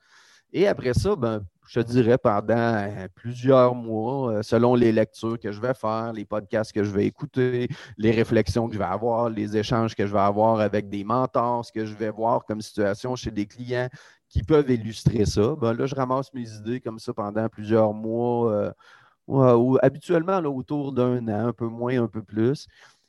Et 0.53 0.67
après 0.67 0.93
ça, 0.93 1.15
ben, 1.15 1.43
je 1.67 1.81
te 1.81 1.87
dirais 1.87 2.17
pendant 2.17 2.55
euh, 2.55 3.07
plusieurs 3.13 3.75
mois, 3.75 4.31
euh, 4.31 4.41
selon 4.41 4.73
les 4.75 4.91
lectures 4.93 5.37
que 5.37 5.51
je 5.51 5.59
vais 5.59 5.73
faire, 5.73 6.13
les 6.13 6.23
podcasts 6.23 6.71
que 6.71 6.83
je 6.83 6.91
vais 6.91 7.05
écouter, 7.05 7.67
les 7.97 8.11
réflexions 8.11 8.67
que 8.67 8.73
je 8.73 8.79
vais 8.79 8.85
avoir, 8.85 9.29
les 9.29 9.57
échanges 9.57 9.93
que 9.93 10.07
je 10.07 10.13
vais 10.13 10.19
avoir 10.19 10.61
avec 10.61 10.89
des 10.89 11.03
mentors, 11.03 11.65
ce 11.65 11.71
que 11.73 11.85
je 11.85 11.93
vais 11.93 12.09
voir 12.09 12.45
comme 12.45 12.61
situation 12.61 13.15
chez 13.15 13.31
des 13.31 13.45
clients 13.45 13.89
qui 14.29 14.43
peuvent 14.43 14.69
illustrer 14.71 15.25
ça. 15.25 15.55
Ben 15.59 15.73
là, 15.73 15.85
je 15.85 15.95
ramasse 15.95 16.33
mes 16.33 16.49
idées 16.49 16.79
comme 16.79 16.99
ça 16.99 17.13
pendant 17.13 17.49
plusieurs 17.49 17.93
mois, 17.93 18.51
euh, 18.53 18.71
ou, 19.27 19.77
habituellement 19.81 20.37
autour 20.39 20.93
d'un 20.93 21.27
an, 21.27 21.47
un 21.47 21.53
peu 21.53 21.67
moins, 21.67 22.01
un 22.01 22.07
peu 22.07 22.23
plus. 22.23 22.67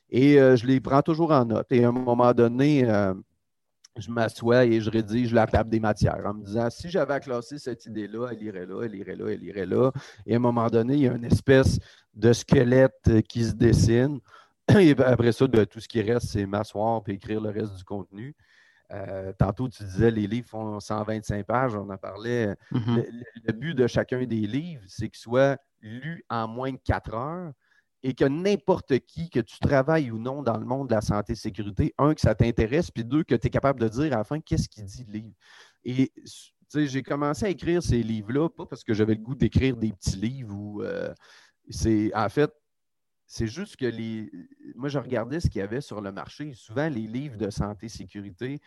Et 0.09 0.37
je 0.37 0.65
les 0.65 0.81
prends 0.81 1.01
toujours 1.01 1.31
en 1.31 1.45
note. 1.45 1.67
Et 1.71 1.85
à 1.85 1.89
un 1.89 1.91
moment 1.91 2.33
donné, 2.33 2.83
je 3.99 4.09
m'assois 4.11 4.65
et 4.65 4.81
je 4.81 4.89
rédige 4.89 5.33
la 5.33 5.47
table 5.47 5.69
des 5.69 5.79
matières 5.79 6.21
en 6.25 6.33
me 6.33 6.43
disant 6.43 6.69
si 6.69 6.89
j'avais 6.89 7.13
à 7.13 7.19
classer 7.19 7.57
cette 7.57 7.85
idée-là, 7.85 8.29
elle 8.31 8.41
irait 8.41 8.65
là, 8.65 8.83
elle 8.83 8.95
irait 8.95 9.15
là, 9.15 9.25
elle 9.29 9.43
irait 9.43 9.65
là. 9.65 9.91
Et 10.25 10.33
à 10.33 10.37
un 10.37 10.39
moment 10.39 10.67
donné, 10.67 10.95
il 10.95 11.01
y 11.01 11.07
a 11.07 11.13
une 11.13 11.25
espèce 11.25 11.79
de 12.13 12.33
squelette 12.33 13.21
qui 13.27 13.43
se 13.43 13.53
dessine. 13.53 14.19
Et 14.79 14.95
après 14.99 15.31
ça, 15.31 15.47
de, 15.47 15.63
tout 15.63 15.79
ce 15.79 15.87
qui 15.87 16.01
reste, 16.01 16.27
c'est 16.27 16.45
m'asseoir 16.45 17.01
et 17.07 17.13
écrire 17.13 17.41
le 17.41 17.49
reste 17.49 17.75
du 17.75 17.83
contenu. 17.83 18.35
Euh, 18.91 19.31
tantôt, 19.37 19.67
tu 19.67 19.83
disais 19.83 20.11
les 20.11 20.27
livres 20.27 20.47
font 20.47 20.79
125 20.79 21.45
pages, 21.45 21.75
on 21.75 21.89
en 21.89 21.97
parlait. 21.97 22.55
Mm-hmm. 22.71 23.05
le, 23.45 23.53
but 23.53 23.73
de 23.73 23.87
chacun 23.87 24.23
des 24.25 24.47
livres, 24.47 24.83
c'est 24.87 25.09
qu'ils 25.09 25.19
soient 25.19 25.57
lus 25.81 26.23
en 26.29 26.47
moins 26.47 26.71
de 26.71 26.79
quatre 26.83 27.13
heures 27.13 27.51
et 28.03 28.13
que 28.13 28.25
n'importe 28.25 28.99
qui, 28.99 29.29
que 29.29 29.39
tu 29.39 29.59
travailles 29.59 30.11
ou 30.11 30.19
non 30.19 30.41
dans 30.41 30.57
le 30.57 30.65
monde 30.65 30.89
de 30.89 30.93
la 30.93 31.01
santé 31.01 31.33
et 31.33 31.35
sécurité, 31.35 31.93
un, 31.97 32.13
que 32.13 32.21
ça 32.21 32.33
t'intéresse, 32.33 32.91
puis 32.91 33.03
deux, 33.03 33.23
que 33.23 33.35
tu 33.35 33.47
es 33.47 33.49
capable 33.49 33.79
de 33.79 33.89
dire 33.89 34.13
à 34.13 34.17
la 34.17 34.23
fin 34.23 34.39
qu'est-ce 34.39 34.69
qu'il 34.69 34.85
dit 34.85 35.05
le 35.05 35.13
livre. 35.13 35.33
Et 35.83 36.11
j'ai 36.73 37.03
commencé 37.03 37.45
à 37.45 37.49
écrire 37.49 37.83
ces 37.83 38.01
livres-là, 38.01 38.49
pas 38.49 38.65
parce 38.65 38.83
que 38.83 38.93
j'avais 38.93 39.15
le 39.15 39.21
goût 39.21 39.35
d'écrire 39.35 39.75
des 39.75 39.91
petits 39.91 40.17
livres 40.17 40.55
ou 40.55 40.81
euh, 40.81 41.13
c'est 41.69 42.15
en 42.15 42.29
fait, 42.29 42.51
c'est 43.25 43.47
juste 43.47 43.75
que 43.75 43.85
les. 43.85 44.31
Moi, 44.75 44.89
je 44.89 44.97
regardais 44.97 45.39
ce 45.39 45.49
qu'il 45.49 45.59
y 45.59 45.61
avait 45.63 45.81
sur 45.81 46.01
le 46.01 46.11
marché. 46.11 46.53
Souvent, 46.53 46.89
les 46.89 47.05
livres 47.05 47.37
de 47.37 47.49
santé 47.49 47.85
et 47.85 47.89
sécurité, 47.89 48.59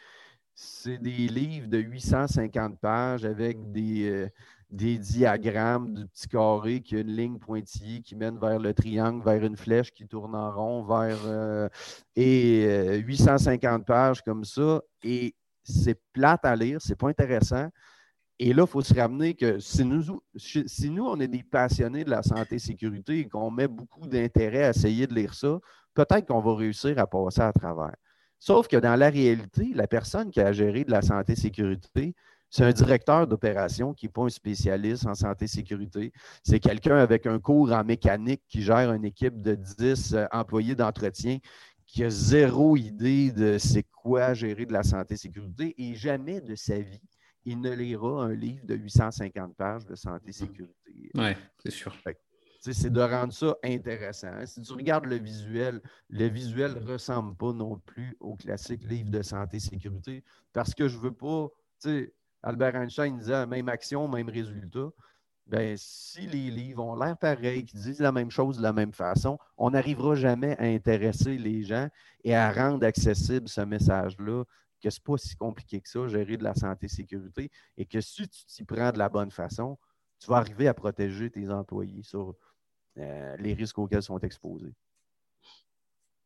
c'est 0.55 0.99
des 0.99 1.29
livres 1.29 1.69
de 1.69 1.79
850 1.79 2.79
pages 2.79 3.25
avec 3.25 3.73
des, 3.73 4.09
euh, 4.09 4.29
des 4.73 4.97
diagrammes 4.97 5.93
du 5.93 6.09
petit 6.09 6.29
carré 6.29 6.81
qui 6.81 6.97
a 6.97 7.01
une 7.01 7.15
ligne 7.15 7.39
pointillée 7.39 8.01
qui 8.01 8.17
mène 8.17 8.39
vers 8.39 8.59
le 8.59 8.73
triangle, 8.73 9.23
vers 9.23 9.45
une 9.45 9.57
flèche 9.57 9.93
qui 9.93 10.09
tourne 10.09 10.35
en 10.35 10.51
rond, 10.51 10.83
vers 10.83 11.19
euh, 11.27 11.69
et 12.17 12.99
850 12.99 13.83
euh, 13.83 13.85
pages 13.85 14.23
comme 14.23 14.45
ça. 14.45 14.81
Et 15.05 15.35
c'est 15.63 16.01
plate 16.13 16.45
à 16.45 16.57
lire, 16.57 16.81
c'est 16.81 16.97
pas 16.97 17.09
intéressant. 17.09 17.69
Et 18.39 18.55
là, 18.55 18.65
il 18.67 18.69
faut 18.69 18.81
se 18.81 18.95
ramener 18.95 19.35
que 19.35 19.61
si 19.61 19.85
nous, 19.85 20.21
si 20.37 20.91
nous, 20.91 21.05
on 21.05 21.21
est 21.21 21.29
des 21.29 21.43
passionnés 21.43 22.03
de 22.03 22.11
la 22.11 22.23
santé 22.23 22.57
et 22.57 22.59
sécurité 22.59 23.19
et 23.19 23.29
qu'on 23.29 23.51
met 23.51 23.69
beaucoup 23.69 24.09
d'intérêt 24.09 24.65
à 24.65 24.71
essayer 24.71 25.07
de 25.07 25.15
lire 25.15 25.35
ça, 25.35 25.61
peut-être 25.95 26.27
qu'on 26.27 26.41
va 26.41 26.57
réussir 26.57 26.99
à 26.99 27.07
passer 27.07 27.43
à 27.43 27.53
travers. 27.53 27.95
Sauf 28.39 28.67
que 28.67 28.79
dans 28.79 28.97
la 28.97 29.11
réalité, 29.11 29.71
la 29.75 29.87
personne 29.87 30.31
qui 30.31 30.41
a 30.41 30.51
géré 30.51 30.83
de 30.83 30.91
la 30.91 31.03
santé 31.03 31.35
et 31.35 31.37
sécurité, 31.37 32.15
c'est 32.53 32.65
un 32.65 32.73
directeur 32.73 33.27
d'opération 33.27 33.95
qui 33.95 34.05
n'est 34.05 34.13
pas 34.13 34.25
un 34.25 34.29
spécialiste 34.29 35.07
en 35.07 35.15
santé 35.15 35.47
et 35.47 35.49
sécurité. 35.49 36.13
C'est 36.45 36.61
quelqu'un 36.61 36.99
avec 36.99 37.27
un 37.27 37.39
cours 37.39 37.73
en 37.73 37.83
mécanique 37.83 38.43
qui 38.47 38.61
gère 38.61 38.93
une 38.93 39.07
équipe 39.07 39.41
de 39.41 39.55
10 39.55 40.13
euh, 40.13 40.27
employés 40.31 40.75
d'entretien 40.75 41.39
qui 41.87 42.05
a 42.05 42.11
zéro 42.11 42.77
idée 42.77 43.33
de 43.33 43.57
c'est 43.57 43.85
quoi 43.85 44.35
gérer 44.35 44.67
de 44.67 44.73
la 44.75 44.83
santé 44.83 45.15
et 45.15 45.17
sécurité 45.17 45.75
et 45.79 45.95
jamais 45.95 46.43
de 46.43 46.55
sa 46.55 46.79
vie, 46.79 47.01
il 47.47 47.59
ne 47.59 47.71
lira 47.71 48.25
un 48.25 48.35
livre 48.35 48.67
de 48.67 48.75
850 48.75 49.57
pages 49.57 49.87
de 49.87 49.95
santé 49.95 50.29
et 50.29 50.33
sécurité. 50.33 51.11
Oui, 51.15 51.33
c'est 51.59 51.71
sûr. 51.71 51.97
C'est 52.61 52.93
de 52.93 53.01
rendre 53.01 53.33
ça 53.33 53.57
intéressant. 53.65 54.45
Si 54.45 54.61
tu 54.61 54.73
regardes 54.75 55.07
le 55.07 55.17
visuel, 55.17 55.81
le 56.11 56.27
visuel 56.27 56.75
ne 56.75 56.93
ressemble 56.93 57.35
pas 57.35 57.55
non 57.55 57.79
plus 57.79 58.15
au 58.21 58.37
classique 58.37 58.85
livre 58.85 59.11
de 59.11 59.23
santé 59.23 59.57
et 59.57 59.61
sécurité 59.61 60.23
parce 60.53 60.75
que 60.75 60.87
je 60.87 60.99
ne 60.99 61.03
veux 61.03 61.15
pas, 61.15 61.49
Albert 62.43 62.77
Einstein 62.77 63.19
disait 63.19 63.47
même 63.47 63.69
action, 63.69 64.09
même 64.09 64.29
résultat. 64.29 64.91
Ben, 65.47 65.77
si 65.77 66.27
les 66.27 66.51
livres 66.51 66.85
ont 66.85 66.97
l'air 66.97 67.17
pareils, 67.17 67.65
qui 67.65 67.77
disent 67.77 68.01
la 68.01 68.13
même 68.13 68.31
chose 68.31 68.59
de 68.59 68.63
la 68.63 68.73
même 68.73 68.93
façon, 68.93 69.39
on 69.57 69.71
n'arrivera 69.71 70.15
jamais 70.15 70.57
à 70.59 70.65
intéresser 70.65 71.37
les 71.37 71.63
gens 71.65 71.89
et 72.25 72.35
à 72.35 72.53
rendre 72.53 72.87
accessible 72.87 73.49
ce 73.49 73.61
message-là, 73.61 74.45
que 74.83 74.91
ce 74.91 74.99
n'est 74.99 75.05
pas 75.05 75.19
si 75.19 75.37
compliqué 75.37 75.81
que 75.81 75.89
ça, 75.89 76.07
gérer 76.09 76.37
de 76.37 76.45
la 76.45 76.55
santé 76.55 76.87
et 76.87 76.89
sécurité, 76.89 77.51
et 77.77 77.85
que 77.85 78.01
si 78.01 78.29
tu 78.29 78.45
t'y 78.47 78.65
prends 78.65 78.93
de 78.93 78.99
la 78.99 79.09
bonne 79.09 79.31
façon, 79.31 79.79
tu 80.19 80.29
vas 80.29 80.37
arriver 80.37 80.69
à 80.69 80.75
protéger 80.75 81.31
tes 81.31 81.51
employés 81.51 82.03
sur 82.03 82.35
euh, 82.99 83.37
les 83.39 83.55
risques 83.55 83.79
auxquels 83.79 84.01
ils 84.01 84.05
sont 84.05 84.19
exposés. 84.19 84.73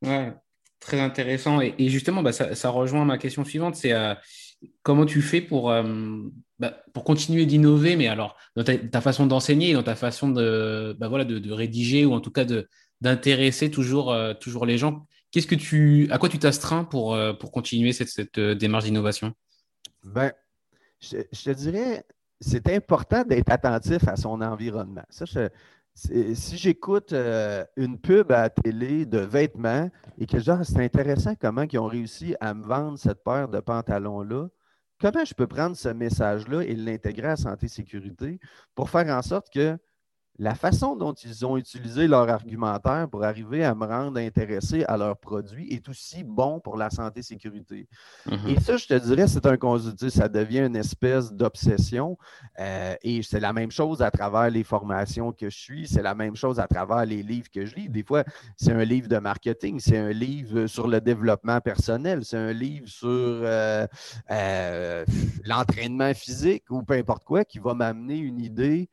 Oui, 0.02 0.30
très 0.78 1.00
intéressant. 1.00 1.60
Et, 1.60 1.88
justement, 1.88 2.22
bah, 2.22 2.32
ça, 2.32 2.68
rejoint 2.68 3.04
ma 3.04 3.18
question 3.18 3.44
suivante, 3.44 3.76
c'est 3.76 3.92
euh, 3.92 4.14
comment 4.82 5.06
tu 5.06 5.22
fais 5.22 5.40
pour, 5.40 5.70
euh, 5.70 5.82
bah, 6.58 6.82
pour 6.92 7.04
continuer 7.04 7.46
d'innover, 7.46 7.96
mais 7.96 8.08
alors 8.08 8.36
dans 8.56 8.64
ta, 8.64 9.00
façon 9.00 9.26
d'enseigner, 9.26 9.72
dans 9.72 9.82
ta 9.82 9.96
façon 9.96 10.30
de, 10.30 10.96
bah, 10.98 11.08
voilà, 11.08 11.24
de, 11.24 11.52
rédiger 11.52 12.04
ou 12.04 12.12
en 12.12 12.20
tout 12.20 12.30
cas 12.30 12.44
d'intéresser 13.00 13.70
toujours, 13.70 14.12
euh, 14.12 14.34
toujours 14.34 14.66
les 14.66 14.78
gens. 14.78 15.06
Qu'est-ce 15.30 15.46
que 15.46 15.54
tu, 15.54 16.08
à 16.10 16.18
quoi 16.18 16.28
tu 16.28 16.38
t'astreins 16.38 16.84
pour, 16.84 17.14
euh, 17.14 17.32
pour 17.32 17.52
continuer 17.52 17.92
cette, 17.92 18.08
cette 18.08 18.40
démarche 18.40 18.84
d'innovation? 18.84 19.34
Ben, 20.04 20.32
je, 21.00 21.18
te 21.18 21.50
dirais, 21.50 22.04
c'est 22.40 22.68
important 22.68 23.24
d'être 23.24 23.50
attentif 23.50 24.06
à 24.08 24.16
son 24.16 24.40
environnement. 24.40 25.04
Ça, 25.10 25.26
si 25.96 26.58
j'écoute 26.58 27.14
euh, 27.14 27.64
une 27.76 27.98
pub 27.98 28.30
à 28.30 28.42
la 28.42 28.50
télé 28.50 29.06
de 29.06 29.18
vêtements 29.18 29.90
et 30.18 30.26
que 30.26 30.38
genre, 30.38 30.62
c'est 30.62 30.84
intéressant 30.84 31.34
comment 31.40 31.62
ils 31.62 31.78
ont 31.78 31.86
réussi 31.86 32.36
à 32.38 32.52
me 32.52 32.66
vendre 32.66 32.98
cette 32.98 33.24
paire 33.24 33.48
de 33.48 33.60
pantalons-là, 33.60 34.48
comment 35.00 35.24
je 35.24 35.32
peux 35.32 35.46
prendre 35.46 35.74
ce 35.74 35.88
message-là 35.88 36.62
et 36.64 36.74
l'intégrer 36.74 37.28
à 37.28 37.36
santé 37.36 37.68
sécurité 37.68 38.38
pour 38.74 38.90
faire 38.90 39.06
en 39.08 39.22
sorte 39.22 39.48
que 39.50 39.78
la 40.38 40.54
façon 40.54 40.96
dont 40.96 41.12
ils 41.12 41.46
ont 41.46 41.56
utilisé 41.56 42.06
leur 42.06 42.28
argumentaire 42.28 43.08
pour 43.10 43.24
arriver 43.24 43.64
à 43.64 43.74
me 43.74 43.86
rendre 43.86 44.18
intéressé 44.18 44.84
à 44.84 44.96
leurs 44.96 45.16
produits 45.16 45.68
est 45.72 45.88
aussi 45.88 46.24
bon 46.24 46.60
pour 46.60 46.76
la 46.76 46.90
santé 46.90 47.22
sécurité. 47.22 47.88
Mm-hmm. 48.28 48.48
Et 48.48 48.60
ça, 48.60 48.76
je 48.76 48.86
te 48.86 48.94
dirais, 48.94 49.28
c'est 49.28 49.46
un 49.46 49.56
ça 50.10 50.28
devient 50.28 50.60
une 50.60 50.76
espèce 50.76 51.32
d'obsession. 51.32 52.18
Euh, 52.58 52.94
et 53.02 53.22
c'est 53.22 53.40
la 53.40 53.52
même 53.52 53.70
chose 53.70 54.02
à 54.02 54.10
travers 54.10 54.50
les 54.50 54.64
formations 54.64 55.32
que 55.32 55.50
je 55.50 55.56
suis, 55.56 55.88
c'est 55.88 56.02
la 56.02 56.14
même 56.14 56.36
chose 56.36 56.60
à 56.60 56.66
travers 56.66 57.04
les 57.04 57.22
livres 57.22 57.48
que 57.52 57.64
je 57.64 57.74
lis. 57.74 57.88
Des 57.88 58.02
fois, 58.02 58.24
c'est 58.56 58.72
un 58.72 58.84
livre 58.84 59.08
de 59.08 59.18
marketing, 59.18 59.80
c'est 59.80 59.98
un 59.98 60.10
livre 60.10 60.66
sur 60.66 60.86
le 60.88 61.00
développement 61.00 61.60
personnel, 61.60 62.24
c'est 62.24 62.36
un 62.36 62.52
livre 62.52 62.88
sur 62.88 63.08
euh, 63.10 63.86
euh, 64.30 65.04
l'entraînement 65.44 66.12
physique 66.14 66.64
ou 66.70 66.82
peu 66.82 66.94
importe 66.94 67.24
quoi 67.24 67.44
qui 67.44 67.58
va 67.58 67.74
m'amener 67.74 68.18
une 68.18 68.40
idée 68.40 68.88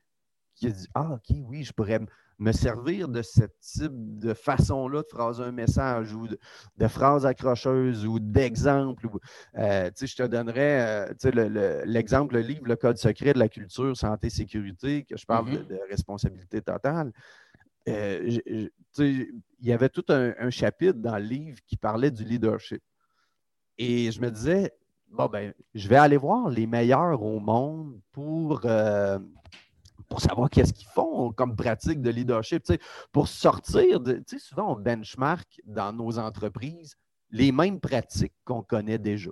qui 0.55 0.67
a 0.67 0.71
dit 0.71 0.87
Ah, 0.93 1.13
OK, 1.13 1.35
oui, 1.47 1.63
je 1.63 1.73
pourrais 1.73 1.99
me 2.39 2.51
servir 2.51 3.07
de 3.07 3.21
ce 3.21 3.41
type 3.59 4.19
de 4.19 4.33
façon-là 4.33 5.01
de 5.01 5.07
phraser 5.07 5.43
un 5.43 5.51
message 5.51 6.13
ou 6.13 6.27
de, 6.27 6.87
phrases 6.87 7.25
accrocheuses 7.25 8.05
ou 8.05 8.19
d'exemples. 8.19 9.07
Euh, 9.57 9.89
je 9.99 10.15
te 10.15 10.23
donnerais 10.23 11.13
euh, 11.25 11.83
l'exemple, 11.85 12.35
le, 12.35 12.41
livre 12.41 12.65
Le 12.65 12.75
Code 12.75 12.97
secret 12.97 13.33
de 13.33 13.39
la 13.39 13.49
culture, 13.49 13.95
santé, 13.95 14.29
sécurité, 14.29 15.03
que 15.03 15.17
je 15.17 15.25
parle 15.25 15.51
de, 15.51 15.57
mm-hmm. 15.57 15.89
responsabilité 15.89 16.61
totale. 16.61 17.11
Euh, 17.87 18.39
il 18.97 19.31
y 19.61 19.71
avait 19.71 19.89
tout 19.89 20.05
un, 20.09 20.49
chapitre 20.49 20.99
dans 20.99 21.17
le 21.17 21.23
livre 21.23 21.59
qui 21.65 21.77
parlait 21.77 22.11
du 22.11 22.23
leadership. 22.23 22.81
Et 23.77 24.11
je 24.11 24.21
me 24.21 24.29
disais, 24.29 24.71
bon, 25.09 25.27
ben, 25.27 25.53
je 25.73 25.87
vais 25.87 25.97
aller 25.97 26.17
voir 26.17 26.49
les 26.49 26.67
meilleurs 26.67 27.21
au 27.21 27.39
monde 27.39 27.99
pour, 28.11 28.61
pour 30.09 30.21
savoir 30.21 30.49
qu'est-ce 30.49 30.73
qu'ils 30.73 30.87
font 30.87 31.31
comme 31.31 31.55
pratique 31.55 32.01
de 32.01 32.09
leadership. 32.09 32.63
Pour 33.11 33.27
sortir. 33.27 33.99
Souvent, 34.37 34.73
on 34.73 34.79
benchmark 34.79 35.61
dans 35.65 35.93
nos 35.93 36.19
entreprises 36.19 36.95
les 37.31 37.51
mêmes 37.51 37.79
pratiques 37.79 38.33
qu'on 38.45 38.61
connaît 38.61 38.99
déjà. 38.99 39.31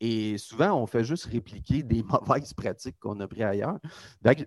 Et 0.00 0.38
souvent, 0.38 0.80
on 0.80 0.86
fait 0.86 1.04
juste 1.04 1.24
répliquer 1.26 1.82
des 1.82 2.02
mauvaises 2.28 2.52
pratiques 2.52 2.98
qu'on 3.00 3.18
a 3.20 3.26
prises 3.28 3.42
ailleurs. 3.42 3.78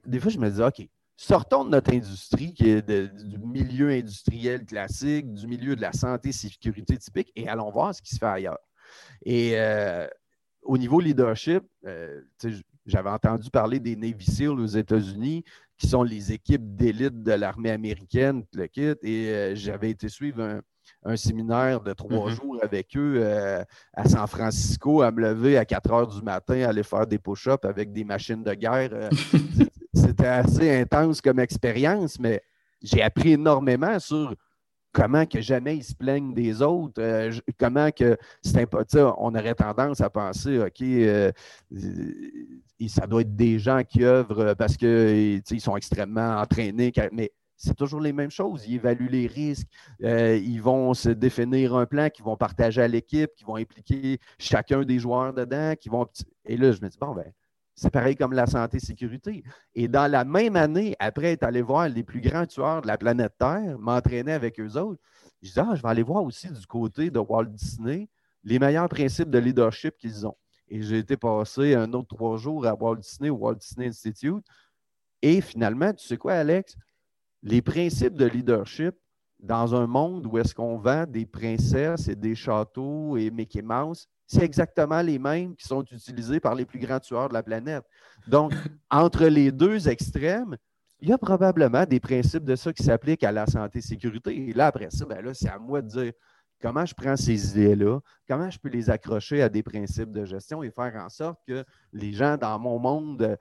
des 0.06 0.20
fois, 0.20 0.32
je 0.32 0.40
me 0.40 0.50
dis, 0.50 0.62
OK, 0.62 0.88
sortons 1.18 1.66
de 1.66 1.70
notre 1.70 1.94
industrie, 1.94 2.54
qui 2.54 2.70
est 2.70 2.90
du 2.90 3.38
milieu 3.38 3.90
industriel 3.90 4.66
classique, 4.66 5.32
du 5.34 5.48
milieu 5.48 5.76
de 5.76 5.82
la 5.82 5.94
santé 5.94 6.32
sécurité 6.32 6.98
typique, 6.98 7.32
et 7.36 7.48
allons 7.48 7.70
voir 7.70 7.94
ce 7.94 8.02
qui 8.02 8.14
se 8.14 8.20
fait 8.20 8.26
ailleurs. 8.26 8.60
Et 9.24 9.52
euh, 9.56 10.08
au 10.64 10.78
niveau 10.78 11.00
leadership, 11.00 11.64
euh, 11.86 12.22
j'avais 12.86 13.10
entendu 13.10 13.50
parler 13.50 13.80
des 13.80 13.96
Navy 13.96 14.26
SEAL 14.26 14.60
aux 14.60 14.66
États-Unis, 14.66 15.44
qui 15.78 15.88
sont 15.88 16.04
les 16.04 16.32
équipes 16.32 16.76
d'élite 16.76 17.24
de 17.24 17.32
l'armée 17.32 17.72
américaine, 17.72 18.44
le 18.54 18.68
kit, 18.68 18.94
et 19.02 19.30
euh, 19.30 19.56
j'avais 19.56 19.90
été 19.90 20.10
suivre 20.10 20.62
un, 21.04 21.16
séminaire 21.16 21.82
de 21.82 21.94
trois 21.94 22.30
mm-hmm. 22.30 22.36
jours 22.36 22.58
avec 22.62 22.96
eux 22.96 23.16
euh, 23.18 23.64
à 23.94 24.08
San 24.08 24.28
Francisco, 24.28 25.02
à 25.02 25.12
me 25.12 25.22
lever 25.22 25.58
à 25.58 25.66
4 25.66 25.92
heures 25.92 26.08
du 26.08 26.22
matin, 26.22 26.62
aller 26.62 26.84
faire 26.84 27.08
des 27.08 27.18
push-ups 27.18 27.66
avec 27.66 27.92
des 27.92 28.04
machines 28.04 28.44
de 28.44 28.54
guerre. 28.54 28.90
Euh, 28.94 29.10
c'était 29.94 30.28
assez 30.28 30.82
intense 30.82 31.22
comme 31.22 31.40
expérience, 31.40 32.20
mais 32.20 32.42
j'ai 32.82 33.02
appris 33.02 33.34
énormément 33.34 34.00
sur 34.00 34.36
comment 34.92 35.26
que 35.26 35.42
jamais 35.42 35.78
ils 35.78 35.84
se 35.84 35.96
plaignent 35.96 36.34
des 36.34 36.62
autres, 36.62 37.02
euh, 37.02 37.32
comment 37.58 37.92
que 37.92 38.18
c'est. 38.42 38.68
On 39.18 39.36
aurait 39.36 39.56
tendance 39.56 40.02
à 40.02 40.10
penser, 40.10 40.60
OK, 40.60 40.82
euh, 40.82 41.32
ça 42.88 43.08
doit 43.08 43.22
être 43.22 43.36
des 43.36 43.60
gens 43.60 43.84
qui 43.84 44.04
œuvrent 44.04 44.56
parce 44.56 44.78
qu'ils 44.78 45.42
sont 45.60 45.78
extrêmement 45.78 46.38
entraînés, 46.38 46.92
mais 47.12 47.32
c'est 47.62 47.76
toujours 47.76 48.02
les 48.02 48.12
mêmes 48.12 48.32
choses. 48.32 48.66
Ils 48.68 48.76
évaluent 48.76 49.10
les 49.10 49.28
risques, 49.28 49.68
euh, 50.04 50.36
ils 50.36 50.62
vont 50.62 50.94
se 50.94 51.10
définir 51.10 51.76
un 51.76 51.86
plan 51.86 52.10
qu'ils 52.10 52.26
vont 52.26 52.36
partager 52.36 52.82
à 52.82 52.88
l'équipe, 52.88 53.30
qui 53.36 53.44
vont 53.44 53.56
impliquer 53.56 54.20
chacun 54.40 54.82
des 54.82 54.98
joueurs 55.00 55.34
dedans, 55.34 55.74
vont. 55.86 56.08
Et 56.46 56.58
là, 56.58 56.72
je 56.72 56.82
me 56.82 56.90
dis, 56.90 56.98
bon, 57.00 57.14
ben, 57.14 57.32
c'est 57.76 57.90
pareil 57.90 58.16
comme 58.16 58.34
la 58.34 58.46
santé-sécurité. 58.46 59.44
Et 59.76 59.88
dans 59.88 60.10
la 60.10 60.24
même 60.24 60.56
année, 60.56 60.96
après 61.00 61.34
être 61.34 61.44
allé 61.44 61.62
voir 61.62 61.90
les 61.90 62.04
plus 62.04 62.22
grands 62.22 62.46
tueurs 62.46 62.82
de 62.82 62.88
la 62.88 62.98
planète 62.98 63.34
Terre, 63.38 63.78
m'entraîner 63.80 64.34
avec 64.34 64.60
eux 64.60 64.78
autres, 64.78 65.02
je 65.42 65.52
dis, 65.52 65.60
ah, 65.60 65.74
je 65.76 65.82
vais 65.82 65.90
aller 65.90 66.04
voir 66.04 66.24
aussi 66.24 66.52
du 66.52 66.66
côté 66.68 67.10
de 67.10 67.20
Walt 67.20 67.46
Disney 67.46 68.08
les 68.44 68.60
meilleurs 68.60 68.90
principes 68.90 69.30
de 69.30 69.40
leadership 69.40 69.98
qu'ils 69.98 70.26
ont. 70.26 70.36
Et 70.68 70.82
j'ai 70.82 71.00
été 71.00 71.18
passer 71.18 71.76
un 71.76 71.92
autre 71.94 72.08
trois 72.16 72.38
jours 72.38 72.66
à 72.66 72.74
Walt 72.74 72.98
Disney, 72.98 73.30
au 73.30 73.36
Walt 73.36 73.56
Disney 73.56 73.88
Institute. 73.88 74.46
Et 75.22 75.42
finalement, 75.42 75.94
tu 75.94 76.06
sais 76.06 76.18
quoi, 76.18 76.34
Alex? 76.34 76.76
Les 77.44 77.62
principes 77.62 78.16
de 78.16 78.26
leadership 78.26 78.96
dans 79.40 79.76
un 79.76 79.88
monde 79.88 80.28
où 80.28 80.38
est-ce 80.38 80.54
qu'on 80.54 80.78
vend 80.78 81.06
des 81.06 81.26
princesses 81.26 82.08
et 82.08 82.16
des 82.16 82.36
châteaux 82.36 83.18
et 83.18 83.30
Mickey 83.32 83.62
Mouse, 83.62 84.08
c'est 84.32 84.44
exactement 84.44 85.02
les 85.02 85.20
mêmes 85.20 85.56
qui 85.58 85.68
sont 85.68 85.84
utilisés 85.84 86.40
par 86.40 86.56
les 86.56 86.66
plus 86.66 86.80
grands 86.80 87.02
tueurs 87.02 87.28
de 87.28 87.34
la 87.34 87.44
planète. 87.44 87.84
Donc, 88.28 88.54
entre 88.90 89.26
les 89.26 89.52
deux 89.52 89.90
extrêmes, 89.90 90.56
il 91.02 91.10
y 91.10 91.12
a 91.14 91.18
probablement 91.18 91.86
des 91.86 92.00
principes 92.00 92.46
de 92.46 92.56
ça 92.56 92.72
qui 92.72 92.84
s'appliquent 92.84 93.26
à 93.26 93.32
la 93.34 93.46
santé-sécurité. 93.46 94.50
Et 94.50 94.54
là, 94.54 94.68
après 94.68 94.90
ça, 94.90 95.06
ben 95.06 95.22
là, 95.22 95.34
c'est 95.34 95.50
à 95.50 95.60
moi 95.60 95.82
de 95.82 95.88
dire 95.88 96.14
comment 96.62 96.86
je 96.86 96.94
prends 96.94 97.18
ces 97.18 97.52
idées-là, 97.52 98.00
comment 98.26 98.50
je 98.50 98.58
peux 98.58 98.70
les 98.70 98.90
accrocher 98.90 99.42
à 99.42 99.50
des 99.50 99.64
principes 99.64 100.12
de 100.12 100.24
gestion 100.24 100.64
et 100.64 100.72
faire 100.72 100.96
en 100.96 101.10
sorte 101.10 101.40
que 101.46 101.66
les 101.92 102.14
gens 102.14 102.38
dans 102.38 102.58
mon 102.58 102.80
monde, 102.80 103.38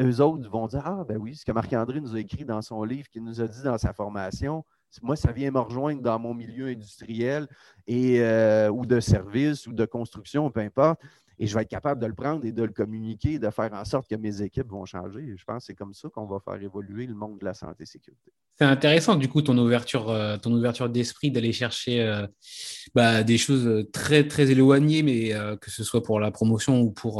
eux 0.00 0.20
autres, 0.20 0.48
vont 0.48 0.68
dire 0.68 0.82
Ah, 0.84 1.04
ben 1.08 1.16
oui, 1.16 1.34
ce 1.34 1.44
que 1.44 1.50
Marc-André 1.50 2.00
nous 2.00 2.14
a 2.14 2.20
écrit 2.20 2.44
dans 2.44 2.62
son 2.62 2.84
livre, 2.84 3.08
qu'il 3.08 3.24
nous 3.24 3.40
a 3.40 3.48
dit 3.48 3.62
dans 3.64 3.78
sa 3.78 3.92
formation, 3.92 4.64
moi, 5.02 5.16
ça 5.16 5.32
vient 5.32 5.50
me 5.50 5.60
rejoindre 5.60 6.02
dans 6.02 6.18
mon 6.18 6.34
milieu 6.34 6.66
industriel 6.66 7.46
et, 7.86 8.20
euh, 8.20 8.70
ou 8.70 8.86
de 8.86 9.00
service 9.00 9.66
ou 9.66 9.72
de 9.72 9.84
construction, 9.84 10.50
peu 10.50 10.60
importe. 10.60 11.00
Et 11.40 11.46
je 11.46 11.54
vais 11.54 11.62
être 11.62 11.68
capable 11.68 12.00
de 12.00 12.06
le 12.06 12.14
prendre 12.14 12.44
et 12.44 12.50
de 12.50 12.62
le 12.64 12.72
communiquer, 12.72 13.38
de 13.38 13.48
faire 13.50 13.72
en 13.72 13.84
sorte 13.84 14.08
que 14.08 14.16
mes 14.16 14.42
équipes 14.42 14.68
vont 14.68 14.84
changer. 14.84 15.34
je 15.36 15.44
pense 15.44 15.58
que 15.58 15.66
c'est 15.66 15.74
comme 15.74 15.94
ça 15.94 16.08
qu'on 16.08 16.26
va 16.26 16.40
faire 16.40 16.60
évoluer 16.60 17.06
le 17.06 17.14
monde 17.14 17.38
de 17.38 17.44
la 17.44 17.54
santé 17.54 17.84
et 17.84 17.86
sécurité. 17.86 18.32
C'est 18.58 18.64
intéressant, 18.64 19.14
du 19.14 19.28
coup, 19.28 19.40
ton 19.40 19.56
ouverture, 19.56 20.10
euh, 20.10 20.36
ton 20.36 20.52
ouverture 20.52 20.88
d'esprit 20.88 21.30
d'aller 21.30 21.52
chercher 21.52 22.02
euh, 22.02 22.26
bah, 22.92 23.22
des 23.22 23.38
choses 23.38 23.86
très, 23.92 24.26
très 24.26 24.50
éloignées, 24.50 25.04
mais 25.04 25.32
que 25.60 25.70
ce 25.70 25.84
soit 25.84 26.02
pour 26.02 26.18
la 26.18 26.32
promotion 26.32 26.80
ou 26.80 26.90
pour 26.90 27.18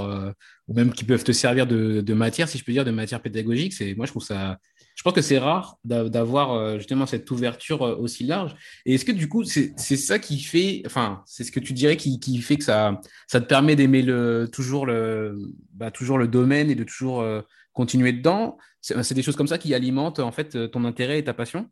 ou 0.67 0.75
même 0.75 0.93
qui 0.93 1.05
peuvent 1.05 1.23
te 1.23 1.31
servir 1.31 1.69
de, 1.69 2.01
de, 2.01 2.15
matière, 2.15 2.49
si 2.49 2.59
je 2.59 2.65
peux 2.65 2.73
dire, 2.73 2.85
de 2.85 2.91
matière 2.91 3.23
pédagogique. 3.23 3.73
Moi, 3.97 4.07
je 4.07 4.11
trouve 4.11 4.25
ça 4.25 4.59
je 4.99 5.05
pense 5.05 5.13
que 5.13 5.23
c'est 5.23 5.39
rare 5.39 5.79
d'avoir 5.85 6.55
euh, 6.55 6.79
justement 6.79 7.07
cette 7.07 7.31
ouverture 7.31 7.83
euh, 7.83 7.95
aussi 7.95 8.25
large. 8.25 8.57
Et 8.85 8.95
est-ce 8.95 9.05
que 9.05 9.13
du 9.13 9.29
coup, 9.29 9.45
c'est 9.45 9.77
ça 9.77 10.19
qui 10.19 10.41
fait, 10.41 10.83
enfin, 10.87 11.23
c'est 11.25 11.45
ce 11.45 11.53
que 11.53 11.61
tu 11.61 11.73
dirais 11.73 11.97
qui, 11.97 12.39
fait 12.39 12.57
que 12.57 12.65
ça, 12.65 13.01
ça 13.29 13.41
te 13.41 13.47
permet 13.47 13.77
d'aimer 13.77 14.03
le, 14.03 14.49
toujours, 14.53 14.87
le, 14.87 15.39
bah, 15.73 15.93
toujours 15.93 16.19
le 16.19 16.27
domaine 16.27 16.69
et 16.69 16.75
de 16.75 16.83
toujours 16.83 17.21
euh, 17.21 17.43
continuer 17.73 18.13
dedans? 18.13 18.59
C'est 18.81 19.15
des 19.15 19.23
choses 19.23 19.37
comme 19.37 19.47
ça 19.47 19.57
qui 19.57 19.73
alimentent 19.73 20.19
en 20.19 20.33
fait 20.33 20.69
ton 20.73 20.85
intérêt 20.85 21.21
et 21.21 21.25
ta 21.25 21.33
passion? 21.33 21.71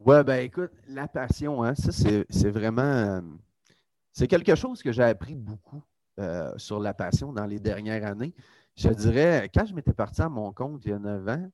Ouais, 0.00 0.24
ben 0.24 0.42
écoute, 0.42 0.72
la 0.88 1.06
passion, 1.06 1.62
hein, 1.62 1.76
ça 1.76 1.92
c'est 1.92 2.50
vraiment. 2.50 3.22
c'est 4.12 4.26
quelque 4.26 4.56
chose 4.56 4.82
que 4.82 4.90
j'ai 4.90 5.04
appris 5.04 5.36
beaucoup 5.36 5.82
sur 6.56 6.80
la 6.80 6.94
passion 6.94 7.32
dans 7.32 7.46
les 7.46 7.60
dernières 7.60 8.04
années. 8.04 8.34
Je 8.76 8.88
dirais, 8.88 9.50
quand 9.52 9.66
je 9.66 9.74
m'étais 9.74 9.92
parti 9.92 10.22
à 10.22 10.28
mon 10.28 10.52
compte 10.52 10.82
il 10.84 10.90
y 10.90 10.94
a 10.94 10.98
9 10.98 11.28
ans, 11.28 11.50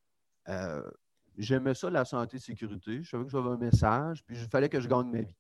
j'aimais 1.37 1.75
ça, 1.75 1.91
la 1.91 2.05
santé 2.05 2.39
sécurité. 2.39 3.03
Je 3.03 3.11
savais 3.11 3.25
que 3.25 3.31
j'avais 3.31 3.51
un 3.51 3.57
message, 3.57 4.25
puis 4.25 4.37
il 4.39 4.49
fallait 4.49 4.69
que 4.69 4.81
je 4.81 4.89
gagne 4.89 5.11
ma 5.11 5.23
vie. 5.23 5.37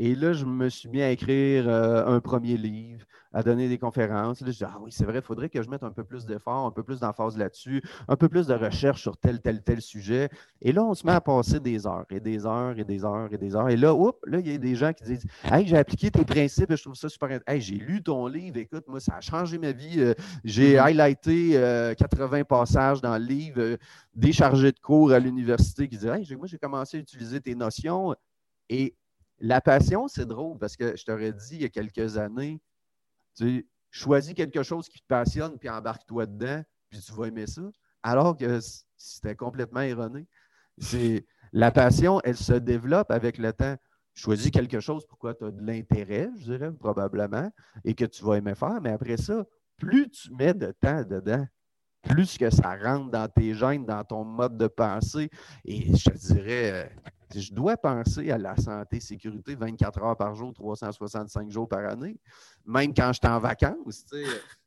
Et 0.00 0.14
là, 0.14 0.32
je 0.32 0.44
me 0.44 0.68
suis 0.68 0.88
mis 0.88 1.02
à 1.02 1.10
écrire 1.10 1.68
euh, 1.68 2.06
un 2.06 2.20
premier 2.20 2.56
livre, 2.56 3.04
à 3.32 3.42
donner 3.42 3.68
des 3.68 3.78
conférences. 3.78 4.40
Là, 4.40 4.52
je 4.52 4.58
dis, 4.58 4.64
ah 4.64 4.78
oui, 4.80 4.92
c'est 4.92 5.04
vrai, 5.04 5.18
il 5.18 5.22
faudrait 5.22 5.48
que 5.48 5.60
je 5.60 5.68
mette 5.68 5.82
un 5.82 5.90
peu 5.90 6.04
plus 6.04 6.24
d'efforts, 6.24 6.66
un 6.66 6.70
peu 6.70 6.84
plus 6.84 7.00
d'emphase 7.00 7.36
là-dessus, 7.36 7.82
un 8.06 8.14
peu 8.14 8.28
plus 8.28 8.46
de 8.46 8.54
recherche 8.54 9.02
sur 9.02 9.16
tel, 9.16 9.40
tel, 9.40 9.60
tel 9.60 9.82
sujet. 9.82 10.28
Et 10.62 10.70
là, 10.70 10.84
on 10.84 10.94
se 10.94 11.04
met 11.04 11.10
à 11.10 11.20
passer 11.20 11.58
des 11.58 11.84
heures 11.84 12.06
et 12.10 12.20
des 12.20 12.46
heures 12.46 12.78
et 12.78 12.84
des 12.84 13.04
heures 13.04 13.28
et 13.32 13.38
des 13.38 13.56
heures. 13.56 13.70
Et 13.70 13.76
là, 13.76 13.92
oups, 13.92 14.16
là, 14.24 14.38
il 14.38 14.48
y 14.48 14.54
a 14.54 14.58
des 14.58 14.76
gens 14.76 14.92
qui 14.92 15.02
disent, 15.02 15.26
hey, 15.50 15.66
j'ai 15.66 15.76
appliqué 15.76 16.12
tes 16.12 16.24
principes 16.24 16.70
et 16.70 16.76
je 16.76 16.82
trouve 16.84 16.94
ça 16.94 17.08
super 17.08 17.26
intéressant. 17.26 17.48
Hey, 17.48 17.60
j'ai 17.60 17.74
lu 17.74 18.00
ton 18.00 18.28
livre, 18.28 18.56
écoute, 18.58 18.84
moi, 18.86 19.00
ça 19.00 19.16
a 19.16 19.20
changé 19.20 19.58
ma 19.58 19.72
vie. 19.72 19.98
Euh, 19.98 20.14
j'ai 20.44 20.76
mm-hmm. 20.76 20.80
highlighté 20.80 21.94
80 21.98 22.38
euh, 22.38 22.44
passages 22.44 23.00
dans 23.00 23.18
le 23.18 23.24
livre, 23.24 23.78
des 24.14 24.32
chargés 24.32 24.70
de 24.70 24.78
cours 24.78 25.10
à 25.10 25.18
l'université 25.18 25.88
qui 25.88 25.96
disent, 25.96 26.06
hey, 26.06 26.36
moi, 26.36 26.46
j'ai 26.46 26.58
commencé 26.58 26.98
à 26.98 27.00
utiliser 27.00 27.40
tes 27.40 27.56
notions. 27.56 28.14
Et 28.70 28.94
la 29.40 29.60
passion, 29.60 30.08
c'est 30.08 30.26
drôle 30.26 30.58
parce 30.58 30.76
que 30.76 30.96
je 30.96 31.04
t'aurais 31.04 31.32
dit 31.32 31.56
il 31.56 31.62
y 31.62 31.64
a 31.64 31.68
quelques 31.68 32.16
années, 32.16 32.60
tu 33.36 33.68
choisis 33.90 34.34
quelque 34.34 34.62
chose 34.62 34.88
qui 34.88 35.00
te 35.00 35.06
passionne, 35.06 35.58
puis 35.58 35.68
embarque-toi 35.68 36.26
dedans, 36.26 36.62
puis 36.90 37.00
tu 37.00 37.12
vas 37.12 37.26
aimer 37.26 37.46
ça. 37.46 37.62
Alors 38.02 38.36
que 38.36 38.60
c'était 38.96 39.36
complètement 39.36 39.80
erroné. 39.80 40.26
C'est, 40.78 41.26
la 41.52 41.70
passion, 41.70 42.20
elle 42.24 42.36
se 42.36 42.52
développe 42.52 43.10
avec 43.10 43.38
le 43.38 43.52
temps. 43.52 43.76
Choisis 44.14 44.50
quelque 44.50 44.80
chose 44.80 45.06
pourquoi 45.06 45.34
tu 45.34 45.44
as 45.44 45.50
de 45.50 45.64
l'intérêt, 45.64 46.28
je 46.38 46.44
dirais, 46.44 46.72
probablement, 46.72 47.50
et 47.84 47.94
que 47.94 48.04
tu 48.04 48.24
vas 48.24 48.36
aimer 48.36 48.56
faire, 48.56 48.80
mais 48.80 48.90
après 48.90 49.16
ça, 49.16 49.44
plus 49.76 50.10
tu 50.10 50.34
mets 50.34 50.54
de 50.54 50.72
temps 50.72 51.04
dedans, 51.04 51.46
plus 52.02 52.36
que 52.36 52.50
ça 52.50 52.76
rentre 52.76 53.10
dans 53.10 53.28
tes 53.28 53.54
gènes, 53.54 53.86
dans 53.86 54.02
ton 54.02 54.24
mode 54.24 54.56
de 54.56 54.66
pensée. 54.66 55.30
Et 55.64 55.96
je 55.96 56.10
te 56.10 56.16
dirais, 56.16 56.72
euh, 56.72 57.10
je 57.34 57.52
dois 57.52 57.76
penser 57.76 58.30
à 58.30 58.38
la 58.38 58.56
santé, 58.56 59.00
sécurité 59.00 59.54
24 59.54 60.02
heures 60.02 60.16
par 60.16 60.34
jour, 60.34 60.52
365 60.52 61.50
jours 61.50 61.68
par 61.68 61.84
année, 61.84 62.16
même 62.66 62.94
quand 62.94 63.12
je 63.12 63.18
suis 63.18 63.32
en 63.32 63.38
vacances. 63.38 64.04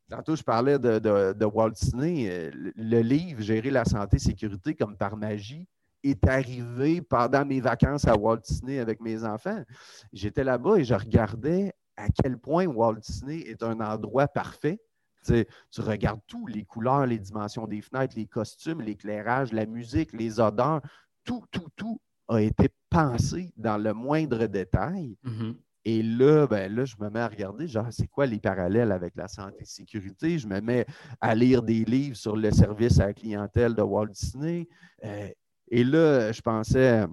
Tantôt, 0.10 0.36
je 0.36 0.44
parlais 0.44 0.78
de, 0.78 1.46
Walt 1.46 1.72
Disney. 1.72 2.28
Euh, 2.30 2.52
le 2.76 3.02
livre 3.02 3.42
Gérer 3.42 3.70
la 3.70 3.86
santé, 3.86 4.20
sécurité 4.20 4.76
comme 4.76 4.98
par 4.98 5.16
magie 5.16 5.68
est 6.04 6.28
arrivé 6.28 7.02
pendant 7.02 7.46
mes 7.46 7.62
vacances 7.62 8.08
à 8.08 8.16
Walt 8.16 8.38
Disney 8.38 8.80
avec 8.80 9.00
mes 9.00 9.24
enfants. 9.24 9.64
J'étais 10.12 10.44
là-bas 10.44 10.78
et 10.78 10.84
je 10.84 10.96
regardais 10.96 11.74
à 11.96 12.08
quel 12.10 12.38
point 12.38 12.66
Walt 12.66 12.96
Disney 12.96 13.40
est 13.42 13.64
un 13.64 13.80
endroit 13.80 14.28
parfait 14.28 14.82
tu, 15.26 15.82
regardes 15.82 16.22
tout, 16.28 16.48
les 16.48 16.64
couleurs, 16.64 17.06
les 17.06 17.20
dimensions 17.20 17.68
des 17.68 17.82
fenêtres, 17.82 18.16
les 18.18 18.26
costumes, 18.26 18.82
l'éclairage, 18.82 19.52
la 19.52 19.66
musique, 19.66 20.14
les 20.14 20.40
odeurs, 20.40 20.82
tout, 21.24 21.44
tout, 21.52 21.70
tout 21.76 22.00
a 22.32 22.42
été 22.42 22.70
pensé 22.90 23.52
dans 23.58 23.78
le 23.78 23.94
moindre 23.94 24.46
détail. 24.48 25.18
Mm-hmm. 25.26 25.56
Et 25.84 26.04
là, 26.04 26.46
ben 26.46 26.74
là, 26.74 26.86
je 26.86 26.96
me 27.00 27.10
mets 27.10 27.20
à 27.20 27.28
regarder, 27.28 27.68
genre, 27.68 27.88
c'est 27.90 28.08
quoi 28.08 28.26
les 28.28 28.40
parallèles 28.40 28.92
avec 28.92 29.16
la 29.16 29.28
santé 29.28 29.58
et 29.62 29.66
sécurité? 29.66 30.38
Je 30.38 30.48
me 30.48 30.62
mets 30.62 30.86
à 31.20 31.34
lire 31.34 31.64
des 31.64 31.84
livres 31.86 32.16
sur 32.16 32.36
le 32.36 32.52
service 32.52 33.00
à 33.00 33.08
la 33.08 33.14
clientèle 33.14 33.74
de 33.74 33.82
Walt 33.82 34.08
Disney. 34.08 34.68
Euh, 35.04 35.30
et 35.70 35.84
là, 35.84 36.32
je 36.32 36.42
pensais, 36.42 37.06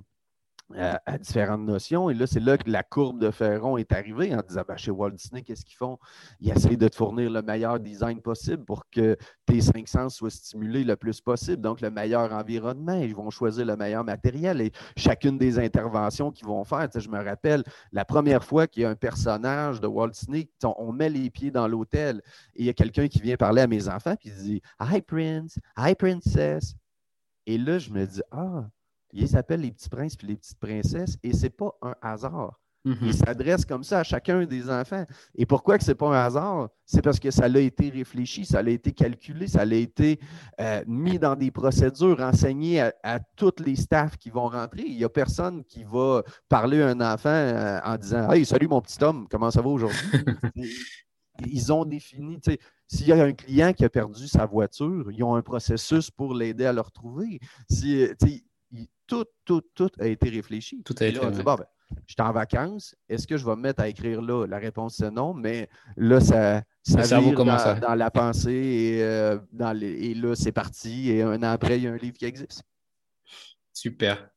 à, 0.76 1.18
différentes 1.18 1.62
notions. 1.62 2.10
Et 2.10 2.14
là, 2.14 2.26
c'est 2.26 2.40
là 2.40 2.58
que 2.58 2.70
la 2.70 2.82
courbe 2.82 3.18
de 3.18 3.30
Ferron 3.30 3.78
est 3.78 3.92
arrivée 3.92 4.34
en 4.34 4.42
disant 4.46 4.62
ben, 4.66 4.76
chez 4.76 4.90
Walt 4.90 5.10
Disney, 5.10 5.42
qu'est-ce 5.42 5.64
qu'ils 5.64 5.76
font? 5.76 5.98
Ils 6.40 6.50
essayent 6.50 6.76
de 6.76 6.88
te 6.88 6.96
fournir 6.96 7.30
le 7.30 7.42
meilleur 7.42 7.80
design 7.80 8.20
possible 8.20 8.64
pour 8.64 8.88
que 8.90 9.16
tes 9.46 9.60
cinq 9.60 9.88
sens 9.88 10.16
soient 10.16 10.30
stimulés 10.30 10.84
le 10.84 10.96
plus 10.96 11.20
possible, 11.20 11.62
donc 11.62 11.80
le 11.80 11.90
meilleur 11.90 12.32
environnement. 12.32 13.00
Ils 13.00 13.14
vont 13.14 13.30
choisir 13.30 13.66
le 13.66 13.76
meilleur 13.76 14.04
matériel 14.04 14.60
et 14.60 14.72
chacune 14.96 15.38
des 15.38 15.58
interventions 15.58 16.30
qu'ils 16.30 16.46
vont 16.46 16.64
faire. 16.64 16.88
je 16.94 17.08
me 17.08 17.22
rappelle 17.22 17.64
la 17.92 18.04
première 18.04 18.44
fois 18.44 18.66
qu'il 18.66 18.82
y 18.82 18.84
a 18.84 18.90
un 18.90 18.96
personnage 18.96 19.80
de 19.80 19.86
Walt 19.86 20.10
Disney, 20.10 20.50
on 20.62 20.92
met 20.92 21.08
les 21.08 21.30
pieds 21.30 21.50
dans 21.50 21.66
l'hôtel 21.66 22.22
et 22.54 22.62
il 22.62 22.66
y 22.66 22.70
a 22.70 22.74
quelqu'un 22.74 23.08
qui 23.08 23.20
vient 23.20 23.36
parler 23.36 23.62
à 23.62 23.66
mes 23.66 23.88
enfants 23.88 24.12
et 24.12 24.28
il 24.28 24.34
dit 24.34 24.62
Hi 24.80 25.00
Prince, 25.00 25.58
Hi 25.76 25.94
Princess. 25.94 26.74
Et 27.46 27.56
là, 27.56 27.78
je 27.78 27.90
me 27.90 28.06
dis 28.06 28.20
Ah, 28.30 28.68
ils 29.12 29.28
s'appellent 29.28 29.60
les 29.60 29.72
petits 29.72 29.88
princes 29.88 30.16
et 30.22 30.26
les 30.26 30.36
petites 30.36 30.58
princesses 30.58 31.18
et 31.22 31.32
ce 31.32 31.44
n'est 31.44 31.50
pas 31.50 31.76
un 31.82 31.94
hasard. 32.02 32.58
Mhm. 32.84 32.96
Ils 33.02 33.14
s'adressent 33.14 33.64
comme 33.64 33.82
ça 33.82 34.00
à 34.00 34.02
chacun 34.04 34.44
des 34.44 34.70
enfants. 34.70 35.04
Et 35.34 35.46
pourquoi 35.46 35.78
que 35.78 35.84
ce 35.84 35.90
n'est 35.90 35.94
pas 35.94 36.08
un 36.08 36.24
hasard? 36.24 36.68
C'est 36.86 37.02
parce 37.02 37.18
que 37.18 37.30
ça 37.30 37.44
a 37.44 37.58
été 37.58 37.90
réfléchi, 37.90 38.44
ça 38.44 38.60
a 38.60 38.68
été 38.68 38.92
calculé, 38.92 39.46
ça 39.46 39.62
a 39.62 39.74
été 39.74 40.18
euh, 40.60 40.82
mis 40.86 41.18
dans 41.18 41.34
des 41.34 41.50
procédures, 41.50 42.20
enseigné 42.20 42.80
à, 42.80 43.20
tous 43.36 43.62
les 43.64 43.76
staffs 43.76 44.16
qui 44.16 44.30
vont 44.30 44.48
rentrer. 44.48 44.84
Il 44.86 44.96
n'y 44.96 45.04
a 45.04 45.08
personne 45.08 45.64
qui 45.64 45.84
va 45.84 46.22
parler 46.48 46.80
à 46.80 46.88
un 46.88 47.00
enfant 47.00 47.28
euh, 47.28 47.80
en 47.84 47.96
disant 47.96 48.30
Hey, 48.30 48.46
salut 48.46 48.68
mon 48.68 48.80
petit 48.80 49.02
homme, 49.02 49.26
comment 49.28 49.50
ça 49.50 49.60
va 49.60 49.68
aujourd'hui? 49.68 49.98
ils 51.46 51.72
ont 51.72 51.84
défini, 51.84 52.38
s'il 52.86 53.06
y 53.06 53.12
a 53.12 53.22
un 53.22 53.32
client 53.32 53.72
qui 53.72 53.84
a 53.84 53.88
perdu 53.88 54.26
sa 54.26 54.46
voiture, 54.46 55.10
ils 55.10 55.22
ont 55.22 55.34
un 55.34 55.42
processus 55.42 56.10
pour 56.10 56.34
l'aider 56.34 56.64
à 56.64 56.72
le 56.72 56.80
retrouver. 56.80 57.38
Si, 57.68 58.08
tout, 59.06 59.24
tout, 59.44 59.62
tout 59.74 59.90
a 59.98 60.06
été 60.06 60.28
réfléchi. 60.28 60.82
Tout 60.84 60.94
a 61.00 61.06
été 61.06 61.18
ben, 61.18 61.56
je 62.06 62.12
suis 62.12 62.22
en 62.22 62.32
vacances. 62.32 62.94
Est-ce 63.08 63.26
que 63.26 63.36
je 63.36 63.44
vais 63.44 63.56
me 63.56 63.62
mettre 63.62 63.82
à 63.82 63.88
écrire 63.88 64.20
là? 64.20 64.46
La 64.46 64.58
réponse, 64.58 64.96
c'est 64.96 65.10
non, 65.10 65.32
mais 65.32 65.68
là, 65.96 66.20
ça, 66.20 66.62
ça 66.82 67.20
vire 67.20 67.32
dans, 67.32 67.80
dans, 67.80 67.94
la 67.94 68.10
pensée 68.10 68.52
et, 68.52 69.02
euh, 69.02 69.38
dans 69.52 69.78
et 69.80 70.14
là, 70.14 70.34
c'est 70.34 70.52
parti. 70.52 71.10
Et 71.10 71.22
un 71.22 71.42
an 71.42 71.50
après, 71.50 71.78
il 71.78 71.84
y 71.84 71.86
a 71.86 71.92
un 71.92 71.96
livre 71.96 72.18
qui 72.18 72.26
existe. 72.26 72.62
Super. 73.72 74.28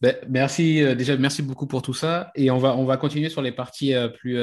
Ben, 0.00 0.16
merci, 0.28 0.82
euh, 0.82 0.94
déjà, 0.94 1.16
merci 1.16 1.42
beaucoup 1.42 1.66
pour 1.66 1.82
tout 1.82 1.94
ça. 1.94 2.30
Et 2.34 2.50
on 2.50 2.58
va, 2.58 2.74
on 2.76 2.84
va 2.84 2.96
continuer 2.96 3.28
sur 3.28 3.42
les 3.42 3.52
parties 3.52 3.94
euh, 3.94 4.08
plus, 4.08 4.38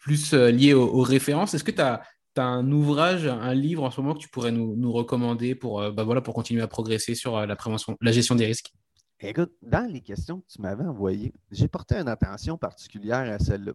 plus 0.00 0.32
liées 0.32 0.74
aux 0.74 1.02
références. 1.02 1.54
Est-ce 1.54 1.64
que 1.64 1.70
tu 1.70 1.80
as 1.80 2.02
un 2.38 2.70
ouvrage, 2.70 3.26
un 3.26 3.54
livre 3.54 3.84
en 3.84 3.90
ce 3.90 4.00
moment 4.00 4.14
que 4.14 4.20
tu 4.20 4.28
pourrais 4.28 4.52
nous, 4.52 4.92
recommander 4.92 5.54
pour, 5.54 5.80
euh, 5.80 5.90
bah 5.90 6.04
voilà, 6.04 6.20
pour 6.20 6.34
continuer 6.34 6.62
à 6.62 6.68
progresser 6.68 7.14
sur 7.14 7.36
euh, 7.36 7.46
la 7.46 7.56
prévention, 7.56 7.96
la 8.00 8.12
gestion 8.12 8.34
des 8.34 8.46
risques? 8.46 8.72
Écoute, 9.20 9.52
dans 9.62 9.90
les 9.90 10.02
questions 10.02 10.40
que 10.40 10.46
tu 10.46 10.60
m'avais 10.60 10.84
envoyées, 10.84 11.32
j'ai 11.50 11.68
porté 11.68 11.96
une 11.96 12.08
attention 12.08 12.58
particulière 12.58 13.32
à 13.32 13.38
celle-là. 13.38 13.72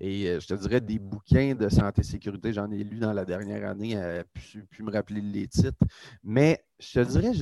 Et 0.00 0.28
euh, 0.28 0.40
je 0.40 0.46
te 0.46 0.54
dirais 0.54 0.80
des 0.80 0.98
bouquins 0.98 1.54
de 1.54 1.68
santé 1.68 2.02
et 2.02 2.04
sécurité, 2.04 2.52
j'en 2.52 2.70
ai 2.70 2.84
lu 2.84 2.98
dans 2.98 3.12
la 3.12 3.24
dernière 3.24 3.68
année, 3.68 3.96
pu, 4.34 4.82
me 4.82 4.92
rappeler 4.92 5.20
les 5.20 5.48
titres. 5.48 5.84
Mais 6.22 6.62
je 6.78 7.00
te 7.00 7.08
dirais, 7.08 7.32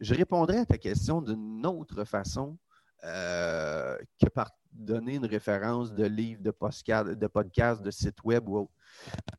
je, 0.00 0.14
répondrais 0.14 0.58
à 0.58 0.66
ta 0.66 0.78
question 0.78 1.22
d'une 1.22 1.64
autre 1.64 2.04
façon 2.04 2.58
que 3.02 4.28
par 4.34 4.50
donner 4.76 5.16
une 5.16 5.26
référence 5.26 5.92
de 5.92 6.04
livre, 6.04 6.42
de 6.42 6.50
podcast, 6.50 7.08
de, 7.08 7.26
podcast, 7.26 7.82
de 7.82 7.90
site 7.90 8.22
web 8.24 8.48
ou 8.48 8.58
autre. 8.58 8.72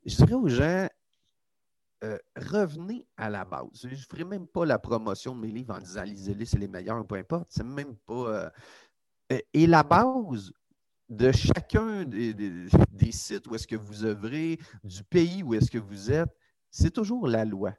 Je 0.06 0.16
dirais 0.16 0.34
aux 0.34 0.48
gens, 0.48 0.88
euh, 2.04 2.18
revenez 2.36 3.06
à 3.18 3.30
la 3.30 3.44
base. 3.46 3.68
Je 3.84 3.90
ne 3.90 3.96
ferai 3.96 4.24
même 4.24 4.48
pas 4.48 4.66
la 4.66 4.80
promotion 4.80 5.36
de 5.36 5.42
mes 5.42 5.52
livres 5.52 5.76
en 5.76 5.80
disant 5.80 6.04
lisez-les, 6.04 6.46
c'est 6.46 6.60
les 6.60 6.68
meilleurs, 6.68 7.06
peu 7.06 7.16
importe. 7.16 7.48
C'est 7.50 7.64
même 7.64 7.96
pas. 8.06 8.52
Euh, 9.30 9.40
et 9.54 9.68
la 9.68 9.84
base 9.84 10.52
de 11.10 11.32
chacun 11.32 12.04
des, 12.04 13.12
sites 13.12 13.48
où 13.48 13.56
est-ce 13.56 13.68
que 13.68 13.76
vous 13.76 14.06
œuvrez, 14.06 14.60
du 14.84 15.04
pays 15.04 15.44
où 15.44 15.54
est-ce 15.54 15.72
que 15.72 15.78
vous 15.78 16.12
êtes, 16.12 16.30
c'est 16.70 16.92
toujours 16.92 17.28
la 17.28 17.46
loi. 17.46 17.74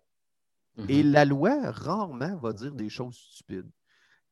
Et 0.89 1.03
mhm. 1.03 1.13
la 1.13 1.25
loi, 1.25 1.71
rarement, 1.71 2.37
va 2.37 2.53
dire 2.53 2.73
des 2.73 2.89
choses 2.89 3.17
stupides. 3.17 3.71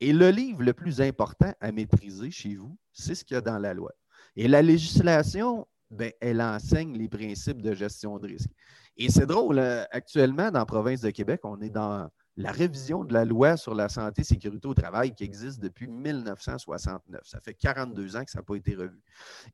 Et 0.00 0.12
le 0.12 0.30
livre 0.30 0.62
le 0.62 0.72
plus 0.72 1.00
important 1.00 1.52
à 1.60 1.72
maîtriser 1.72 2.30
chez 2.30 2.56
vous, 2.56 2.76
c'est 2.92 3.14
ce 3.14 3.24
qu'il 3.24 3.34
y 3.34 3.38
a 3.38 3.40
dans 3.40 3.58
la 3.58 3.74
loi. 3.74 3.92
Et 4.36 4.48
la 4.48 4.62
législation, 4.62 5.66
ben, 5.90 6.12
elle 6.20 6.42
enseigne 6.42 6.96
les 6.96 7.08
principes 7.08 7.62
de 7.62 7.74
gestion 7.74 8.18
de 8.18 8.26
risque. 8.26 8.50
Et 8.96 9.10
c'est 9.10 9.26
drôle, 9.26 9.58
euh, 9.58 9.84
actuellement, 9.90 10.50
dans 10.50 10.58
la 10.60 10.66
province 10.66 11.00
de 11.00 11.10
Québec, 11.10 11.40
on 11.44 11.60
est 11.60 11.70
dans 11.70 12.10
la 12.38 12.52
révision 12.52 13.04
de 13.04 13.14
la 13.14 13.24
loi 13.24 13.56
sur 13.56 13.74
la 13.74 13.88
santé 13.88 14.20
et 14.20 14.24
sécurité 14.24 14.68
au 14.68 14.74
travail 14.74 15.14
qui 15.14 15.24
existe 15.24 15.60
depuis 15.60 15.86
1969. 15.86 17.22
Ça 17.24 17.40
fait 17.40 17.54
42 17.54 18.16
ans 18.16 18.24
que 18.24 18.30
ça 18.30 18.40
n'a 18.40 18.42
pas 18.42 18.56
été 18.56 18.74
revu. 18.74 19.00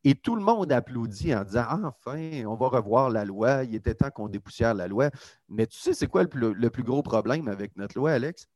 Et 0.03 0.15
tout 0.15 0.35
le 0.35 0.43
monde 0.43 0.73
applaudit 0.73 1.35
en 1.35 1.45
disant 1.45 1.65
Enfin, 1.85 2.45
on 2.47 2.55
va 2.55 2.69
revoir 2.69 3.11
la 3.11 3.25
loi. 3.25 3.63
Il 3.65 3.75
était 3.75 3.95
temps 3.95 4.11
qu'on 4.11 4.29
dépoussière 4.29 4.75
la 4.75 4.89
loi. 4.89 5.11
Mais 5.49 5.67
tu 5.67 5.79
sais, 5.79 5.95
c'est 5.95 6.09
quoi 6.09 6.25
le 6.25 6.71
plus, 6.71 6.83
gros 6.83 7.03
problème 7.03 7.47
avec 7.47 7.77
notre 7.77 7.97
loi, 7.97 8.13
Alex? 8.13 8.49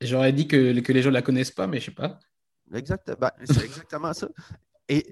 J'aurais 0.00 0.32
dit 0.32 0.48
que, 0.48 0.78
que 0.80 0.92
les 0.92 1.02
gens 1.02 1.10
ne 1.10 1.14
la 1.14 1.22
connaissent 1.22 1.50
pas, 1.50 1.66
mais 1.66 1.78
je 1.80 1.90
ne 1.90 1.94
sais 1.94 1.94
pas. 1.94 2.18
Exactement. 2.72 3.16
Ben, 3.20 3.30
c'est 3.44 3.64
exactement 3.64 4.12
ça. 4.12 4.28
Et, 4.88 5.06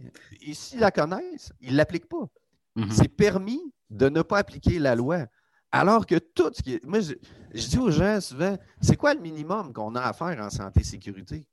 s'ils 0.52 0.80
la 0.80 0.90
connaissent, 0.90 1.52
ils 1.60 1.72
ne 1.72 1.76
l'appliquent 1.76 2.08
pas. 2.08 2.28
Mhm. 2.76 2.90
C'est 2.90 3.08
permis 3.08 3.60
de 3.88 4.08
ne 4.08 4.22
pas 4.22 4.38
appliquer 4.38 4.78
la 4.78 4.94
loi. 4.94 5.26
Alors 5.72 6.06
que 6.06 6.16
tout 6.16 6.50
ce 6.52 6.62
qui 6.62 6.74
est. 6.74 6.84
Moi, 6.84 7.00
je, 7.00 7.14
dis 7.52 7.78
aux 7.78 7.90
gens 7.90 8.20
souvent 8.20 8.58
c'est 8.80 8.96
quoi 8.96 9.14
le 9.14 9.20
minimum 9.20 9.72
qu'on 9.72 9.94
a 9.94 10.02
à 10.02 10.12
faire 10.12 10.40
en 10.40 10.50
santé 10.50 10.80
et 10.80 10.84
sécurité? 10.84 11.46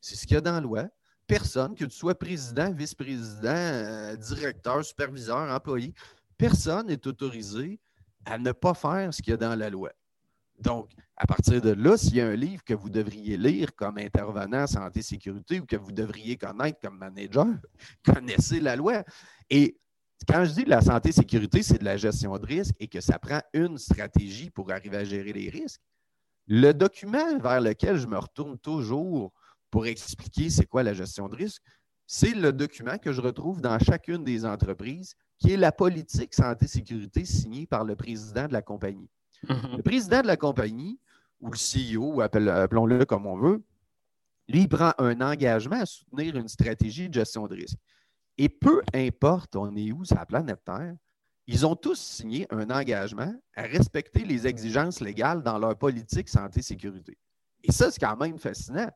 C'est 0.00 0.14
ce 0.14 0.26
qu'il 0.26 0.34
y 0.34 0.38
a 0.38 0.40
dans 0.40 0.52
la 0.52 0.60
loi. 0.60 0.84
Personne, 1.26 1.74
que 1.74 1.84
tu 1.84 1.96
sois 1.96 2.16
président, 2.16 2.72
vice-président, 2.72 3.48
euh, 3.48 4.16
directeur, 4.16 4.84
superviseur, 4.84 5.50
employé, 5.50 5.92
personne 6.38 6.86
n'est 6.86 7.04
autorisé 7.08 7.80
à 8.24 8.38
ne 8.38 8.52
pas 8.52 8.74
faire 8.74 9.12
ce 9.12 9.20
qu'il 9.20 9.32
y 9.32 9.34
a 9.34 9.36
dans 9.36 9.56
la 9.56 9.68
loi. 9.68 9.90
Donc, 10.58 10.90
à 11.16 11.26
partir 11.26 11.60
de 11.60 11.70
là, 11.70 11.96
s'il 11.96 12.16
y 12.16 12.20
a 12.20 12.26
un 12.26 12.36
livre 12.36 12.62
que 12.64 12.74
vous 12.74 12.90
devriez 12.90 13.36
lire 13.36 13.74
comme 13.74 13.98
intervenant 13.98 14.62
en 14.62 14.66
santé 14.66 15.02
sécurité 15.02 15.60
ou 15.60 15.66
que 15.66 15.76
vous 15.76 15.92
devriez 15.92 16.36
connaître 16.36 16.78
comme 16.80 16.98
manager, 16.98 17.46
connaissez 18.04 18.60
la 18.60 18.76
loi. 18.76 19.02
Et 19.50 19.78
quand 20.28 20.44
je 20.44 20.52
dis 20.52 20.64
la 20.64 20.80
santé 20.80 21.12
sécurité, 21.12 21.62
c'est 21.62 21.78
de 21.78 21.84
la 21.84 21.96
gestion 21.96 22.36
de 22.38 22.46
risque 22.46 22.74
et 22.80 22.88
que 22.88 23.00
ça 23.00 23.18
prend 23.18 23.40
une 23.52 23.78
stratégie 23.78 24.50
pour 24.50 24.70
arriver 24.70 24.96
à 24.96 25.04
gérer 25.04 25.32
les 25.32 25.50
risques. 25.50 25.80
Le 26.46 26.72
document 26.72 27.38
vers 27.38 27.60
lequel 27.60 27.96
je 27.96 28.06
me 28.06 28.18
retourne 28.18 28.58
toujours 28.58 29.32
pour 29.70 29.86
expliquer 29.86 30.48
c'est 30.48 30.66
quoi 30.66 30.82
la 30.82 30.94
gestion 30.94 31.28
de 31.28 31.36
risque, 31.36 31.62
c'est 32.06 32.34
le 32.34 32.52
document 32.52 32.98
que 32.98 33.12
je 33.12 33.20
retrouve 33.20 33.60
dans 33.60 33.78
chacune 33.78 34.22
des 34.22 34.46
entreprises, 34.46 35.16
qui 35.38 35.52
est 35.52 35.56
la 35.56 35.72
politique 35.72 36.34
santé-sécurité 36.34 37.24
signée 37.24 37.66
par 37.66 37.84
le 37.84 37.96
président 37.96 38.46
de 38.46 38.52
la 38.52 38.62
compagnie. 38.62 39.10
Mhm. 39.48 39.76
Le 39.76 39.82
président 39.82 40.22
de 40.22 40.26
la 40.26 40.36
compagnie, 40.36 40.98
ou 41.40 41.50
le 41.50 41.56
CEO, 41.56 42.20
appelons-le 42.20 43.04
comme 43.04 43.26
on 43.26 43.36
veut, 43.36 43.62
lui, 44.48 44.62
il 44.62 44.68
prend 44.68 44.92
un 44.98 45.20
engagement 45.20 45.80
à 45.80 45.86
soutenir 45.86 46.36
une 46.36 46.48
stratégie 46.48 47.08
de 47.08 47.14
gestion 47.14 47.46
de 47.46 47.56
risque. 47.56 47.78
Et 48.38 48.48
peu 48.48 48.82
importe 48.94 49.56
on 49.56 49.74
est 49.74 49.92
où 49.92 50.04
sur 50.04 50.16
la 50.16 50.26
planète 50.26 50.62
Terre, 50.64 50.94
ils 51.46 51.64
ont 51.64 51.76
tous 51.76 51.98
signé 51.98 52.46
un 52.50 52.70
engagement 52.70 53.32
à 53.54 53.62
respecter 53.62 54.24
les 54.24 54.46
exigences 54.46 55.00
légales 55.00 55.42
dans 55.42 55.58
leur 55.58 55.76
politique 55.76 56.28
santé-sécurité. 56.28 57.16
Et 57.62 57.72
ça, 57.72 57.90
c'est 57.90 58.00
quand 58.00 58.16
même 58.16 58.38
fascinant. 58.38 58.90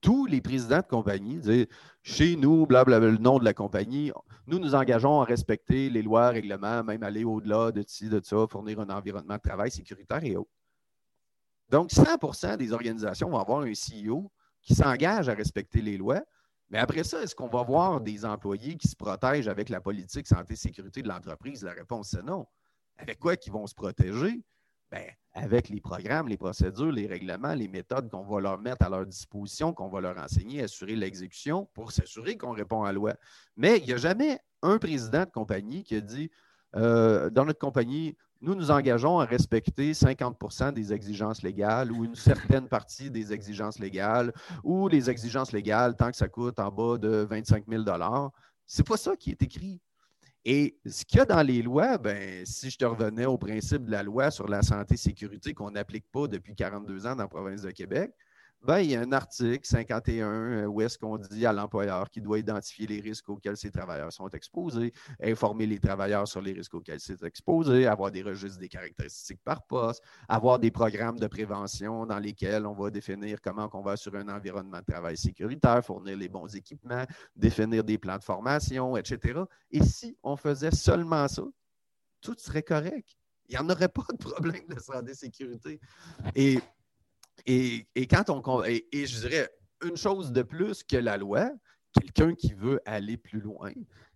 Tous 0.00 0.26
les 0.26 0.40
présidents 0.40 0.80
de 0.80 0.86
compagnie 0.86 1.38
disent 1.38 1.66
chez 2.02 2.36
nous, 2.36 2.66
blablabla, 2.66 3.10
le 3.10 3.18
nom 3.18 3.38
de 3.38 3.44
la 3.44 3.52
compagnie, 3.52 4.10
nous 4.46 4.58
nous 4.58 4.74
engageons 4.74 5.20
à 5.20 5.24
respecter 5.24 5.90
les 5.90 6.02
lois, 6.02 6.30
règlements, 6.30 6.82
même 6.82 7.02
aller 7.02 7.24
au-delà 7.24 7.70
de 7.70 7.84
ci, 7.86 8.08
de 8.08 8.20
ça, 8.22 8.46
fournir 8.48 8.80
un 8.80 8.88
environnement 8.88 9.36
de 9.36 9.40
travail 9.40 9.70
sécuritaire 9.70 10.24
et 10.24 10.36
autres. 10.36 10.50
Donc, 11.68 11.90
100% 11.90 12.56
des 12.56 12.72
organisations 12.72 13.28
vont 13.28 13.38
avoir 13.38 13.60
un 13.60 13.72
CEO 13.72 14.32
qui 14.62 14.74
s'engage 14.74 15.28
à 15.28 15.34
respecter 15.34 15.82
les 15.82 15.96
lois. 15.96 16.22
Mais 16.68 16.78
après 16.78 17.04
ça, 17.04 17.22
est-ce 17.22 17.34
qu'on 17.34 17.48
va 17.48 17.62
voir 17.62 18.00
des 18.00 18.24
employés 18.24 18.76
qui 18.76 18.88
se 18.88 18.96
protègent 18.96 19.48
avec 19.48 19.68
la 19.68 19.80
politique 19.80 20.26
santé-sécurité 20.26 21.02
de 21.02 21.08
l'entreprise? 21.08 21.62
La 21.62 21.72
réponse, 21.72 22.10
c'est 22.10 22.22
non. 22.22 22.46
Avec 22.96 23.18
quoi 23.18 23.36
qu'ils 23.36 23.52
vont 23.52 23.66
se 23.66 23.74
protéger? 23.74 24.42
Bien, 24.90 25.06
avec 25.34 25.68
les 25.68 25.80
programmes, 25.80 26.28
les 26.28 26.36
procédures, 26.36 26.90
les 26.90 27.06
règlements, 27.06 27.54
les 27.54 27.68
méthodes 27.68 28.10
qu'on 28.10 28.24
va 28.24 28.40
leur 28.40 28.58
mettre 28.58 28.84
à 28.84 28.88
leur 28.88 29.06
disposition, 29.06 29.72
qu'on 29.72 29.88
va 29.88 30.00
leur 30.00 30.18
enseigner, 30.18 30.62
assurer 30.62 30.96
l'exécution 30.96 31.68
pour 31.74 31.92
s'assurer 31.92 32.36
qu'on 32.36 32.52
répond 32.52 32.82
à 32.82 32.86
la 32.86 32.92
loi. 32.92 33.14
Mais 33.56 33.78
il 33.78 33.86
n'y 33.86 33.92
a 33.92 33.96
jamais 33.96 34.40
un 34.62 34.78
président 34.78 35.20
de 35.20 35.30
compagnie 35.30 35.84
qui 35.84 35.94
a 35.94 36.00
dit 36.00 36.30
euh, 36.76 37.30
dans 37.30 37.44
notre 37.44 37.58
compagnie, 37.58 38.16
nous 38.40 38.54
nous 38.54 38.70
engageons 38.70 39.20
à 39.20 39.24
respecter 39.24 39.92
50% 39.92 40.72
des 40.72 40.92
exigences 40.92 41.42
légales 41.42 41.92
ou 41.92 42.04
une 42.04 42.14
certaine 42.14 42.68
partie 42.68 43.10
des 43.10 43.32
exigences 43.32 43.78
légales 43.78 44.32
ou 44.64 44.88
les 44.88 45.10
exigences 45.10 45.52
légales 45.52 45.94
tant 45.94 46.10
que 46.10 46.16
ça 46.16 46.28
coûte 46.28 46.58
en 46.58 46.70
bas 46.70 46.96
de 46.96 47.26
25 47.30 47.64
000 47.68 47.84
Ce 48.66 48.78
n'est 48.80 48.84
pas 48.84 48.96
ça 48.96 49.16
qui 49.16 49.30
est 49.30 49.42
écrit. 49.42 49.80
Et 50.44 50.80
ce 50.86 51.04
qu'il 51.04 51.18
y 51.18 51.20
a 51.20 51.26
dans 51.26 51.42
les 51.42 51.62
lois, 51.62 51.98
ben, 51.98 52.46
si 52.46 52.70
je 52.70 52.78
te 52.78 52.84
revenais 52.84 53.26
au 53.26 53.36
principe 53.36 53.84
de 53.84 53.90
la 53.90 54.02
loi 54.02 54.30
sur 54.30 54.48
la 54.48 54.62
santé 54.62 54.94
et 54.94 54.96
sécurité 54.96 55.52
qu'on 55.52 55.72
n'applique 55.72 56.10
pas 56.10 56.28
depuis 56.28 56.54
42 56.54 57.06
ans 57.06 57.14
dans 57.14 57.24
la 57.24 57.28
province 57.28 57.62
de 57.62 57.70
Québec, 57.70 58.12
ben, 58.62 58.80
il 58.80 58.90
y 58.90 58.96
a 58.96 59.00
un 59.00 59.12
article 59.12 59.64
51 59.64 60.26
euh, 60.26 60.66
où 60.66 60.82
est-ce 60.82 60.98
qu'on 60.98 61.16
dit 61.16 61.46
à 61.46 61.52
l'employeur 61.52 62.10
qu'il 62.10 62.22
doit 62.22 62.38
identifier 62.38 62.86
les 62.86 63.00
risques 63.00 63.28
auxquels 63.28 63.56
ses 63.56 63.70
travailleurs 63.70 64.12
sont 64.12 64.28
exposés, 64.28 64.92
informer 65.22 65.66
les 65.66 65.78
travailleurs 65.78 66.28
sur 66.28 66.42
les 66.42 66.52
risques 66.52 66.74
auxquels 66.74 66.98
ils 66.98 67.16
sont 67.16 67.24
exposés, 67.24 67.86
avoir 67.86 68.10
des 68.10 68.22
registres 68.22 68.58
des 68.58 68.68
caractéristiques 68.68 69.40
par 69.42 69.62
poste, 69.62 70.02
avoir 70.28 70.58
des 70.58 70.70
programmes 70.70 71.18
de 71.18 71.26
prévention 71.26 72.04
dans 72.04 72.18
lesquels 72.18 72.66
on 72.66 72.74
va 72.74 72.90
définir 72.90 73.40
comment 73.40 73.70
on 73.72 73.80
va 73.80 73.92
assurer 73.92 74.18
un 74.18 74.28
environnement 74.28 74.80
de 74.80 74.92
travail 74.92 75.16
sécuritaire, 75.16 75.82
fournir 75.82 76.18
les 76.18 76.28
bons 76.28 76.54
équipements, 76.54 77.04
définir 77.34 77.82
des 77.82 77.96
plans 77.96 78.18
de 78.18 78.24
formation, 78.24 78.94
etc. 78.96 79.40
Et 79.70 79.82
si 79.82 80.18
on 80.22 80.36
faisait 80.36 80.70
seulement 80.70 81.26
ça, 81.28 81.44
tout 82.20 82.36
serait 82.36 82.62
correct. 82.62 83.16
Il 83.48 83.52
n'y 83.52 83.58
en 83.58 83.70
aurait 83.70 83.88
pas 83.88 84.04
de 84.12 84.18
problème 84.18 84.66
de 84.68 84.78
santé 84.78 85.14
sécurité. 85.14 85.80
Et 86.36 86.60
et, 87.46 87.86
quand 88.06 88.30
on. 88.30 88.64
Et, 88.64 88.86
je 88.92 89.20
dirais 89.20 89.48
une 89.84 89.96
chose 89.96 90.32
de 90.32 90.42
plus 90.42 90.82
que 90.82 90.96
la 90.96 91.16
loi, 91.16 91.50
quelqu'un 91.98 92.34
qui 92.34 92.54
veut 92.54 92.80
aller 92.84 93.16
plus 93.16 93.40
loin, 93.40 93.72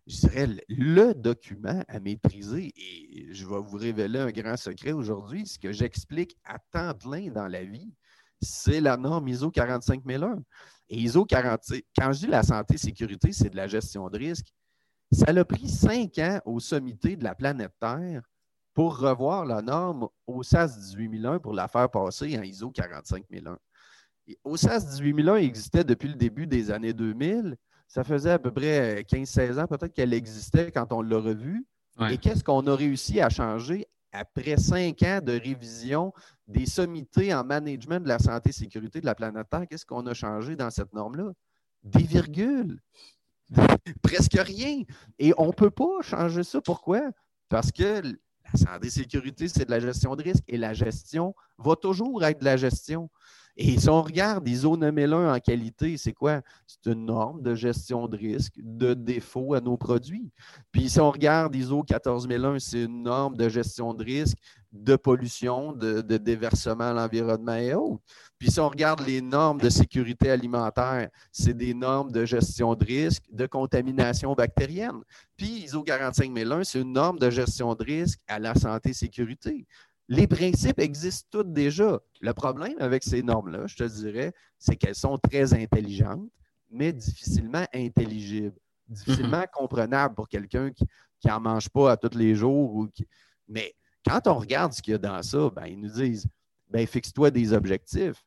je 0.07 0.21
dirais 0.21 0.49
le 0.69 1.15
document 1.15 1.83
à 1.89 2.01
maîtriser, 2.01 2.73
et 2.77 3.33
je 3.33 3.47
vais 3.47 3.61
vous 3.61 3.77
révéler 3.77 4.19
un 4.19 4.31
grand 4.31 4.57
secret 4.57 4.93
aujourd'hui, 4.93 5.47
ce 5.47 5.59
que 5.59 5.73
j'explique 5.73 6.37
à 6.45 6.59
temps 6.59 6.95
plein 6.95 7.31
dans 7.31 7.49
la 7.49 7.65
vie, 7.65 7.93
c'est 8.43 8.81
la 8.81 8.97
norme 8.97 9.29
ISO 9.29 9.51
45001. 9.51 10.43
Et 10.91 10.99
ISO 10.99 11.25
40, 11.25 11.61
quand 11.97 12.13
je 12.13 12.21
dis 12.21 12.27
la 12.27 12.43
santé 12.43 12.77
sécurité, 12.77 13.33
c'est 13.33 13.49
de 13.49 13.57
la 13.57 13.67
gestion 13.67 14.09
de 14.11 14.19
risque. 14.19 14.53
Ça 15.11 15.27
a 15.29 15.45
pris 15.45 15.69
cinq 15.69 16.19
ans 16.19 16.41
au 16.45 16.61
sommité 16.61 17.17
de 17.17 17.25
la 17.25 17.35
planète 17.35 17.73
Terre 17.81 18.23
pour 18.75 18.99
revoir 18.99 19.47
la 19.47 19.63
norme 19.63 20.09
au 20.27 20.43
SAS 20.43 20.77
18001 20.77 21.39
pour 21.39 21.55
la 21.55 21.69
faire 21.69 21.89
passer 21.89 22.37
en 22.37 22.43
ISO 22.43 22.71
45001. 22.71 23.57
Au 24.43 24.57
SAS 24.57 24.99
18001 24.99 25.37
existait 25.37 25.85
depuis 25.85 26.09
le 26.09 26.15
début 26.15 26.47
des 26.47 26.71
années 26.71 26.93
2000. 26.93 27.57
Ça 27.87 28.03
faisait 28.03 28.33
à 28.33 28.39
peu 28.39 28.51
près 28.51 29.03
15-16 29.03 29.61
ans 29.61 29.67
peut-être 29.67 29.93
qu'elle 29.93 30.13
existait 30.13 30.73
quand 30.73 30.93
on 30.93 31.03
l'a 31.03 31.19
revue. 31.19 31.65
Et 32.11 32.19
qu'est-ce 32.19 32.43
qu'on 32.43 32.67
a 32.67 32.75
réussi 32.75 33.21
à 33.21 33.29
changer 33.29 33.87
après 34.11 34.57
cinq 34.57 35.03
ans 35.03 35.21
de 35.23 35.33
révision 35.33 36.13
des 36.49 36.67
sommités 36.67 37.33
en 37.33 37.45
management 37.45 38.01
de 38.01 38.09
la 38.09 38.19
santé 38.19 38.51
et 38.51 38.53
sécurité 38.53 39.01
de 39.01 39.07
la 39.07 39.15
planète 39.15 39.49
Terre? 39.49 39.67
Qu'est-ce 39.71 39.87
qu'on 39.87 40.05
a 40.07 40.15
changé 40.15 40.57
dans 40.57 40.71
cette 40.71 40.93
norme-là? 40.93 41.33
Des 41.85 42.03
virgules. 42.03 42.81
Presque 44.03 44.37
rien. 44.37 44.83
Et 45.21 45.33
on 45.39 45.49
ne 45.49 45.53
peut 45.53 45.71
pas 45.71 46.01
changer 46.03 46.43
ça. 46.43 46.61
Pourquoi? 46.61 47.03
Parce 47.49 47.71
que 47.71 48.03
la 48.53 48.59
santé 48.59 48.87
et 48.87 48.91
sécurité, 48.91 49.49
c'est 49.49 49.65
de 49.65 49.71
la 49.71 49.81
gestion 49.81 50.15
de 50.17 50.23
risque 50.23 50.45
et 50.49 50.57
la 50.57 50.73
gestion 50.75 51.35
va 51.59 51.77
toujours 51.77 52.25
être 52.25 52.41
de 52.41 52.45
la 52.45 52.57
gestion. 52.57 53.11
Et 53.57 53.79
si 53.79 53.89
on 53.89 54.03
regarde 54.03 54.49
ISO 54.49 54.77
9001 54.77 55.35
en 55.35 55.39
qualité, 55.39 55.97
c'est 55.97 56.13
quoi? 56.13 56.43
C'est 56.67 56.91
une 56.91 57.07
norme 57.07 57.41
de 57.41 57.55
gestion 57.55 58.09
de 58.09 58.17
risque 58.17 58.55
de 58.57 58.95
défaut 58.95 59.55
à 59.55 59.61
nos 59.61 59.77
produits. 59.77 60.33
Puis 60.73 60.91
si 60.91 60.99
on 60.99 61.11
regarde 61.11 61.55
ISO 61.55 61.85
14001, 61.85 62.59
c'est 62.59 62.83
une 62.83 63.05
norme 63.05 63.37
de 63.37 63.49
gestion 63.49 63.95
de 63.95 64.03
risque 64.03 64.39
de 64.75 64.97
pollution, 64.97 65.73
de, 65.73 66.01
déversement 66.01 66.91
à 66.91 66.93
l'environnement 66.93 67.55
et 67.55 67.75
autres. 67.75 68.03
Puis 68.39 68.51
si 68.51 68.59
on 68.59 68.69
regarde 68.69 69.07
les 69.07 69.21
normes 69.21 69.61
de 69.61 69.71
sécurité 69.71 70.31
alimentaire, 70.31 71.09
c'est 71.31 71.57
des 71.57 71.75
normes 71.75 72.11
de 72.11 72.25
gestion 72.25 72.75
de 72.75 72.85
risque 72.85 73.23
de 73.31 73.47
contamination 73.47 74.33
bactérienne. 74.35 75.01
Puis 75.37 75.65
ISO 75.65 75.85
45001, 75.85 76.65
c'est 76.65 76.81
une 76.81 76.93
norme 76.93 77.21
de 77.21 77.31
gestion 77.31 77.73
de 77.77 77.85
risque 77.85 78.19
à 78.27 78.41
la 78.41 78.55
santé 78.57 78.91
et 78.91 78.95
sécurité. 78.95 79.65
Les 80.09 80.27
principes 80.27 80.81
existent 80.81 81.29
tous 81.31 81.49
déjà. 81.49 82.01
Le 82.21 82.33
problème 82.35 82.75
avec 82.79 83.03
ces 83.03 83.23
normes-là, 83.23 83.67
je 83.67 83.77
te 83.77 83.85
dirais, 83.85 84.35
c'est 84.59 84.77
qu'elles 84.77 84.95
sont 84.95 85.19
très 85.19 85.55
intelligentes, 85.55 86.29
mais 86.71 86.93
difficilement 86.93 87.67
intelligibles, 87.73 88.59
difficilement 88.89 89.41
mhm. 89.41 89.47
comprenables 89.53 90.15
pour 90.15 90.29
quelqu'un 90.29 90.71
qui 90.73 90.87
n'en 91.29 91.41
mange 91.41 91.69
pas 91.71 91.93
à 91.93 91.97
tous 91.97 92.17
les 92.17 92.35
jours. 92.35 92.75
Ou 92.75 92.89
Mais 93.49 93.75
quand 94.07 94.27
on 94.27 94.35
regarde 94.35 94.73
ce 94.73 94.83
qu'il 94.83 94.93
y 94.93 94.95
a 94.95 94.99
dans 94.99 95.23
ça, 95.23 95.51
ben, 95.51 95.67
ils 95.67 95.81
nous 95.81 95.91
disent 95.91 96.27
ben, 96.69 96.87
fixe-toi 96.87 97.31
des 97.31 97.53
objectifs, 97.53 98.23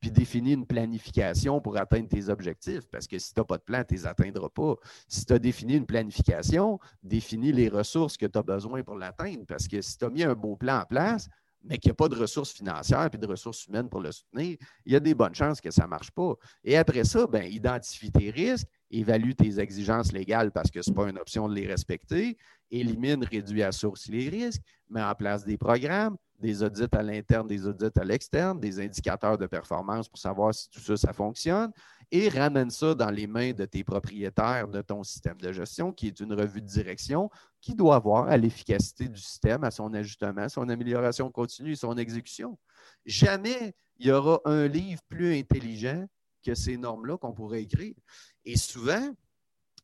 puis 0.00 0.10
définis 0.10 0.52
une 0.52 0.66
planification 0.66 1.60
pour 1.60 1.76
atteindre 1.76 2.08
tes 2.08 2.28
objectifs, 2.28 2.86
parce 2.90 3.06
que 3.06 3.18
si 3.18 3.34
tu 3.34 3.40
n'as 3.40 3.44
pas 3.44 3.58
de 3.58 3.62
plan, 3.62 3.82
tu 3.86 3.94
ne 3.94 3.98
les 3.98 4.06
atteindras 4.06 4.48
pas. 4.48 4.76
Si 5.08 5.24
tu 5.24 5.32
as 5.32 5.38
défini 5.38 5.74
une 5.74 5.86
planification, 5.86 6.78
définis 7.02 7.52
les 7.52 7.68
ressources 7.68 8.16
que 8.16 8.26
tu 8.26 8.38
as 8.38 8.42
besoin 8.42 8.82
pour 8.82 8.96
l'atteindre, 8.96 9.44
parce 9.46 9.66
que 9.66 9.80
si 9.80 9.98
tu 9.98 10.04
as 10.04 10.10
mis 10.10 10.22
un 10.22 10.34
beau 10.34 10.56
plan 10.56 10.80
en 10.80 10.84
place, 10.84 11.28
mais 11.64 11.78
qu'il 11.78 11.90
n'y 11.90 11.92
a 11.92 11.94
pas 11.94 12.08
de 12.08 12.16
ressources 12.16 12.52
financières 12.52 13.10
et 13.12 13.18
de 13.18 13.26
ressources 13.26 13.66
humaines 13.66 13.88
pour 13.88 14.00
le 14.00 14.12
soutenir, 14.12 14.56
il 14.86 14.92
y 14.92 14.96
a 14.96 15.00
des 15.00 15.14
bonnes 15.14 15.34
chances 15.34 15.60
que 15.60 15.70
ça 15.70 15.84
ne 15.84 15.88
marche 15.88 16.10
pas. 16.10 16.34
Et 16.64 16.76
après 16.76 17.04
ça, 17.04 17.26
ben, 17.26 17.44
identifie 17.44 18.10
tes 18.12 18.30
risques, 18.30 18.66
évalue 18.90 19.32
tes 19.32 19.58
exigences 19.58 20.12
légales 20.12 20.50
parce 20.50 20.70
que 20.70 20.82
ce 20.82 20.90
n'est 20.90 20.96
pas 20.96 21.08
une 21.08 21.18
option 21.18 21.48
de 21.48 21.54
les 21.54 21.66
respecter, 21.66 22.38
élimine, 22.70 23.24
réduit 23.24 23.62
à 23.62 23.72
source 23.72 24.08
les 24.08 24.28
risques, 24.28 24.62
met 24.88 25.02
en 25.02 25.14
place 25.14 25.44
des 25.44 25.58
programmes, 25.58 26.16
des 26.38 26.62
audits 26.62 26.86
à 26.92 27.02
l'interne, 27.02 27.46
des 27.46 27.66
audits 27.66 27.86
à 27.96 28.04
l'externe, 28.04 28.60
des 28.60 28.80
indicateurs 28.80 29.36
de 29.36 29.46
performance 29.46 30.08
pour 30.08 30.18
savoir 30.18 30.54
si 30.54 30.70
tout 30.70 30.80
ça, 30.80 30.96
ça 30.96 31.12
fonctionne, 31.12 31.72
et 32.10 32.28
ramène 32.28 32.70
ça 32.70 32.94
dans 32.94 33.10
les 33.10 33.26
mains 33.26 33.52
de 33.52 33.64
tes 33.64 33.84
propriétaires 33.84 34.68
de 34.68 34.80
ton 34.80 35.02
système 35.02 35.38
de 35.40 35.52
gestion, 35.52 35.92
qui 35.92 36.06
est 36.06 36.20
une 36.20 36.32
revue 36.32 36.62
de 36.62 36.66
direction 36.66 37.30
qui 37.60 37.74
doit 37.74 37.98
voir 37.98 38.28
à 38.28 38.36
l'efficacité 38.36 39.08
du 39.08 39.20
système, 39.20 39.64
à 39.64 39.70
son 39.70 39.92
ajustement, 39.92 40.48
son 40.48 40.68
amélioration 40.68 41.30
continue 41.30 41.76
son 41.76 41.96
exécution. 41.96 42.58
Jamais 43.04 43.74
il 43.98 44.06
y 44.06 44.10
aura 44.10 44.40
un 44.44 44.66
livre 44.68 45.02
plus 45.08 45.36
intelligent 45.38 46.06
que 46.44 46.54
ces 46.54 46.76
normes-là 46.76 47.18
qu'on 47.18 47.32
pourrait 47.32 47.62
écrire. 47.62 47.94
Et 48.44 48.56
souvent, 48.56 49.10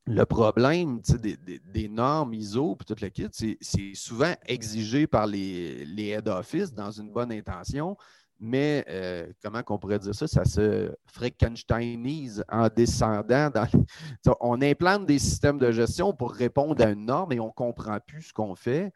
le 0.06 0.24
problème 0.24 1.00
des, 1.18 1.88
normes 1.88 2.34
ISO 2.34 2.76
et 2.80 2.84
tout 2.84 2.96
le 3.00 3.08
kit, 3.08 3.28
c'est 3.32 3.94
souvent 3.94 4.34
exigé 4.46 5.06
par 5.06 5.26
les, 5.26 5.84
les 5.86 6.08
head 6.08 6.28
office 6.28 6.72
dans 6.72 6.90
une 6.90 7.10
bonne 7.10 7.32
intention, 7.32 7.96
mais 8.44 8.84
euh, 8.90 9.26
comment 9.42 9.62
qu'on 9.62 9.78
pourrait 9.78 9.98
dire 9.98 10.14
ça? 10.14 10.26
Ça 10.26 10.44
se 10.44 10.94
Frankensteinise 11.06 12.44
en 12.50 12.68
descendant. 12.68 13.48
Dans, 13.48 13.66
on 14.40 14.60
implante 14.60 15.06
des 15.06 15.18
systèmes 15.18 15.58
de 15.58 15.72
gestion 15.72 16.12
pour 16.12 16.32
répondre 16.32 16.84
à 16.84 16.90
une 16.90 17.06
norme 17.06 17.32
et 17.32 17.40
on 17.40 17.46
ne 17.46 17.52
comprend 17.52 17.98
plus 18.06 18.22
ce 18.22 18.32
qu'on 18.34 18.54
fait. 18.54 18.92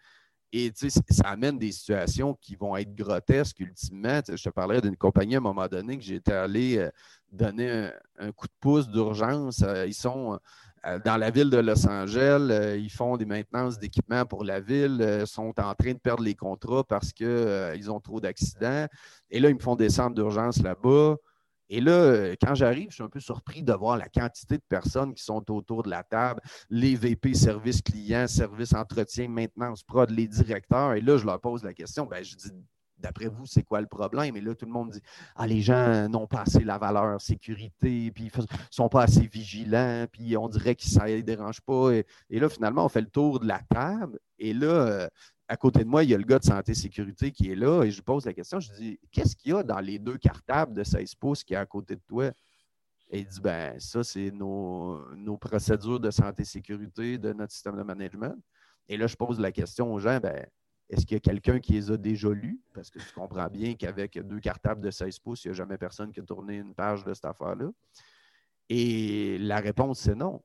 Et 0.53 0.71
ça 0.75 1.29
amène 1.29 1.59
des 1.59 1.73
situations 1.73 2.35
qui 2.35 2.57
vont 2.57 2.77
être 2.77 2.95
grotesques 2.95 3.61
ultimement. 3.61 4.21
je 4.27 4.43
te 4.43 4.49
parlais 4.51 4.81
d'une 4.81 4.97
compagnie 4.97 5.35
à 5.35 5.39
un 5.39 5.43
moment 5.43 5.67
donné 5.67 5.97
que 5.97 6.05
j'étais 6.05 6.33
allé 6.33 6.79
euh, 6.79 6.91
donner 7.33 7.91
un, 8.19 8.33
coup 8.33 8.47
de 8.47 8.53
pouce 8.61 8.89
d'urgence. 8.89 9.63
Euh, 9.63 9.87
ils 9.87 9.95
sont 9.95 10.39
dans 11.05 11.17
la 11.17 11.31
ville 11.31 11.51
de 11.51 11.59
Los 11.59 11.87
Angeles, 11.87 12.49
euh, 12.51 12.77
ils 12.77 12.91
font 12.91 13.17
des 13.17 13.25
maintenances 13.25 13.79
d'équipements 13.79 14.25
pour 14.25 14.45
la 14.45 14.61
ville, 14.61 14.99
euh, 15.01 15.27
sont 15.27 15.55
en 15.61 15.75
train 15.75 15.93
de 15.93 15.99
perdre 15.99 16.23
les 16.23 16.35
contrats 16.35 16.85
parce 16.85 17.13
qu'ils 17.13 17.91
ont 17.91 18.01
trop 18.01 18.21
d'accidents. 18.21 18.87
Et 19.31 19.41
là, 19.41 19.49
ils 19.51 19.55
me 19.55 19.61
font 19.61 19.77
descendre 19.77 20.15
d'urgence 20.15 20.63
là-bas. 20.63 21.17
Et 21.71 21.81
là, 21.81 22.35
quand 22.41 22.55
j'arrive, 22.55 22.89
je 22.91 22.95
suis 22.95 23.03
un 23.03 23.11
peu 23.11 23.21
surpris 23.21 23.63
de 23.63 23.75
voir 23.75 23.99
la 23.99 24.09
quantité 24.09 24.57
de 24.57 24.63
personnes 24.67 25.13
qui 25.13 25.23
sont 25.23 25.51
autour 25.51 25.83
de 25.83 25.91
la 25.91 26.03
table, 26.03 26.41
les 26.71 26.95
VP, 26.95 27.35
service 27.35 27.83
client, 27.83 28.27
service 28.27 28.73
entretien, 28.73 29.29
maintenance 29.29 29.83
prod, 29.83 30.09
les 30.09 30.27
directeurs. 30.27 30.95
Et 30.95 31.03
là, 31.03 31.19
je 31.19 31.27
leur 31.27 31.39
pose 31.39 31.63
la 31.63 31.75
question, 31.75 32.07
ben, 32.07 32.25
je 32.25 32.37
dis, 32.37 32.53
D'après 32.99 33.29
vous, 33.29 33.47
c'est 33.47 33.63
quoi 33.63 33.81
le 33.81 33.87
problème? 33.87 34.37
Et 34.37 34.41
là, 34.41 34.55
tout 34.55 34.67
le 34.67 34.73
monde 34.73 34.91
dit 34.91 35.01
Ah, 35.37 35.47
les 35.47 35.61
gens 35.61 36.09
n'ont 36.09 36.27
pas 36.27 36.43
assez 36.43 36.65
la 36.65 36.79
valeur 36.79 37.21
sécurité, 37.21 38.11
puis 38.11 38.31
ils 38.35 38.41
ne 38.41 38.47
sont 38.71 38.89
pas 38.89 39.03
assez 39.03 39.27
vigilants, 39.27 40.07
puis 40.11 40.37
on 40.37 40.49
dirait 40.49 40.75
que 40.75 40.83
ça 40.85 41.05
ne 41.05 41.09
les 41.09 41.23
dérange 41.23 41.61
pas. 41.61 41.93
Et, 41.93 42.05
là, 42.39 42.49
finalement, 42.49 42.85
on 42.85 42.89
fait 42.89 43.01
le 43.01 43.11
tour 43.11 43.41
de 43.41 43.47
la 43.47 43.61
table. 43.71 44.19
Et 44.39 44.53
là, 44.53 44.67
euh, 44.67 45.09
à 45.49 45.57
côté 45.57 45.81
de 45.85 45.89
moi, 45.89 46.05
il 46.05 46.11
y 46.11 46.15
a 46.15 46.19
le 46.19 46.25
gars 46.25 46.39
de 46.39 46.45
santé 46.45 46.75
sécurité 46.75 47.31
qui 47.31 47.51
est 47.51 47.57
là. 47.57 47.85
Et 47.85 47.91
je 47.91 48.03
pose 48.03 48.27
la 48.27 48.33
question 48.33 48.61
Je 48.61 48.73
dis 48.73 49.01
Qu'est-ce 49.11 49.37
qu'il 49.37 49.53
y 49.53 49.55
a 49.55 49.63
dans 49.63 49.81
les 49.81 49.99
deux 49.99 50.19
cartables 50.19 50.75
de 50.75 50.85
16 50.85 51.15
pouces 51.15 51.45
qui 51.45 51.55
est 51.55 51.57
à 51.57 51.67
côté 51.67 51.97
de 51.97 52.03
toi? 52.07 52.33
Et 53.11 53.21
il 53.21 53.27
dit 53.27 53.41
Ben, 53.41 53.79
ça, 53.81 54.05
c'est 54.05 54.31
nos, 54.31 55.15
nos 55.17 55.39
procédures 55.39 56.01
de 56.01 56.11
santé 56.11 56.45
sécurité 56.45 57.17
de 57.17 57.33
notre 57.33 57.53
système 57.53 57.77
de 57.77 57.83
management. 57.83 58.35
Et 58.89 58.97
là, 58.97 59.07
je 59.07 59.17
pose 59.17 59.39
la 59.41 59.53
question 59.53 59.93
aux 59.93 59.99
gens 59.99 60.19
ben, 60.19 60.47
est-ce 60.89 61.05
qu'il 61.05 61.17
y 61.17 61.17
a 61.17 61.21
quelqu'un 61.21 61.61
qui 61.61 61.73
les 61.73 61.91
a 61.91 61.97
déjà 61.97 62.31
lus? 62.31 62.61
Parce 62.73 62.91
que 62.91 62.99
tu 62.99 63.13
comprends 63.15 63.49
bien 63.49 63.75
qu'avec 63.75 64.19
deux 64.19 64.41
cartables 64.41 64.81
de 64.81 64.91
16 64.91 65.19
pouces, 65.19 65.45
il 65.45 65.49
n'y 65.49 65.53
a 65.53 65.55
jamais 65.55 65.77
personne 65.77 66.13
qui 66.13 66.21
a 66.21 66.23
tourné 66.23 66.57
une 66.57 66.75
page 66.75 67.05
de 67.05 67.13
cette 67.13 67.27
affaire-là. 67.27 67.71
Et 68.69 69.39
la 69.39 69.59
réponse, 69.59 70.01
c'est 70.01 70.15
non. 70.15 70.43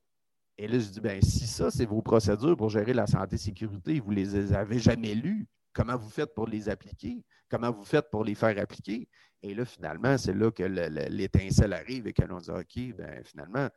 Et 0.58 0.68
là, 0.68 0.78
je 0.80 0.88
dis, 0.90 1.02
bien, 1.02 1.20
si 1.22 1.48
ça, 1.48 1.72
c'est 1.72 1.86
vos 1.86 2.02
procédures 2.02 2.56
pour 2.56 2.70
gérer 2.70 2.94
la 2.94 3.08
santé 3.08 3.36
et 3.36 3.40
sécurité, 3.40 4.00
vous 4.00 4.12
ne 4.12 4.16
les 4.16 4.54
avez 4.54 4.80
jamais 4.80 5.16
lues, 5.16 5.48
comment 5.72 5.98
vous 5.98 6.10
faites 6.10 6.34
pour 6.34 6.48
les 6.48 6.70
appliquer? 6.70 7.24
Comment 7.50 7.72
vous 7.72 7.84
faites 7.84 8.10
pour 8.12 8.24
les 8.24 8.36
faire 8.36 8.58
appliquer? 8.60 9.08
Et 9.42 9.54
là, 9.54 9.66
finalement, 9.66 10.18
c'est 10.18 10.34
là 10.34 10.52
que 10.52 10.64
l'étincelle 10.64 11.74
arrive 11.74 12.08
et 12.08 12.14
que 12.14 12.24
l'on 12.24 12.38
dit, 12.38 12.52
OK, 12.52 12.96
bien, 12.96 13.22
finalement, 13.24 13.68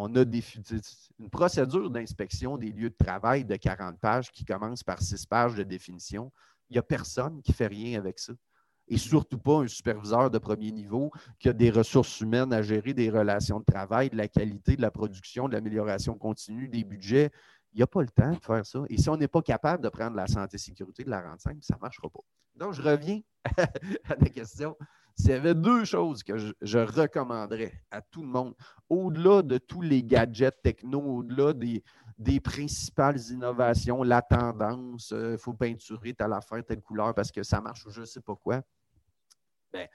on 0.00 0.14
a 0.14 0.22
une 0.22 1.28
procédure 1.28 1.90
d'inspection 1.90 2.56
des 2.56 2.70
lieux 2.70 2.90
de 2.90 3.04
travail 3.04 3.44
de 3.44 3.56
40 3.56 3.98
pages 3.98 4.30
qui 4.30 4.44
commence 4.44 4.84
par 4.84 5.02
6 5.02 5.26
pages 5.26 5.56
de 5.56 5.64
définition. 5.64 6.30
Il 6.70 6.74
n'y 6.74 6.78
a 6.78 6.84
personne 6.84 7.42
qui 7.42 7.52
fait 7.52 7.66
rien 7.66 7.98
avec 7.98 8.20
ça. 8.20 8.32
Et 8.86 8.96
surtout 8.96 9.38
pas 9.38 9.58
un 9.58 9.66
superviseur 9.66 10.30
de 10.30 10.38
premier 10.38 10.70
niveau 10.70 11.10
qui 11.40 11.48
a 11.48 11.52
des 11.52 11.70
ressources 11.70 12.20
humaines 12.20 12.52
à 12.52 12.62
gérer, 12.62 12.94
des 12.94 13.10
relations 13.10 13.58
de 13.58 13.64
travail, 13.64 14.08
de 14.08 14.16
la 14.16 14.28
qualité, 14.28 14.76
de 14.76 14.82
la 14.82 14.92
production, 14.92 15.48
de 15.48 15.54
l'amélioration 15.54 16.16
continue, 16.16 16.68
des 16.68 16.84
budgets. 16.84 17.30
Il 17.72 17.78
n'y 17.78 17.82
a 17.82 17.88
pas 17.88 18.00
le 18.00 18.08
temps 18.08 18.30
de 18.30 18.40
faire 18.40 18.64
ça. 18.64 18.84
Et 18.88 18.98
si 18.98 19.10
on 19.10 19.16
n'est 19.16 19.28
pas 19.28 19.42
capable 19.42 19.82
de 19.82 19.88
prendre 19.88 20.14
la 20.14 20.28
santé 20.28 20.54
et 20.54 20.58
sécurité 20.58 21.02
de 21.02 21.10
la 21.10 21.22
simple, 21.38 21.58
ça 21.62 21.74
ne 21.74 21.80
marchera 21.80 22.08
pas. 22.08 22.20
Donc, 22.54 22.72
je 22.72 22.82
reviens 22.82 23.20
à 23.58 24.14
la 24.18 24.28
question. 24.28 24.76
S'il 25.18 25.30
y 25.30 25.34
avait 25.34 25.54
deux 25.54 25.84
choses 25.84 26.22
que 26.22 26.38
je, 26.38 26.78
recommanderais 26.78 27.72
à 27.90 28.00
tout 28.00 28.22
le 28.22 28.28
monde, 28.28 28.54
au-delà 28.88 29.42
de 29.42 29.58
tous 29.58 29.82
les 29.82 30.04
gadgets 30.04 30.62
techno, 30.62 31.00
au-delà 31.00 31.52
des, 31.52 32.40
principales 32.40 33.18
innovations, 33.30 34.04
la 34.04 34.22
tendance, 34.22 35.10
il 35.10 35.16
euh, 35.16 35.38
faut 35.38 35.54
peinturer 35.54 36.14
telle 36.14 36.32
affaire, 36.32 36.64
telle 36.64 36.82
couleur 36.82 37.14
parce 37.14 37.32
que 37.32 37.42
ça 37.42 37.60
marche 37.60 37.84
ou 37.86 37.90
je 37.90 38.02
ne 38.02 38.06
sais 38.06 38.20
pas 38.20 38.36
quoi, 38.36 38.62
ben, 39.72 39.88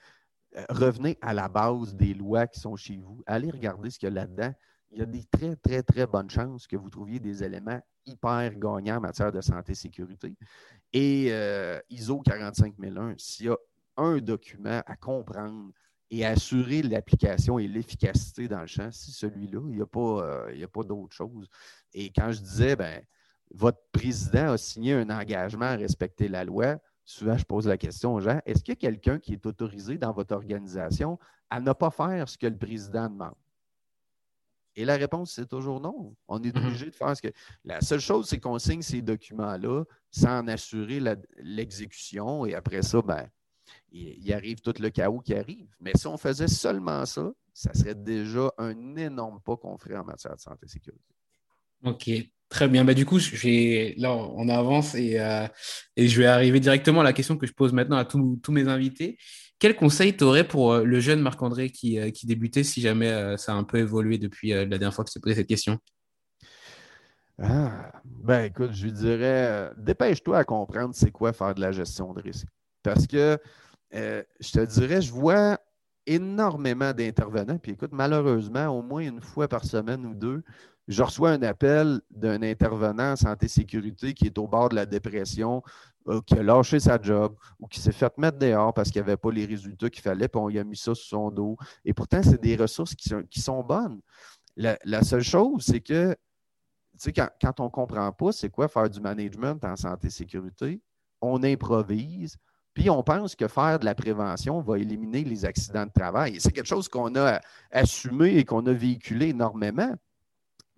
euh, 0.57 0.65
revenez 0.69 1.17
à 1.21 1.33
la 1.33 1.47
base 1.47 1.95
des 1.95 2.13
lois 2.13 2.45
qui 2.45 2.59
sont 2.59 2.75
chez 2.75 2.97
vous. 2.97 3.23
Allez 3.25 3.49
regarder 3.49 3.89
ce 3.89 3.99
qu'il 3.99 4.09
y 4.09 4.11
a 4.11 4.15
là-dedans. 4.15 4.53
Il 4.91 4.99
y 4.99 5.01
a 5.01 5.05
des 5.05 5.23
très, 5.23 5.55
très, 5.55 5.83
très 5.83 6.05
bonnes 6.05 6.29
chances 6.29 6.67
que 6.67 6.75
vous 6.75 6.89
trouviez 6.89 7.19
des 7.19 7.43
éléments 7.43 7.81
hyper 8.05 8.53
gagnants 8.55 8.97
en 8.97 9.01
matière 9.01 9.31
de 9.31 9.41
santé 9.41 9.71
et 9.71 9.75
sécurité. 9.75 10.35
Et 10.91 11.29
euh, 11.31 11.79
ISO 11.89 12.21
45001, 12.21 13.15
s'il 13.17 13.47
y 13.47 13.49
a 13.49 13.55
un 13.97 14.17
document 14.17 14.81
à 14.85 14.95
comprendre 14.95 15.71
et 16.09 16.25
à 16.25 16.29
assurer 16.29 16.81
l'application 16.83 17.57
et 17.57 17.67
l'efficacité 17.67 18.47
dans 18.47 18.61
le 18.61 18.67
champ, 18.67 18.91
si 18.91 19.11
celui-là, 19.11 19.61
il 19.69 19.75
n'y 19.75 19.81
a 19.81 19.85
pas, 19.85 20.49
euh, 20.49 20.67
pas 20.67 20.83
d'autre 20.83 21.13
chose. 21.13 21.47
Et 21.93 22.11
quand 22.11 22.31
je 22.31 22.39
disais, 22.39 22.75
ben, 22.75 23.03
votre 23.51 23.81
président 23.91 24.51
a 24.51 24.57
signé 24.57 24.93
un 24.93 25.09
engagement 25.09 25.65
à 25.65 25.75
respecter 25.75 26.27
la 26.27 26.43
loi, 26.43 26.77
souvent 27.03 27.37
je 27.37 27.45
pose 27.45 27.67
la 27.67 27.77
question 27.77 28.13
aux 28.13 28.19
gens, 28.19 28.39
est-ce 28.45 28.63
qu'il 28.63 28.73
y 28.73 28.77
a 28.77 28.79
quelqu'un 28.79 29.19
qui 29.19 29.33
est 29.33 29.45
autorisé 29.45 29.97
dans 29.97 30.11
votre 30.11 30.35
organisation 30.35 31.17
à 31.49 31.59
ne 31.59 31.73
pas 31.73 31.91
faire 31.91 32.29
ce 32.29 32.37
que 32.37 32.47
le 32.47 32.57
président 32.57 33.09
demande? 33.09 33.35
Et 34.75 34.85
la 34.85 34.95
réponse, 34.95 35.33
c'est 35.33 35.47
toujours 35.47 35.79
non. 35.79 36.15
On 36.27 36.41
est 36.41 36.55
mhm. 36.55 36.65
obligé 36.65 36.89
de 36.89 36.95
faire 36.95 37.15
ce 37.15 37.21
que. 37.21 37.31
La 37.63 37.81
seule 37.81 37.99
chose, 37.99 38.27
c'est 38.27 38.39
qu'on 38.39 38.57
signe 38.57 38.81
ces 38.81 39.01
documents-là 39.01 39.83
sans 40.09 40.39
en 40.39 40.47
assurer 40.47 40.99
l'exécution. 41.37 42.45
Et 42.45 42.55
après 42.55 42.81
ça, 42.81 43.01
ben, 43.01 43.29
il, 43.91 44.33
arrive 44.33 44.61
tout 44.61 44.73
le 44.79 44.89
chaos 44.89 45.19
qui 45.19 45.33
arrive. 45.33 45.67
Mais 45.79 45.91
si 45.95 46.07
on 46.07 46.17
faisait 46.17 46.47
seulement 46.47 47.05
ça, 47.05 47.31
ça 47.53 47.73
serait 47.73 47.95
déjà 47.95 48.51
un 48.57 48.95
énorme 48.95 49.39
pas 49.45 49.55
qu'on 49.55 49.77
ferait 49.77 49.97
en 49.97 50.03
matière 50.03 50.35
de 50.35 50.39
santé 50.39 50.65
et 50.65 50.69
sécurité. 50.69 51.13
OK, 51.83 52.09
très 52.49 52.67
bien. 52.67 52.85
Bah, 52.85 52.93
du 52.93 53.05
coup, 53.05 53.19
là, 53.97 54.13
on 54.15 54.49
avance 54.49 54.95
euh, 54.95 55.47
et, 55.95 56.07
je 56.07 56.19
vais 56.19 56.25
arriver 56.25 56.59
directement 56.59 57.01
à 57.01 57.03
la 57.03 57.13
question 57.13 57.37
que 57.37 57.45
je 57.45 57.53
pose 57.53 57.73
maintenant 57.73 57.97
à 57.97 58.05
tous, 58.05 58.39
mes 58.49 58.67
invités. 58.67 59.17
Quel 59.59 59.75
conseil 59.75 60.15
tu 60.15 60.23
aurais 60.23 60.47
pour 60.47 60.73
euh, 60.73 60.83
le 60.83 60.99
jeune 60.99 61.21
Marc-André 61.21 61.69
qui, 61.69 61.99
euh, 61.99 62.09
qui, 62.09 62.25
débutait 62.25 62.63
si 62.63 62.81
jamais 62.81 63.37
ça 63.37 63.53
a 63.53 63.55
un 63.55 63.63
peu 63.63 63.77
évolué 63.77 64.17
depuis 64.17 64.49
la 64.49 64.65
dernière 64.65 64.93
fois 64.93 65.03
que 65.03 65.09
tu 65.09 65.13
t'es 65.13 65.19
posé 65.19 65.35
cette 65.35 65.47
question? 65.47 65.77
Ah, 67.41 67.91
ben 68.05 68.45
écoute, 68.45 68.71
je 68.73 68.85
lui 68.85 68.91
dirais, 68.91 69.71
dépêche-toi 69.77 70.37
à 70.37 70.43
comprendre 70.43 70.93
c'est 70.93 71.11
quoi 71.11 71.33
faire 71.33 71.55
de 71.55 71.61
la 71.61 71.71
gestion 71.71 72.13
de 72.13 72.21
risque. 72.21 72.47
Parce 72.83 73.07
que 73.07 73.39
euh, 73.95 74.23
je 74.39 74.51
te 74.51 74.59
dirais, 74.59 75.01
je 75.01 75.11
vois 75.11 75.59
énormément 76.05 76.93
d'intervenants. 76.93 77.57
Puis 77.57 77.73
écoute, 77.73 77.91
malheureusement, 77.93 78.67
au 78.67 78.81
moins 78.81 79.01
une 79.01 79.21
fois 79.21 79.47
par 79.47 79.63
semaine 79.63 80.05
ou 80.05 80.13
deux, 80.13 80.43
je 80.87 81.01
reçois 81.01 81.31
un 81.31 81.41
appel 81.43 82.01
d'un 82.11 82.41
intervenant 82.41 83.13
en 83.13 83.15
santé-sécurité 83.15 84.13
qui 84.13 84.25
est 84.25 84.37
au 84.37 84.47
bord 84.47 84.69
de 84.69 84.75
la 84.75 84.85
dépression, 84.85 85.63
euh, 86.09 86.19
qui 86.25 86.33
a 86.33 86.43
lâché 86.43 86.79
sa 86.79 87.01
job 87.01 87.35
ou 87.59 87.67
qui 87.67 87.79
s'est 87.79 87.93
fait 87.93 88.17
mettre 88.17 88.37
dehors 88.37 88.73
parce 88.73 88.89
qu'il 88.89 89.01
n'y 89.01 89.07
avait 89.07 89.17
pas 89.17 89.31
les 89.31 89.45
résultats 89.45 89.89
qu'il 89.89 90.01
fallait, 90.01 90.27
puis 90.27 90.41
on 90.41 90.49
lui 90.49 90.59
a 90.59 90.63
mis 90.63 90.75
ça 90.75 90.93
sur 90.93 91.07
son 91.07 91.31
dos. 91.31 91.57
Et 91.85 91.93
pourtant, 91.93 92.21
c'est 92.21 92.41
des 92.41 92.57
ressources 92.57 92.95
qui 92.95 93.41
sont, 93.41 93.63
bonnes. 93.63 94.01
La, 94.57 95.03
seule 95.03 95.23
chose, 95.23 95.63
c'est 95.65 95.79
que, 95.79 96.15
quand, 97.15 97.29
quand 97.41 97.59
on 97.61 97.65
ne 97.65 97.69
comprend 97.69 98.11
pas 98.11 98.31
c'est 98.33 98.49
quoi 98.49 98.67
faire 98.67 98.89
du 98.89 98.99
management 98.99 99.63
en 99.63 99.77
santé-sécurité, 99.77 100.81
on 101.21 101.41
improvise, 101.43 102.37
puis 102.73 102.89
on 102.89 103.03
pense 103.03 103.35
que 103.35 103.47
faire 103.47 103.79
de 103.79 103.85
la 103.85 103.93
prévention 103.93 104.61
va 104.61 104.79
éliminer 104.79 105.23
les 105.23 105.45
accidents 105.45 105.85
de 105.85 105.91
travail. 105.91 106.37
C'est 106.39 106.51
quelque 106.51 106.67
chose 106.67 106.87
qu'on 106.87 107.15
a 107.15 107.39
assumé 107.71 108.37
et 108.37 108.45
qu'on 108.45 108.65
a 108.65 108.73
véhiculé 108.73 109.29
énormément. 109.29 109.93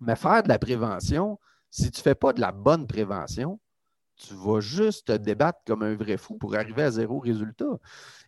Mais 0.00 0.16
faire 0.16 0.42
de 0.42 0.48
la 0.48 0.58
prévention, 0.58 1.38
si 1.70 1.90
tu 1.90 2.00
ne 2.00 2.02
fais 2.02 2.14
pas 2.14 2.34
de 2.34 2.40
la 2.40 2.52
bonne 2.52 2.86
prévention, 2.86 3.58
tu 4.16 4.34
vas 4.34 4.60
juste 4.60 5.06
te 5.06 5.12
débattre 5.12 5.60
comme 5.66 5.82
un 5.82 5.94
vrai 5.94 6.16
fou 6.16 6.36
pour 6.36 6.54
arriver 6.54 6.82
à 6.82 6.90
zéro 6.90 7.18
résultat 7.18 7.78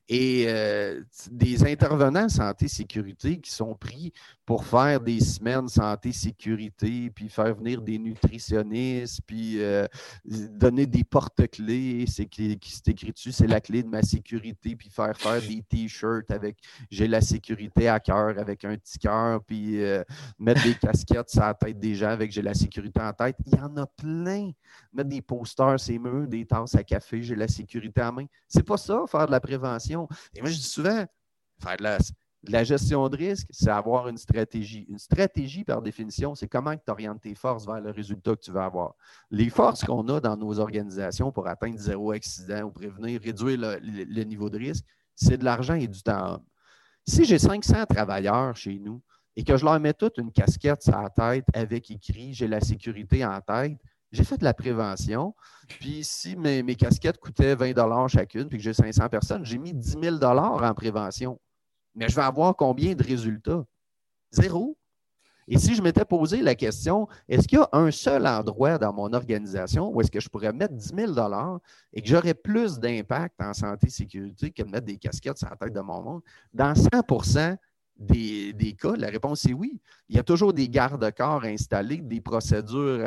et 0.09 0.47
euh, 0.49 1.03
des 1.31 1.65
intervenants 1.65 2.29
santé-sécurité 2.29 3.39
qui 3.41 3.51
sont 3.51 3.75
pris 3.75 4.13
pour 4.47 4.65
faire 4.65 4.99
des 5.01 5.21
semaines 5.21 5.69
santé-sécurité, 5.69 7.11
puis 7.11 7.29
faire 7.29 7.55
venir 7.55 7.83
des 7.83 7.99
nutritionnistes, 7.99 9.21
puis 9.27 9.61
euh, 9.61 9.87
donner 10.25 10.87
des 10.87 11.05
porte-clés, 11.05 12.07
c'est 12.09 12.25
qui, 12.25 12.59
s'est 12.63 12.91
écrit 12.91 13.13
dessus, 13.13 13.33
c'est 13.33 13.47
la 13.47 13.61
clé 13.61 13.83
de 13.83 13.89
ma 13.89 14.01
sécurité, 14.01 14.75
puis 14.75 14.89
faire 14.89 15.15
faire 15.15 15.43
des 15.43 15.63
t-shirts 15.69 16.31
avec 16.31 16.57
j'ai 16.91 17.07
la 17.07 17.21
sécurité 17.21 17.89
à 17.89 18.01
cœur 18.01 18.39
avec 18.39 18.65
un 18.65 18.77
petit 18.77 18.99
cœur, 18.99 19.43
puis 19.45 19.83
euh, 19.83 20.03
mettre 20.39 20.63
des 20.63 20.75
casquettes 20.75 21.29
sur 21.29 21.43
la 21.43 21.53
tête 21.53 21.79
des 21.79 21.95
gens 21.95 22.09
avec 22.09 22.33
j'ai 22.33 22.43
la 22.43 22.55
sécurité 22.55 23.03
en 23.03 23.13
tête. 23.13 23.37
Il 23.45 23.55
y 23.55 23.61
en 23.61 23.77
a 23.77 23.87
plein. 23.87 24.53
Mettre 24.93 25.11
des 25.11 25.21
posters, 25.21 25.79
c'est 25.79 25.99
murs, 25.99 26.27
des 26.27 26.47
tasses 26.47 26.75
à 26.75 26.83
café, 26.83 27.23
j'ai 27.23 27.37
la 27.37 27.49
sécurité 27.49 28.01
en 28.01 28.13
main. 28.13 28.27
C'est 28.47 28.63
pas 28.63 28.79
ça, 28.79 29.05
faire 29.07 29.27
de 29.27 29.33
la 29.33 29.41
prévention. 29.41 29.98
Et 30.35 30.41
moi, 30.41 30.51
je 30.51 30.57
dis 30.57 30.63
souvent, 30.63 31.05
faire 31.61 31.77
de 31.77 32.51
la, 32.51 32.65
gestion 32.65 33.09
de 33.09 33.17
risque, 33.17 33.49
c'est 33.51 33.71
avoir 33.71 34.09
une 34.09 34.17
stratégie. 34.17 34.87
Une 34.89 34.99
stratégie, 34.99 35.65
par 35.65 35.83
définition, 35.83 36.35
c'est 36.35 36.49
comment 36.49 36.77
tu 36.77 36.91
orientes 36.91 37.21
tes 37.23 37.35
forces 37.35 37.67
vers 37.67 37.81
le 37.81 37.91
résultat 37.91 38.37
que 38.37 38.41
tu 38.41 38.51
veux 38.51 38.61
avoir. 38.61 38.95
Les 39.31 39.51
forces 39.51 39.85
qu'on 39.85 40.07
a 40.09 40.21
dans 40.21 40.37
nos 40.37 40.59
organisations 40.59 41.33
pour 41.33 41.49
atteindre 41.49 41.79
zéro 41.79 42.13
accident 42.13 42.63
ou 42.63 42.71
prévenir, 42.71 43.21
réduire 43.21 43.59
le, 43.59 44.23
niveau 44.25 44.49
de 44.51 44.59
risque, 44.59 44.85
c'est 45.17 45.39
de 45.39 45.45
l'argent 45.45 45.75
et 45.75 45.89
du 45.89 46.03
temps. 46.03 46.43
Si 47.07 47.25
j'ai 47.25 47.39
500 47.39 47.87
travailleurs 47.87 48.55
chez 48.57 48.79
nous 48.79 49.03
et 49.35 49.43
que 49.43 49.57
je 49.57 49.65
leur 49.65 49.81
mets 49.81 49.95
toute 49.95 50.19
une 50.19 50.31
casquette 50.31 50.83
sur 50.83 51.01
la 51.01 51.11
tête 51.11 51.47
avec 51.55 51.91
écrit 51.91 52.35
J'ai 52.35 52.49
la 52.49 52.61
sécurité 52.61 53.25
en 53.25 53.41
tête, 53.41 53.79
j'ai 54.11 54.25
fait 54.25 54.39
de 54.39 54.45
la 54.45 54.55
prévention. 54.55 55.35
Puis 55.69 56.03
si 56.05 56.37
mes, 56.37 56.63
casquettes 56.77 57.19
coûtaient 57.19 57.55
20 57.55 58.09
chacune, 58.09 58.49
puis 58.49 58.59
que 58.59 58.65
j'ai 58.65 58.75
500 58.75 59.09
personnes, 59.09 59.45
j'ai 59.45 59.59
mis 59.59 59.75
10 59.75 59.97
000 60.03 60.25
en 60.25 60.75
prévention. 60.75 61.41
Mais 61.95 62.09
je 62.09 62.17
vais 62.17 62.23
avoir 62.23 62.55
combien 62.57 62.95
de 62.95 63.03
résultats? 63.03 63.65
Zéro. 64.31 64.77
Et 65.51 65.59
si 65.59 65.75
je 65.75 65.81
m'étais 65.81 66.05
posé 66.05 66.43
la 66.43 66.55
question, 66.55 67.09
est-ce 67.27 67.49
qu'il 67.49 67.59
y 67.59 67.63
a 67.63 67.69
un 67.73 67.91
seul 67.91 68.27
endroit 68.27 68.77
dans 68.77 68.93
mon 68.93 69.15
organisation 69.15 69.91
où 69.91 70.01
est-ce 70.03 70.11
que 70.11 70.21
je 70.21 70.29
pourrais 70.29 70.53
mettre 70.53 70.75
10 70.75 70.93
000 70.95 71.13
et 71.95 72.03
que 72.03 72.09
j'aurais 72.09 72.35
plus 72.35 72.79
d'impact 72.79 73.41
en 73.41 73.55
santé 73.55 73.87
et 73.87 73.91
sécurité 73.91 74.51
que 74.51 74.63
de 74.63 74.69
mettre 74.69 74.85
des 74.85 74.99
casquettes 74.99 75.39
sur 75.39 75.49
la 75.49 75.57
tête 75.57 75.73
de 75.73 75.81
mon 75.81 76.03
monde? 76.03 76.21
Dans 76.53 76.75
100 76.75 76.89
des, 77.99 78.77
cas? 78.81 78.95
La 78.97 79.09
réponse 79.09 79.45
est 79.47 79.53
oui. 79.53 79.81
Il 80.09 80.17
y 80.17 80.19
a 80.19 80.23
toujours 80.23 80.53
des 80.53 80.69
garde-corps 80.69 81.45
installés, 81.45 81.99
des 81.99 82.21
procédures 82.21 83.05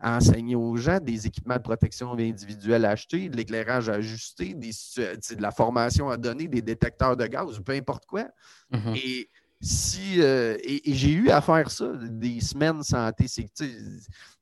à, 0.00 0.16
enseigner 0.16 0.56
aux 0.56 0.76
gens, 0.76 0.98
des 0.98 1.26
équipements 1.26 1.56
de 1.56 1.62
protection 1.62 2.12
individuelle 2.12 2.84
achetés, 2.84 3.28
de 3.28 3.36
l'éclairage 3.36 3.88
ajusté, 3.88 4.54
des, 4.54 4.70
de 4.96 5.42
la 5.42 5.50
formation 5.50 6.08
à 6.08 6.16
donner, 6.16 6.48
des 6.48 6.62
détecteurs 6.62 7.16
de 7.16 7.26
gaz, 7.26 7.60
peu 7.64 7.72
importe 7.72 8.06
quoi. 8.06 8.24
Mm-hmm. 8.72 8.96
Et 8.96 9.30
si 9.60 10.22
euh, 10.22 10.56
et, 10.62 10.80
j'ai 10.94 11.12
eu 11.12 11.30
à 11.30 11.40
faire 11.40 11.70
ça, 11.70 11.92
des 11.94 12.40
semaines 12.40 12.82
santé, 12.82 13.26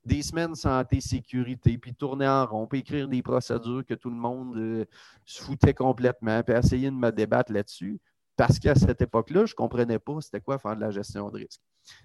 des 0.05 0.23
semaines 0.23 0.55
santé 0.55 1.01
sécurité, 1.01 1.77
puis 1.77 1.93
tourner 1.93 2.29
en 2.29 2.47
rond, 2.47 2.67
puis 2.67 2.81
écrire 2.81 3.09
des 3.09 3.23
procédures 3.23 3.85
que 3.85 3.95
tout 3.95 4.11
le 4.11 4.17
monde 4.17 4.57
euh, 4.57 4.85
se 5.25 5.43
foutait 5.43 5.75
complètement, 5.75 6.43
puis 6.45 6.55
essayer 6.55 6.89
de 6.89 6.95
me 6.95 7.11
débattre 7.11 7.53
là-dessus. 7.53 7.99
Parce 8.39 8.61
qu'à 8.61 8.77
cette 8.77 9.03
époque-là, 9.03 9.47
je 9.47 9.53
ne 9.53 9.57
comprenais 9.57 9.99
pas 9.99 10.21
c'était 10.21 10.41
quoi 10.41 10.59
faire 10.59 10.77
de 10.77 10.81
la 10.81 10.93
gestion 10.93 11.29
de 11.29 11.39
risque. 11.39 11.61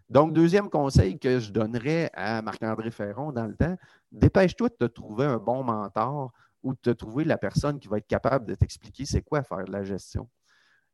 Donc, 0.09 0.33
deuxième 0.33 0.67
conseil 0.67 1.19
que 1.19 1.37
je 1.37 1.51
donnerais 1.51 2.09
à 2.11 2.41
Marc-André 2.41 2.89
Ferron 2.89 3.31
dans 3.31 3.45
le 3.45 3.55
temps, 3.55 3.77
dépêche-toi 4.11 4.69
de 4.69 4.73
te 4.73 4.85
trouver 4.85 5.25
un 5.25 5.37
bon 5.37 5.63
mentor 5.63 6.33
ou 6.63 6.73
de 6.73 6.79
te 6.79 6.89
trouver 6.89 7.23
la 7.23 7.37
personne 7.37 7.79
qui 7.79 7.87
va 7.87 7.99
être 7.99 8.07
capable 8.07 8.47
de 8.47 8.55
t'expliquer 8.55 9.05
c'est 9.05 9.21
quoi 9.21 9.43
faire 9.43 9.63
de 9.63 9.71
la 9.71 9.83
gestion. 9.83 10.27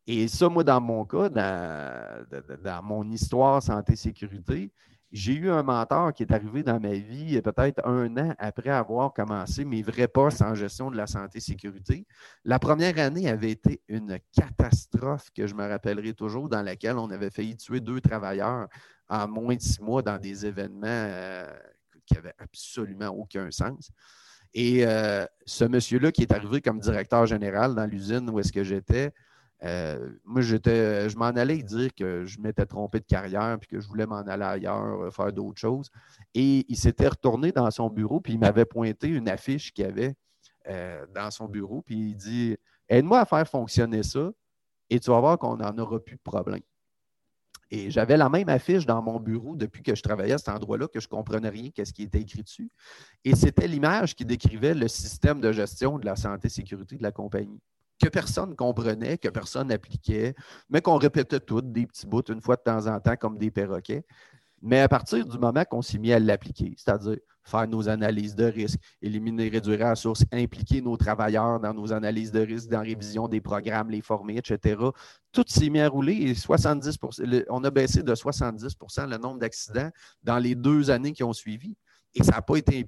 Et 0.06 0.28
ça, 0.28 0.50
moi, 0.50 0.66
dans 0.66 0.82
mon 0.82 1.06
cas, 1.06 1.30
dans, 1.30 2.84
mon 2.84 3.10
histoire 3.10 3.64
santé-sécurité, 3.64 4.74
j'ai 5.12 5.34
eu 5.34 5.50
un 5.50 5.64
mentor 5.64 6.14
qui 6.14 6.24
est 6.24 6.32
arrivé 6.32 6.62
dans 6.62 6.80
ma 6.80 6.94
vie 6.94 7.42
peut-être 7.42 7.86
un 7.86 8.16
an 8.18 8.36
après 8.38 8.70
avoir 8.70 9.14
commencé 9.14 9.66
mes 9.66 9.82
vrais 9.82 10.08
postes 10.08 10.42
en 10.42 10.54
gestion 10.54 10.92
de 10.92 10.98
la 10.98 11.08
santé-sécurité. 11.08 12.06
La 12.46 12.60
première 12.60 12.98
année 13.00 13.28
avait 13.28 13.52
été 13.52 13.82
une 13.88 14.20
catastrophe 14.32 15.32
que 15.36 15.48
je 15.48 15.56
me 15.56 15.68
rappellerai 15.68 16.14
toujours, 16.14 16.48
dans 16.48 16.62
laquelle 16.62 16.98
on 16.98 17.10
avait 17.10 17.32
failli 17.32 17.58
tuer 17.58 17.80
deux 17.80 18.02
travailleurs 18.02 18.68
en 19.10 19.28
moins 19.28 19.56
de 19.56 19.62
six 19.62 19.82
mois 19.82 20.04
dans 20.04 20.20
des 20.20 20.46
événements 20.46 20.86
euh, 20.86 21.52
qui 22.06 22.14
n'avaient 22.14 22.36
absolument 22.38 23.10
aucun 23.10 23.50
sens. 23.50 23.92
Et 24.54 24.86
euh, 24.86 25.26
ce 25.46 25.66
monsieur-là 25.66 26.12
qui 26.12 26.24
est 26.24 26.32
arrivé 26.32 26.62
comme 26.62 26.80
directeur 26.80 27.26
général 27.26 27.76
dans 27.76 27.86
l'usine 27.86 28.30
où 28.30 28.40
est-ce 28.40 28.52
que 28.52 28.64
j'étais, 28.64 29.12
euh, 29.64 30.10
moi, 30.24 30.42
j'étais, 30.42 31.10
je 31.10 31.18
m'en 31.18 31.26
allais 31.26 31.62
dire 31.62 31.94
que 31.94 32.26
je 32.26 32.40
m'étais 32.40 32.66
trompé 32.66 33.00
de 33.00 33.06
carrière 33.06 33.58
puis 33.60 33.68
que 33.68 33.80
je 33.80 33.88
voulais 33.88 34.06
m'en 34.06 34.20
aller 34.20 34.44
ailleurs, 34.44 35.02
euh, 35.02 35.12
faire 35.12 35.34
d'autres 35.34 35.60
choses. 35.60 35.90
Et 36.34 36.66
il 36.70 36.78
s'était 36.78 37.08
retourné 37.08 37.52
dans 37.52 37.70
son 37.72 37.90
bureau 37.90 38.22
puis 38.22 38.34
il 38.34 38.40
m'avait 38.40 38.66
pointé 38.66 39.08
une 39.08 39.28
affiche 39.28 39.74
qu'il 39.74 39.86
avait 39.86 40.16
euh, 40.68 41.06
dans 41.14 41.30
son 41.30 41.48
bureau. 41.48 41.82
Puis 41.82 42.12
il 42.12 42.16
dit 42.16 42.58
Aide-moi 42.88 43.20
à 43.20 43.26
faire 43.26 43.48
fonctionner 43.48 44.04
ça 44.04 44.32
et 44.90 45.00
tu 45.00 45.12
vas 45.12 45.20
voir 45.20 45.38
qu'on 45.38 45.58
n'en 45.58 45.78
aura 45.78 46.00
plus 46.00 46.16
de 46.16 46.22
problème. 46.22 46.62
Et 47.72 47.92
j'avais 47.92 48.18
la 48.18 48.30
même 48.30 48.50
affiche 48.50 48.88
dans 48.88 49.00
mon 49.00 49.20
bureau 49.20 49.56
depuis 49.56 49.84
que 49.84 49.94
je 49.94 50.02
travaillais 50.02 50.34
à 50.34 50.38
cet 50.40 50.50
endroit-là, 50.50 50.88
que 50.88 51.00
je 51.00 51.06
ne 51.06 51.10
comprenais 51.10 51.50
rien 51.50 51.70
qu'est-ce 51.70 51.94
qui 51.94 52.02
était 52.02 52.20
écrit 52.20 52.42
dessus. 52.42 52.72
Et 53.24 53.36
c'était 53.36 53.68
l'image 53.68 54.16
qui 54.16 54.26
décrivait 54.26 54.74
le 54.74 54.88
système 54.88 55.40
de 55.40 55.52
gestion 55.52 56.00
de 56.00 56.06
la 56.06 56.16
santé 56.16 56.48
et 56.48 56.50
sécurité 56.50 56.96
de 56.96 57.04
la 57.04 57.12
compagnie 57.12 57.62
que 58.02 58.08
personne 58.08 58.56
comprenait, 58.56 59.18
que 59.18 59.30
personne 59.30 59.72
appliquait, 59.72 60.36
mais 60.70 60.82
qu'on 60.82 60.98
répétait 60.98 61.40
toutes 61.40 61.72
des 61.72 61.86
petits 61.86 62.08
bouts 62.08 62.22
une 62.30 62.42
fois 62.42 62.56
de 62.56 62.62
temps 62.62 62.88
en 62.88 63.00
temps 63.00 63.16
comme 63.16 63.38
des 63.38 63.52
perroquets. 63.52 64.06
Mais 64.62 64.82
à 64.82 64.90
partir 64.90 65.26
du 65.26 65.38
moment 65.38 65.64
qu'on 65.64 65.82
s'est 65.82 65.98
mis 65.98 66.12
à 66.12 66.20
l'appliquer, 66.20 66.74
c'est-à-dire 66.78 67.18
faire 67.44 67.68
nos 67.68 67.88
analyses 67.88 68.36
de 68.36 68.46
risque, 68.46 68.80
éliminer, 69.02 69.50
réduire 69.50 69.86
à 69.86 69.90
la 69.90 69.96
source, 69.96 70.24
impliquer 70.32 70.82
nos 70.82 70.98
travailleurs 70.98 71.60
dans 71.60 71.74
nos 71.74 71.94
analyses 71.94 72.32
de 72.32 72.42
risque, 72.42 72.70
dans 72.70 72.80
la 72.80 72.84
révision 72.84 73.28
des 73.28 73.42
programmes, 73.42 73.90
les 73.90 74.02
former, 74.02 74.38
etc., 74.38 74.78
tout 75.32 75.46
s'est 75.48 75.70
mis 75.70 75.80
à 75.80 75.88
rouler 75.88 76.14
et 76.14 76.36
70 76.36 76.98
on 77.50 77.64
a 77.64 77.72
baissé 77.72 78.04
de 78.04 78.14
70% 78.14 79.10
le 79.10 79.18
nombre 79.18 79.40
d'accidents 79.40 79.90
dans 80.24 80.38
les 80.38 80.56
deux 80.56 80.90
années 80.90 81.14
qui 81.14 81.24
ont 81.24 81.34
suivi. 81.34 81.76
Et 82.16 82.24
ça 82.24 82.32
n'a 82.32 82.42
pas, 82.42 82.56
été, 82.56 82.88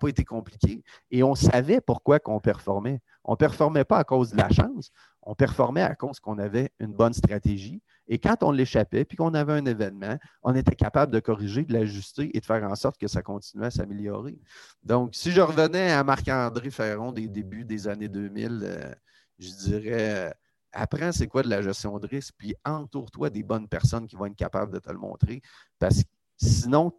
pas 0.00 0.08
été 0.08 0.24
compliqué. 0.24 0.82
Et 1.10 1.22
on 1.22 1.34
savait 1.34 1.80
pourquoi 1.80 2.18
qu'on 2.18 2.38
performait. 2.38 3.00
On 3.28 3.32
ne 3.32 3.36
performait 3.36 3.84
pas 3.84 3.98
à 3.98 4.04
cause 4.04 4.30
de 4.30 4.38
la 4.38 4.48
chance, 4.48 4.90
on 5.20 5.34
performait 5.34 5.82
à 5.82 5.94
cause 5.94 6.18
qu'on 6.18 6.38
avait 6.38 6.72
une 6.80 6.94
bonne 6.94 7.12
stratégie. 7.12 7.82
Et 8.06 8.18
quand 8.18 8.42
on 8.42 8.50
l'échappait, 8.50 9.04
puis 9.04 9.18
qu'on 9.18 9.34
avait 9.34 9.52
un 9.52 9.66
événement, 9.66 10.16
on 10.42 10.54
était 10.54 10.74
capable 10.74 11.12
de 11.12 11.20
corriger, 11.20 11.62
de 11.66 11.74
l'ajuster 11.74 12.34
et 12.34 12.40
de 12.40 12.46
faire 12.46 12.64
en 12.64 12.74
sorte 12.74 12.96
que 12.96 13.06
ça 13.06 13.20
continuait 13.20 13.66
à 13.66 13.70
s'améliorer. 13.70 14.38
Donc, 14.82 15.14
si 15.14 15.30
je 15.30 15.42
revenais 15.42 15.92
à 15.92 16.02
Marc-André 16.04 16.70
Ferron 16.70 17.12
des 17.12 17.28
débuts 17.28 17.66
des 17.66 17.86
années 17.86 18.08
2000, 18.08 18.60
euh, 18.62 18.94
je 19.38 19.50
dirais, 19.50 20.28
euh, 20.28 20.30
apprends 20.72 21.12
c'est 21.12 21.28
quoi 21.28 21.42
de 21.42 21.50
la 21.50 21.60
gestion 21.60 21.98
de 21.98 22.06
risque, 22.06 22.32
puis 22.38 22.54
entoure-toi 22.64 23.28
des 23.28 23.42
bonnes 23.42 23.68
personnes 23.68 24.06
qui 24.06 24.16
vont 24.16 24.24
être 24.24 24.36
capables 24.36 24.72
de 24.72 24.78
te 24.78 24.90
le 24.90 24.98
montrer. 24.98 25.42
Parce 25.78 26.02
que 26.02 26.08
Sinon, 26.40 26.92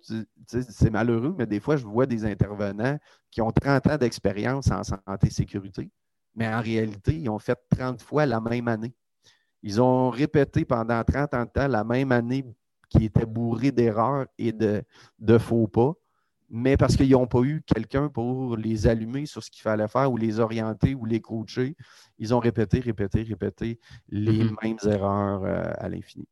c'est 0.47 0.89
malheureux, 0.89 1.33
mais 1.37 1.45
des 1.45 1.61
fois, 1.61 1.77
je 1.77 1.85
vois 1.85 2.05
des 2.05 2.25
intervenants 2.25 2.99
qui 3.31 3.41
ont 3.41 3.51
30 3.51 3.87
ans 3.87 3.97
d'expérience 3.97 4.69
en 4.69 4.83
santé 4.83 5.27
et 5.27 5.29
sécurité, 5.29 5.89
mais 6.39 6.47
en 6.47 6.61
réalité, 6.61 7.13
ils 7.15 7.29
ont 7.29 7.37
fait 7.37 7.59
30 7.69 8.01
fois 8.01 8.25
la 8.25 8.39
même 8.39 8.69
année. 8.69 8.93
Ils 9.61 9.81
ont 9.81 10.09
répété 10.09 10.63
pendant 10.63 11.03
30 11.03 11.33
ans 11.33 11.43
de 11.43 11.49
temps 11.49 11.67
la 11.67 11.83
même 11.83 12.13
année 12.13 12.45
qui 12.87 13.03
était 13.03 13.25
bourrée 13.25 13.73
d'erreurs 13.73 14.25
et 14.37 14.53
de, 14.53 15.37
faux 15.37 15.67
pas, 15.67 15.91
mais 16.49 16.77
parce 16.77 16.95
qu'ils 16.95 17.11
n'ont 17.11 17.27
pas 17.27 17.41
eu 17.41 17.61
quelqu'un 17.65 18.07
pour 18.07 18.55
les 18.55 18.87
allumer 18.87 19.25
sur 19.25 19.43
ce 19.43 19.51
qu'il 19.51 19.63
fallait 19.63 19.89
faire 19.89 20.09
ou 20.09 20.15
les 20.15 20.39
orienter 20.39 20.95
ou 20.95 21.05
les 21.05 21.19
coacher, 21.19 21.75
ils 22.17 22.33
ont 22.33 22.39
répété, 22.39 22.79
répété, 22.79 23.23
répété 23.23 23.77
les 24.07 24.45
mm-hmm. 24.45 24.55
mêmes 24.63 24.77
erreurs 24.85 25.43
euh, 25.43 25.73
à 25.77 25.89
l'infini. 25.89 26.25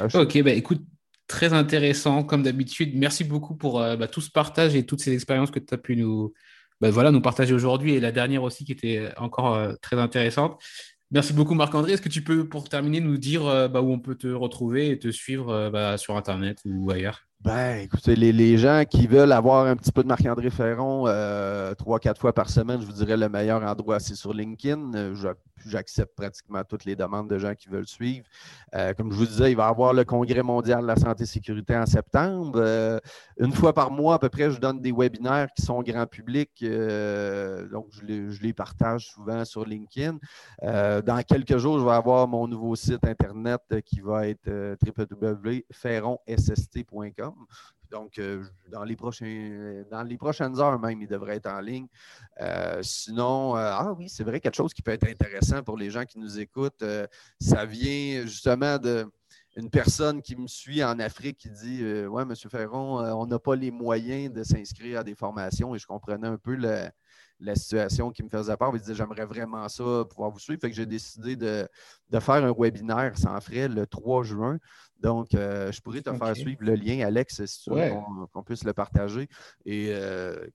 Euh, 0.00 0.22
OK, 0.22 0.42
ben 0.42 0.58
écoute, 0.58 0.84
très 1.28 1.52
intéressant, 1.52 2.24
comme 2.24 2.42
d'habitude. 2.42 2.96
Merci 2.96 3.22
beaucoup 3.22 3.54
pour 3.54 3.80
euh, 3.80 3.96
bah, 3.96 4.08
tout 4.08 4.20
ce 4.20 4.30
partage 4.30 4.74
et 4.74 4.84
toutes 4.84 5.00
ces 5.00 5.14
expériences 5.14 5.52
que 5.52 5.60
tu 5.60 5.72
as 5.72 5.78
pu 5.78 5.94
nous, 5.96 6.34
bah, 6.80 6.90
voilà, 6.90 7.10
nous 7.10 7.20
partager 7.20 7.54
aujourd'hui 7.54 7.94
et 7.94 8.00
la 8.00 8.12
dernière 8.12 8.42
aussi 8.42 8.64
qui 8.64 8.72
était 8.72 9.08
encore 9.16 9.54
euh, 9.54 9.74
très 9.80 9.96
intéressante. 9.96 10.62
Merci 11.10 11.32
beaucoup 11.32 11.54
Marc-André. 11.54 11.92
Est-ce 11.92 12.02
que 12.02 12.08
tu 12.08 12.22
peux, 12.22 12.48
pour 12.48 12.68
terminer, 12.68 13.00
nous 13.00 13.18
dire 13.18 13.46
euh, 13.46 13.68
bah, 13.68 13.80
où 13.80 13.90
on 13.90 14.00
peut 14.00 14.16
te 14.16 14.28
retrouver 14.28 14.90
et 14.90 14.98
te 14.98 15.10
suivre 15.10 15.96
sur 15.96 16.16
Internet 16.16 16.60
ou 16.64 16.90
ailleurs? 16.90 17.26
Ben, 17.44 17.82
écoutez, 17.82 18.16
les, 18.16 18.58
gens 18.58 18.84
qui 18.88 19.06
veulent 19.06 19.32
avoir 19.32 19.66
un 19.66 19.76
petit 19.76 19.92
peu 19.92 20.02
de 20.02 20.08
Marc-André 20.08 20.50
Ferron 20.50 21.04
trois, 21.76 22.00
quatre 22.00 22.20
fois 22.20 22.32
par 22.32 22.48
semaine, 22.48 22.80
je 22.80 22.86
vous 22.86 22.92
dirais 22.92 23.16
le 23.16 23.28
meilleur 23.28 23.62
endroit, 23.62 24.00
c'est 24.00 24.14
sur 24.14 24.32
LinkedIn. 24.32 25.14
J'accepte 25.66 26.14
pratiquement 26.14 26.62
toutes 26.64 26.84
les 26.84 26.94
demandes 26.94 27.30
de 27.30 27.38
gens 27.38 27.54
qui 27.54 27.70
veulent 27.70 27.86
suivre. 27.86 28.26
Euh, 28.74 28.92
comme 28.92 29.10
je 29.12 29.16
vous 29.16 29.24
disais, 29.26 29.52
il 29.52 29.56
va 29.56 29.66
y 29.66 29.70
avoir 29.70 29.94
le 29.94 30.04
Congrès 30.04 30.42
mondial 30.42 30.82
de 30.82 30.86
la 30.86 30.96
santé 30.96 31.22
et 31.22 31.26
sécurité 31.26 31.74
en 31.76 31.86
septembre. 31.86 32.52
Euh, 32.56 32.98
une 33.38 33.52
fois 33.52 33.72
par 33.72 33.90
mois, 33.90 34.16
à 34.16 34.18
peu 34.18 34.28
près, 34.28 34.50
je 34.50 34.60
donne 34.60 34.80
des 34.80 34.92
webinaires 34.92 35.48
qui 35.56 35.62
sont 35.62 35.82
grand 35.82 36.06
public. 36.06 36.50
Euh, 36.62 37.66
donc, 37.68 37.86
je 37.92 38.02
les, 38.42 38.52
partage 38.52 39.06
souvent 39.08 39.44
sur 39.44 39.64
LinkedIn. 39.64 40.18
dans 40.62 41.22
quelques 41.26 41.56
jours, 41.56 41.80
je 41.80 41.84
vais 41.84 41.92
avoir 41.92 42.28
mon 42.28 42.46
nouveau 42.46 42.76
site 42.76 43.04
Internet 43.04 43.62
qui 43.84 44.00
va 44.00 44.28
être 44.28 44.76
www.ferronsst.com. 44.86 47.33
Donc, 47.90 48.20
dans, 48.72 48.82
les 48.82 48.96
prochains, 48.96 49.84
dans 49.90 50.02
les 50.02 50.16
prochaines 50.16 50.58
heures 50.58 50.78
même, 50.80 51.00
il 51.00 51.06
devrait 51.06 51.36
être 51.36 51.46
en 51.46 51.60
ligne. 51.60 51.86
sinon, 52.82 53.54
ah 53.54 53.92
oui, 53.96 54.08
c'est 54.08 54.24
vrai, 54.24 54.40
quelque 54.40 54.56
chose 54.56 54.74
qui 54.74 54.82
peut 54.82 54.90
être 54.90 55.06
intéressant 55.06 55.62
pour 55.62 55.76
les 55.76 55.90
gens 55.90 56.04
qui 56.04 56.18
nous 56.18 56.40
écoutent. 56.40 56.84
ça 57.40 57.64
vient 57.64 58.22
justement 58.26 58.78
de 58.78 59.06
une 59.56 59.70
personne 59.70 60.20
qui 60.20 60.36
me 60.36 60.46
suit 60.46 60.82
en 60.82 60.98
Afrique 60.98 61.38
qui 61.38 61.50
dit 61.50 61.84
Ouais, 62.06 62.22
M. 62.22 62.34
Ferron, 62.34 62.98
on 62.98 63.26
n'a 63.26 63.38
pas 63.38 63.54
les 63.54 63.70
moyens 63.70 64.32
de 64.32 64.42
s'inscrire 64.42 65.00
à 65.00 65.04
des 65.04 65.14
formations 65.14 65.74
et 65.74 65.78
je 65.78 65.86
comprenais 65.86 66.26
un 66.26 66.38
peu 66.38 66.56
la 66.56 67.54
situation 67.54 68.10
qui 68.10 68.22
me 68.22 68.28
faisait 68.28 68.56
peur. 68.56 68.70
Il 68.74 68.80
disait 68.80 68.94
J'aimerais 68.94 69.26
vraiment 69.26 69.68
ça, 69.68 70.04
pouvoir 70.08 70.30
vous 70.30 70.40
suivre. 70.40 70.60
Fait 70.60 70.70
que 70.70 70.76
j'ai 70.76 70.86
décidé 70.86 71.36
de, 71.36 71.68
de, 72.10 72.20
faire 72.20 72.44
un 72.44 72.52
webinaire 72.56 73.16
sans 73.16 73.40
frais 73.40 73.68
le 73.68 73.86
3 73.86 74.24
juin 74.24 74.58
donc, 75.04 75.34
euh, 75.34 75.70
je 75.70 75.82
pourrais 75.82 76.00
te 76.00 76.10
faire 76.10 76.34
suivre 76.34 76.62
le 76.62 76.76
lien, 76.76 77.04
Alex, 77.06 77.44
si 77.44 77.60
tu 77.60 77.70
veux 77.70 77.90
qu'on 78.32 78.42
puisse 78.42 78.64
le 78.64 78.72
partager. 78.72 79.28
Et 79.66 79.88
euh, 79.90 80.46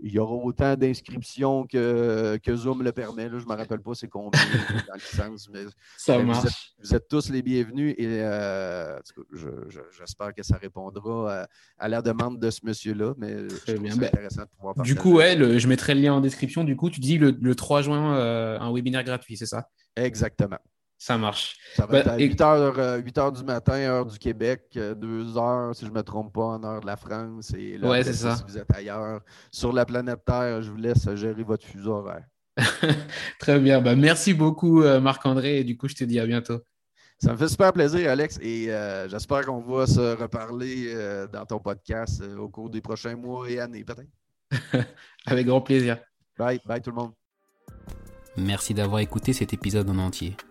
il 0.00 0.12
y 0.12 0.20
aura 0.20 0.36
autant 0.36 0.76
d'inscriptions 0.76 1.66
que, 1.66 2.38
que, 2.40 2.54
Zoom 2.54 2.84
le 2.84 2.92
permet. 2.92 3.28
je 3.28 3.34
ne 3.34 3.40
me 3.40 3.56
rappelle 3.56 3.80
pas 3.80 3.94
c'est 3.94 4.06
combien 4.06 4.40
dans 4.86 4.94
le 4.94 5.00
sens, 5.00 5.50
mais, 5.52 5.64
ça 5.96 6.22
marche. 6.22 6.72
Vous, 6.80 6.94
êtes, 6.94 7.08
tous 7.08 7.30
les 7.30 7.42
bienvenus 7.42 7.96
et 7.98 8.06
euh, 8.06 8.96
j'espère 9.98 10.34
que 10.34 10.44
ça 10.44 10.56
répondra 10.56 11.46
à, 11.76 11.88
la 11.88 12.00
demande 12.00 12.38
de 12.38 12.48
ce 12.48 12.60
monsieur-là. 12.62 13.14
Mais 13.18 13.38
c'est 13.66 13.76
ben, 13.76 13.90
intéressant 13.90 14.42
de 14.42 14.48
pouvoir 14.56 14.76
partager. 14.76 14.94
Du 14.94 15.00
coup, 15.00 15.16
ouais, 15.16 15.36
je 15.58 15.66
mettrai 15.66 15.96
le 15.96 16.02
lien 16.02 16.14
en 16.14 16.20
description. 16.20 16.62
Du 16.62 16.76
coup, 16.76 16.90
tu 16.90 17.00
dis 17.00 17.18
le, 17.18 17.36
le 17.40 17.54
3 17.56 17.82
juin, 17.82 18.14
un 18.60 18.72
webinaire 18.72 19.02
gratuit, 19.02 19.36
c'est 19.36 19.46
ça? 19.46 19.68
Exactement. 19.96 20.58
Ça 21.00 21.16
marche. 21.16 21.56
Ça 21.76 21.86
va 21.86 22.00
être 22.00 22.08
à 22.08 22.18
8 22.18 22.38
h, 22.38 23.02
8 23.02 23.38
du 23.38 23.44
matin, 23.44 23.72
heure 23.72 24.04
du 24.04 24.18
Québec, 24.18 24.64
2 24.74 24.80
euh, 25.02 25.36
heures, 25.38 25.74
si 25.74 25.86
je 25.86 25.90
ne 25.90 25.94
me 25.94 26.02
trompe 26.02 26.34
pas, 26.34 26.42
en 26.42 26.62
heure 26.62 26.82
de 26.82 26.86
la 26.86 26.98
France. 26.98 27.54
Et 27.56 27.78
là, 27.78 27.88
ouais, 27.88 28.04
c'est 28.04 28.12
ça. 28.12 28.36
Si 28.36 28.42
vous 28.46 28.58
êtes 28.58 28.70
ailleurs, 28.74 29.22
sur 29.50 29.72
la 29.72 29.86
planète 29.86 30.22
Terre, 30.26 30.60
je 30.60 30.70
vous 30.70 30.76
laisse 30.76 31.08
gérer 31.14 31.42
votre 31.42 31.64
fuseau 31.64 31.92
horaire. 31.92 32.26
Très 33.38 33.58
bien. 33.58 33.80
Ben, 33.80 33.98
merci 33.98 34.34
beaucoup, 34.34 34.82
euh, 34.82 35.00
Marc-André. 35.00 35.60
Et 35.60 35.64
du 35.64 35.74
coup, 35.74 35.88
je 35.88 35.94
te 35.94 36.04
dis 36.04 36.20
à 36.20 36.26
bientôt. 36.26 36.58
Ça 37.18 37.32
me 37.32 37.38
fait 37.38 37.48
super 37.48 37.72
plaisir, 37.72 38.10
Alex, 38.10 38.38
et 38.42 38.66
j'espère 39.08 39.46
qu'on 39.46 39.60
va 39.60 39.86
se 39.86 40.16
reparler 40.16 40.94
dans 41.30 41.44
ton 41.46 41.58
podcast 41.58 42.22
au 42.38 42.48
cours 42.48 42.70
des 42.70 42.80
prochains 42.80 43.16
mois 43.16 43.50
et 43.50 43.58
années, 43.58 43.84
peut-être. 43.84 44.86
Avec 45.26 45.46
grand 45.46 45.60
plaisir. 45.60 45.98
Bye, 46.38 46.60
bye 46.64 46.80
tout 46.80 46.90
le 46.90 46.96
monde. 46.96 47.12
Merci 48.38 48.72
d'avoir 48.72 49.00
écouté 49.00 49.34
cet 49.34 49.52
épisode 49.52 49.90
en 49.90 49.98
entier. 49.98 50.34